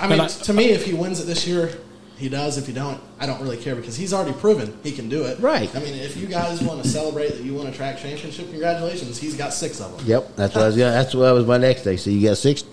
[0.00, 1.70] I mean, to me, if he wins it this year,
[2.16, 2.56] he does.
[2.56, 5.38] If he don't, I don't really care because he's already proven he can do it.
[5.38, 5.74] Right.
[5.76, 9.18] I mean, if you guys want to celebrate that you won a track championship, congratulations.
[9.18, 10.06] He's got six of them.
[10.06, 10.76] Yep, that's what I was.
[10.78, 11.96] Gonna, that's what was my next day.
[11.98, 12.64] So you got six.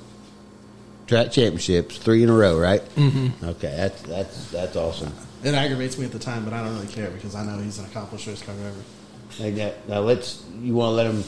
[1.08, 2.82] track championships, three in a row, right?
[2.96, 3.44] Mm-hmm.
[3.46, 5.12] Okay, that's that's that's awesome.
[5.44, 7.80] It aggravates me at the time, but I don't really care because I know he's
[7.80, 8.76] an accomplished race car driver.
[9.40, 9.88] Like that.
[9.88, 10.44] Now let's.
[10.62, 11.24] You want to let them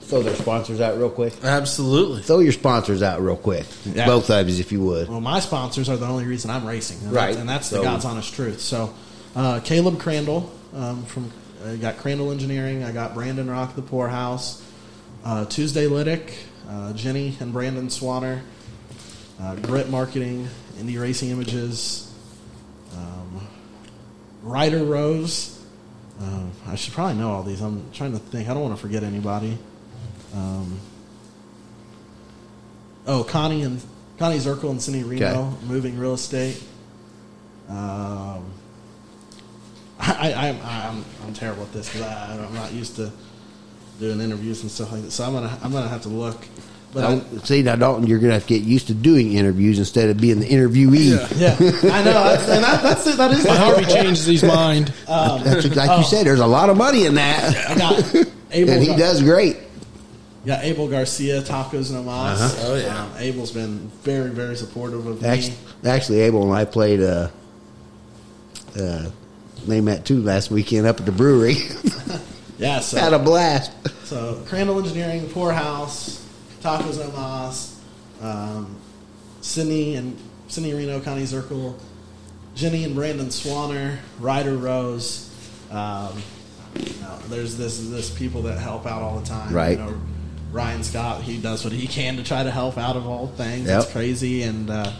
[0.00, 1.32] throw their sponsors out real quick?
[1.42, 2.22] Absolutely.
[2.22, 4.06] Throw your sponsors out real quick, Yeah.
[4.06, 5.08] both of you, if you would.
[5.08, 7.28] Well, my sponsors are the only reason I'm racing, and Right.
[7.28, 8.60] That's, and that's the God's honest truth.
[8.60, 8.92] So,
[9.34, 11.30] uh, Caleb Crandall um, from
[11.66, 12.84] I got Crandall Engineering.
[12.84, 14.60] I got Brandon Rock, the Poorhouse,
[15.24, 16.32] uh, Tuesday Liddick,
[16.68, 18.40] uh, Jenny and Brandon Swanner,
[19.40, 20.46] uh, Grit Marketing,
[20.78, 22.12] Indie Racing Images,
[24.44, 25.58] Ryder Rose.
[26.20, 27.60] Um, I should probably know all these.
[27.60, 28.48] I'm trying to think.
[28.48, 29.58] I don't want to forget anybody.
[30.34, 30.78] Um,
[33.06, 33.82] oh, Connie and
[34.18, 35.26] Connie Zirkle and Cindy Reno,
[35.56, 35.66] Okay.
[35.66, 36.62] moving real estate.
[37.68, 38.44] Um,
[39.98, 42.06] I, I, I'm, I'm I'm terrible at this because
[42.40, 43.10] I'm not used to
[43.98, 45.10] doing interviews and stuff like that.
[45.10, 46.46] So I'm gonna I'm gonna have to look.
[46.94, 49.78] But I, Now, see now, Dalton, you're gonna have to get used to doing interviews
[49.80, 51.10] instead of being the interviewee.
[51.40, 51.56] yeah,
[51.92, 53.16] I know, that's, and that, that's it.
[53.16, 53.44] That is.
[53.46, 54.88] I hope he changes his mind.
[55.06, 56.24] That's like you said.
[56.26, 58.14] There's a lot of money in that, I got
[58.52, 58.72] Abel.
[58.74, 59.56] and he does great.
[60.44, 62.40] Yeah, Abel Garcia, Tacos and Amas.
[62.40, 62.66] Uh-huh.
[62.68, 63.02] Oh, yeah.
[63.02, 65.90] um, Abel's been very, very supportive of Actually, me.
[65.90, 67.28] actually, Abel and I played uh,
[68.78, 69.10] uh,
[69.66, 71.56] name that too last weekend up at the brewery.
[72.56, 73.72] Yeah, so Had a blast.
[74.04, 76.23] So Crandall Engineering, Poorhouse,
[76.64, 77.78] Tacos and Mas,
[78.22, 78.74] um,
[79.42, 80.16] Sydney and
[80.48, 81.78] Sydney Reno, Connie Zirkle,
[82.54, 85.30] Jenny and Brandon Swanner, Ryder Rose.
[85.70, 86.22] Um,
[86.74, 89.52] you know, there's this this people that help out all the time.
[89.52, 89.78] Right.
[89.78, 90.00] You know,
[90.52, 93.68] Ryan Scott, he does what he can to try to help out of all things.
[93.68, 93.82] Yep.
[93.82, 94.90] It's crazy, and uh,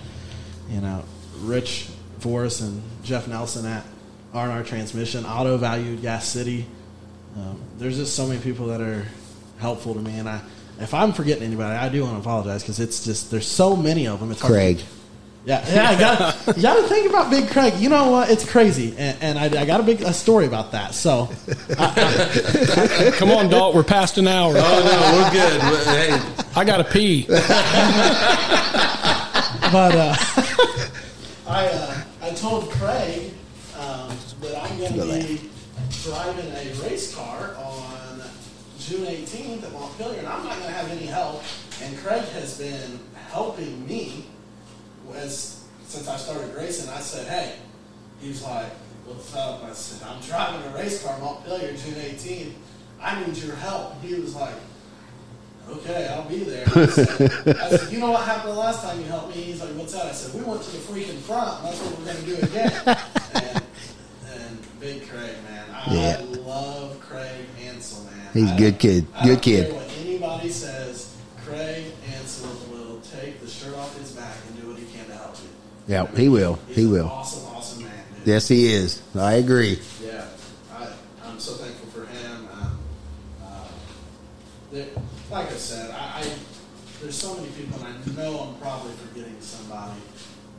[0.69, 1.03] you know,
[1.41, 1.89] Rich
[2.19, 3.85] Forrest and Jeff Nelson at
[4.35, 6.67] R and R Transmission, Auto Valued Gas City.
[7.37, 9.07] Um, there's just so many people that are
[9.59, 10.41] helpful to me, and I,
[10.81, 14.07] if I'm forgetting anybody, I do want to apologize because it's just there's so many
[14.09, 14.31] of them.
[14.31, 14.81] It's hard to- Craig.
[15.47, 17.75] yeah, yeah, I got you got to think about Big Craig.
[17.79, 18.31] You know what?
[18.31, 20.95] It's crazy, and, and I, I got a big a story about that.
[20.95, 21.29] So
[23.19, 23.75] Come on, Dalt.
[23.75, 24.55] We're past an hour.
[24.57, 25.61] Oh no, we're good.
[25.87, 26.19] Hey,
[26.57, 27.27] I got to pee.
[29.73, 30.15] but uh,
[31.47, 33.33] I uh, I told Craig
[33.79, 35.51] um, that I'm going to be
[36.05, 37.74] driving a race car on
[38.89, 41.43] June 18th at Montpelier, and I'm not going to have any help.
[41.83, 43.01] And Craig has been
[43.31, 44.27] helping me
[45.15, 46.89] as since I started racing.
[46.91, 47.57] I said, "Hey,"
[48.21, 48.71] he was like,
[49.07, 52.53] "What's up?" I said, "I'm driving a race car Montpelier June 18th.
[53.01, 54.55] I need your help." He was like.
[55.67, 56.67] Okay, I'll be there.
[56.77, 57.09] I said,
[57.57, 59.45] I said, you know what happened the last time you helped me?
[59.45, 60.05] He's like, what's that?
[60.05, 61.63] I said, we went to the freaking front.
[61.63, 62.73] That's what we're going to do again.
[63.35, 63.63] and,
[64.29, 65.65] and Big Craig, man.
[65.73, 66.21] I Yeah.
[66.41, 67.47] love Craig.
[68.35, 69.07] He's a good kid.
[69.23, 69.73] Good kid.
[69.73, 71.17] what anybody says,
[71.47, 75.15] Craig Ansel will take the shirt off his back and do what he can to
[75.15, 75.49] help you.
[75.87, 76.59] Yeah, I mean, he will.
[76.69, 77.07] He will.
[77.07, 77.93] Awesome, awesome man.
[78.19, 78.27] Dude.
[78.27, 79.03] Yes, he is.
[79.15, 79.79] I agree.
[80.05, 80.27] Yeah,
[80.75, 80.89] I,
[81.25, 82.49] I'm so thankful for him.
[82.53, 82.79] Um,
[83.45, 83.69] uh,
[84.73, 84.87] there,
[85.31, 86.33] like I said, I, I
[87.01, 90.01] there's so many people, and I know I'm probably forgetting somebody,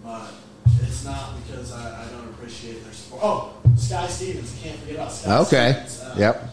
[0.02, 0.32] but
[0.82, 3.22] it's not because I, I don't appreciate their support.
[3.24, 5.38] Oh, Sky Stevens, I can't forget about Sky.
[5.40, 5.72] Okay.
[5.88, 6.02] Stevens.
[6.02, 6.50] Uh, Yep.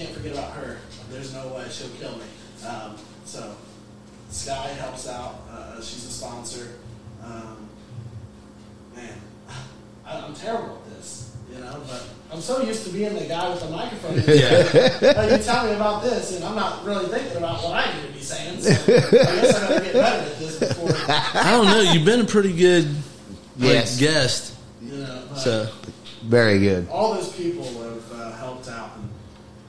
[0.00, 0.78] I can't forget about her.
[1.10, 2.24] There's no way she'll kill me.
[2.66, 2.96] Um,
[3.26, 3.54] so,
[4.30, 5.42] Sky helps out.
[5.52, 6.68] Uh, she's a sponsor.
[7.22, 7.68] Um,
[8.96, 9.12] man,
[10.06, 12.02] I, I'm terrible at this, you know, but
[12.32, 14.14] I'm so used to being the guy with the microphone.
[14.26, 15.36] yeah.
[15.36, 18.12] You tell me about this, and I'm not really thinking about what I need to
[18.14, 18.62] be saying.
[18.62, 21.92] So I guess I gotta get better at this before, I don't know.
[21.92, 22.86] You've been a pretty good
[23.58, 23.98] like, Yes.
[24.00, 24.54] guest.
[24.80, 25.24] you know.
[25.36, 25.68] So
[26.22, 26.88] Very good.
[26.88, 29.08] all those people have uh, helped out, and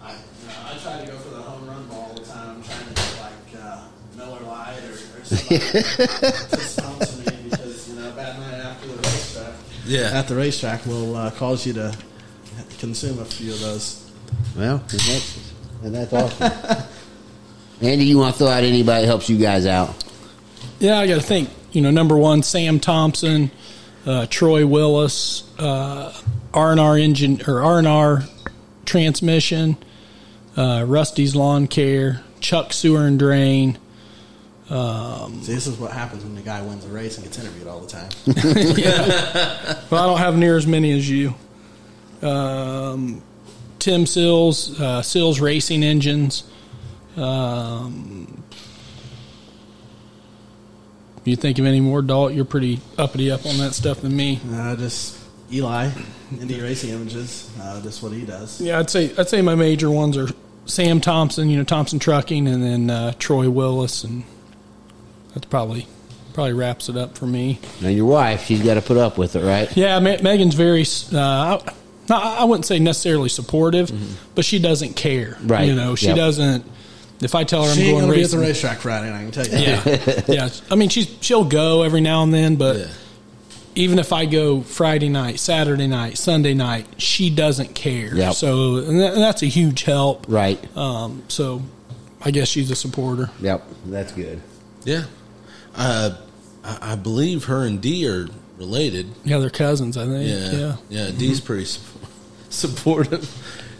[0.03, 2.57] I, you know, I try to go for the home run ball all the time.
[2.57, 3.81] I'm trying to get like uh,
[4.17, 6.79] Miller Lite or, or somebody to sponsor me because
[7.89, 9.53] you know, a bad night after the racetrack.
[9.85, 11.95] yeah, At the racetrack will uh, cause you to
[12.79, 14.11] consume a few of those.
[14.55, 15.53] Well, and that's,
[15.83, 16.87] and that's awesome.
[17.81, 20.03] Andy, you want to throw out anybody that helps you guys out?
[20.79, 21.49] Yeah, I got to think.
[21.73, 23.51] You know, number one, Sam Thompson,
[24.05, 26.13] uh, Troy Willis, uh,
[26.53, 28.23] R and R engine or R and R
[28.85, 29.77] transmission,
[30.55, 33.77] uh, Rusty's Lawn Care, Chuck Sewer and Drain.
[34.71, 37.79] See, this is what happens when the guy wins a race and gets interviewed all
[37.79, 38.09] the time.
[39.91, 41.33] Well, I don't have near as many as you.
[42.21, 43.21] Um,
[43.79, 46.43] Tim Sills, uh, Sills Racing Engines.
[47.17, 48.41] Um,
[51.25, 52.33] you think of any more, Dalt?
[52.33, 54.39] You're pretty uppity up on that stuff than me.
[54.49, 55.17] Uh, just
[55.51, 55.89] Eli,
[56.35, 58.61] Indie Racing Images, uh, just what he does.
[58.61, 60.29] Yeah, I'd say I'd say my major ones are
[60.65, 64.23] Sam Thompson, you know Thompson Trucking, and then uh, Troy Willis, and
[65.33, 65.87] that's probably
[66.33, 67.59] probably wraps it up for me.
[67.81, 69.75] Now your wife, she's got to put up with it, right?
[69.75, 70.85] Yeah, Me- Megan's very.
[71.13, 71.59] Uh,
[72.09, 73.91] I, I wouldn't say necessarily supportive,
[74.35, 75.37] but she doesn't care.
[75.43, 75.67] Right.
[75.67, 76.15] You know, she Yep.
[76.15, 76.65] doesn't.
[77.21, 79.19] If I tell her I'm going gonna be at the racetrack Friday night.
[79.19, 79.57] I can tell you.
[79.59, 80.49] yeah, yeah.
[80.71, 82.87] I mean, she's she'll go every now and then, but Yeah.
[83.75, 88.15] even if I go Friday night, Saturday night, Sunday night, she doesn't care.
[88.15, 88.33] Yep.
[88.33, 90.25] So and, that, and that's a huge help.
[90.27, 90.59] Right.
[90.75, 91.61] Um, so
[92.21, 93.29] I guess she's a supporter.
[93.39, 93.63] Yep.
[93.85, 94.41] That's good.
[94.83, 95.03] Yeah.
[95.75, 96.15] Uh,
[96.63, 98.27] I, I believe her and Dee are
[98.57, 99.07] related.
[99.23, 99.97] Yeah, they're cousins.
[99.97, 100.27] I think.
[100.29, 100.51] Yeah.
[100.59, 100.75] Yeah.
[101.07, 101.11] Yeah.
[101.17, 101.81] Dee's pretty su-
[102.49, 103.29] supportive.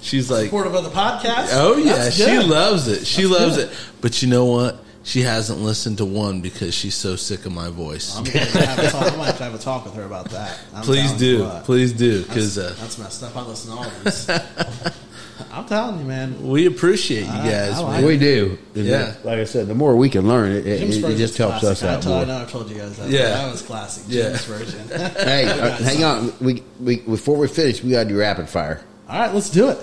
[0.02, 1.50] She's like, Supportive of the podcast.
[1.52, 1.94] oh, yeah.
[1.94, 2.48] That's She good.
[2.48, 3.06] loves it.
[3.06, 3.70] She That's loves good.
[3.70, 3.78] it.
[4.02, 4.84] But you know what?
[5.04, 8.16] She hasn't listened to one because she's so sick of my voice.
[8.16, 10.30] I'm gonna, have a talk, I'm gonna have to have a talk with her about
[10.30, 10.60] that.
[10.76, 11.44] I'm Please telling you do.
[11.44, 11.64] what.
[11.64, 12.22] Please do.
[12.24, 13.36] Because uh, that's messed up.
[13.36, 14.30] I listen to all of these.
[15.52, 16.48] I'm telling you, man.
[16.48, 17.74] we appreciate you guys.
[17.80, 17.92] I man.
[17.94, 18.58] like We do.
[18.76, 18.98] And Yeah.
[19.04, 21.38] that- Like I said, the more we can learn, it, it, Jim's it just is
[21.38, 21.90] helps us classic.
[21.90, 23.10] I out told- I know I've told you guys that.
[23.10, 23.30] Yeah.
[23.30, 24.04] that was classic.
[24.08, 24.24] Yeah.
[24.30, 24.80] Jim's version.
[25.22, 26.34] Hey, uh, hang on.
[26.42, 28.82] We, we before we finish, we got to do rapid fire.
[29.10, 29.78] All right, let's do it.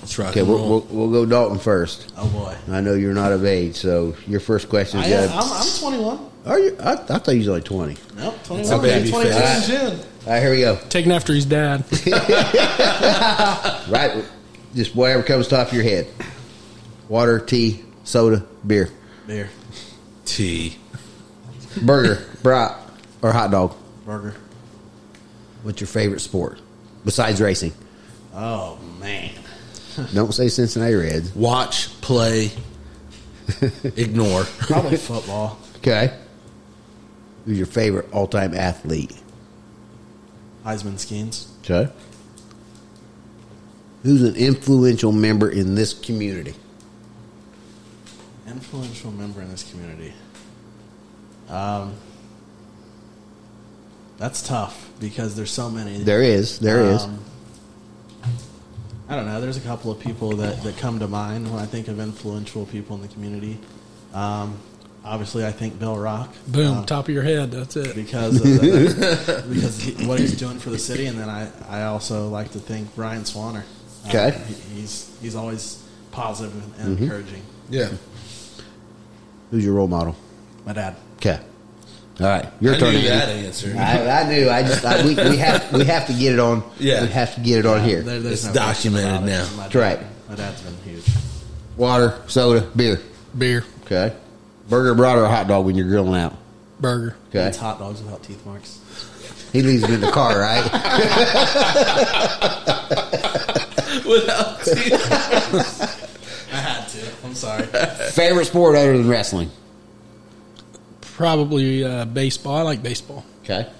[0.00, 2.12] Let's rock Okay, and we'll, we'll, we'll go Dalton first.
[2.16, 5.06] Oh boy, I know you're not of age, so your first question is.
[5.10, 6.30] am, gotta- I'm, I'm 21.
[6.46, 6.76] Are you?
[6.80, 7.96] I, I thought you was only twenty.
[8.16, 8.60] Nope, 21.
[8.60, 9.66] It's a baby 22 in face.
[9.66, 10.00] June.
[10.26, 10.78] All right, here we go.
[10.88, 11.84] Taking after his dad.
[13.88, 14.24] Right,
[14.74, 16.06] just whatever comes top of your head.
[17.08, 18.90] Water, tea, soda, beer,
[19.26, 19.48] Beer,
[20.24, 20.76] Tea.
[21.82, 22.76] burger, brat,
[23.22, 23.74] or hot dog.
[24.04, 24.34] burger.
[25.62, 26.60] What's your favorite sport
[27.04, 27.72] besides racing?
[28.34, 29.32] Oh man,
[30.14, 31.34] Don't say Cincinnati Reds.
[31.34, 32.50] Watch, play,
[33.96, 34.44] ignore.
[34.44, 35.58] probably football.
[35.78, 36.14] Okay.
[37.46, 39.14] Who's your favorite all-time athlete?
[40.64, 41.46] Heisman Skeens.
[41.64, 41.90] Okay.
[44.02, 46.54] Who's an influential member in this community?
[48.46, 50.14] Influential member in this community.
[51.48, 51.94] Um,
[54.18, 55.98] that's tough because there's so many.
[55.98, 56.58] There is.
[56.58, 57.02] There is.
[57.02, 57.24] Um,
[59.08, 59.40] I don't know.
[59.40, 62.66] There's a couple of people that, that come to mind when I think of influential
[62.66, 63.58] people in the community.
[64.12, 64.58] Um,
[65.04, 66.34] obviously, I think Bill Rock.
[66.46, 67.50] Boom, um, top of your head.
[67.50, 67.94] That's it.
[67.94, 71.84] because of the, because he, what he's doing for the city, and then I, I
[71.84, 73.64] also like to thank Brian Swanner.
[74.04, 74.38] Uh, Okay.
[74.48, 77.02] he- he's he's always positive and Mm-hmm.
[77.04, 77.42] encouraging.
[77.70, 77.88] Yeah.
[79.50, 80.14] Who's your role model?
[80.66, 80.96] My dad.
[81.16, 81.40] Okay.
[82.20, 82.46] All right.
[82.60, 82.94] Your I turn.
[82.94, 83.74] knew that answer.
[83.78, 84.50] I, I knew.
[84.50, 86.62] I just I, we, we have we have to get it on.
[86.78, 87.02] Yeah.
[87.02, 88.02] We have to get it on here.
[88.02, 89.26] There- It's no documented about it.
[89.26, 89.44] now.
[89.56, 90.00] That's right.
[90.28, 91.04] My dad's been huge.
[91.76, 93.00] Water, soda, beer.
[93.36, 94.14] Beer, Okay.
[94.68, 96.34] Burger, brat, or hot dog when you're grilling out.
[96.80, 97.16] burger.
[97.30, 97.48] Okay.
[97.48, 98.80] Eats hot dogs without teeth marks.
[99.52, 100.64] He leaves them in the car, right?
[104.06, 104.92] Without teeth.
[106.52, 107.06] I had to.
[107.24, 107.64] I'm sorry.
[108.12, 109.50] Favorite sport other than wrestling.
[111.00, 112.56] Probably uh, baseball.
[112.56, 113.24] I like baseball.
[113.44, 113.70] Okay.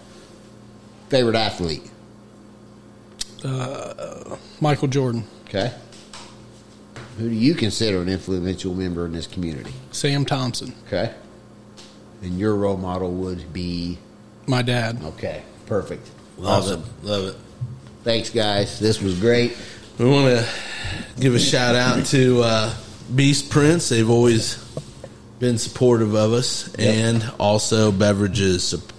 [1.08, 1.82] Favorite athlete.
[3.44, 5.72] Uh, Michael Jordan, Okay.
[7.18, 9.72] Who do you consider an influential member in this community?
[9.92, 11.14] Sam Thompson, Okay.
[12.22, 13.98] And your role model would be
[14.46, 15.00] my dad.
[15.04, 15.42] okay.
[15.68, 16.08] Perfect.
[16.38, 16.80] Love awesome.
[16.82, 17.04] it.
[17.06, 17.36] Love it.
[18.04, 18.78] Thanks, guys.
[18.78, 19.56] This was great.
[19.98, 20.48] We want to
[21.20, 22.74] give a shout out to uh,
[23.14, 23.88] Beast Prince.
[23.88, 24.56] They've always
[25.38, 26.94] been supportive of us, Yep.
[26.94, 28.92] and also beverages sup-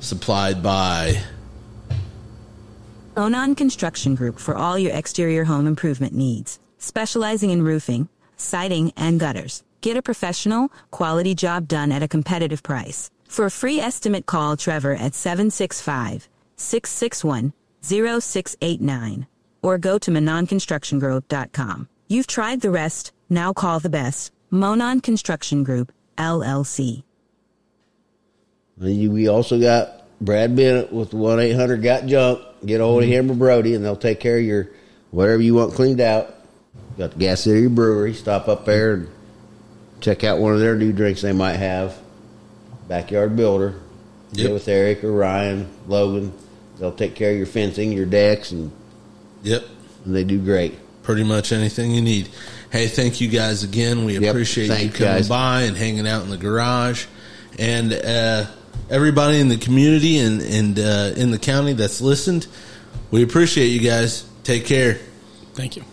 [0.00, 1.22] supplied by.
[3.16, 9.18] Monon Construction Group for all your exterior home improvement needs, specializing in roofing, siding, and
[9.18, 9.62] gutters.
[9.80, 13.10] Get a professional, quality job done at a competitive price.
[13.28, 19.26] For a free estimate, call Trevor at 765 661 0689
[19.62, 21.88] or go to mononconstructiongroup.com.
[22.08, 24.32] You've tried the rest, now call the best.
[24.50, 27.02] Monon Construction Group, LLC.
[28.78, 32.40] We also got Brad Bennett with one eight hundred got junk.
[32.64, 34.68] Get a hold of him or Brody, and they'll take care of your
[35.10, 36.34] whatever you want cleaned out.
[36.96, 38.14] Got the Gas City Brewery.
[38.14, 39.08] Stop up there and
[40.00, 41.98] check out one of their new drinks they might have.
[42.88, 43.74] Backyard Builder.
[44.32, 46.32] Get with Eric or Ryan, Logan.
[46.78, 48.70] They'll take care of your fencing, your decks, and,
[49.44, 49.64] Yep,
[50.04, 50.74] and they do great.
[51.02, 52.28] pretty much anything you need.
[52.70, 54.04] Hey, thank you guys again.
[54.04, 55.28] We Yep, appreciate you coming guys.
[55.28, 57.06] by and hanging out in the garage,
[57.58, 58.46] and uh,
[58.90, 62.46] everybody in the community and and uh, in the county that's listened.
[63.10, 64.24] We appreciate you guys.
[64.42, 64.98] Take care.
[65.54, 65.84] Thank you.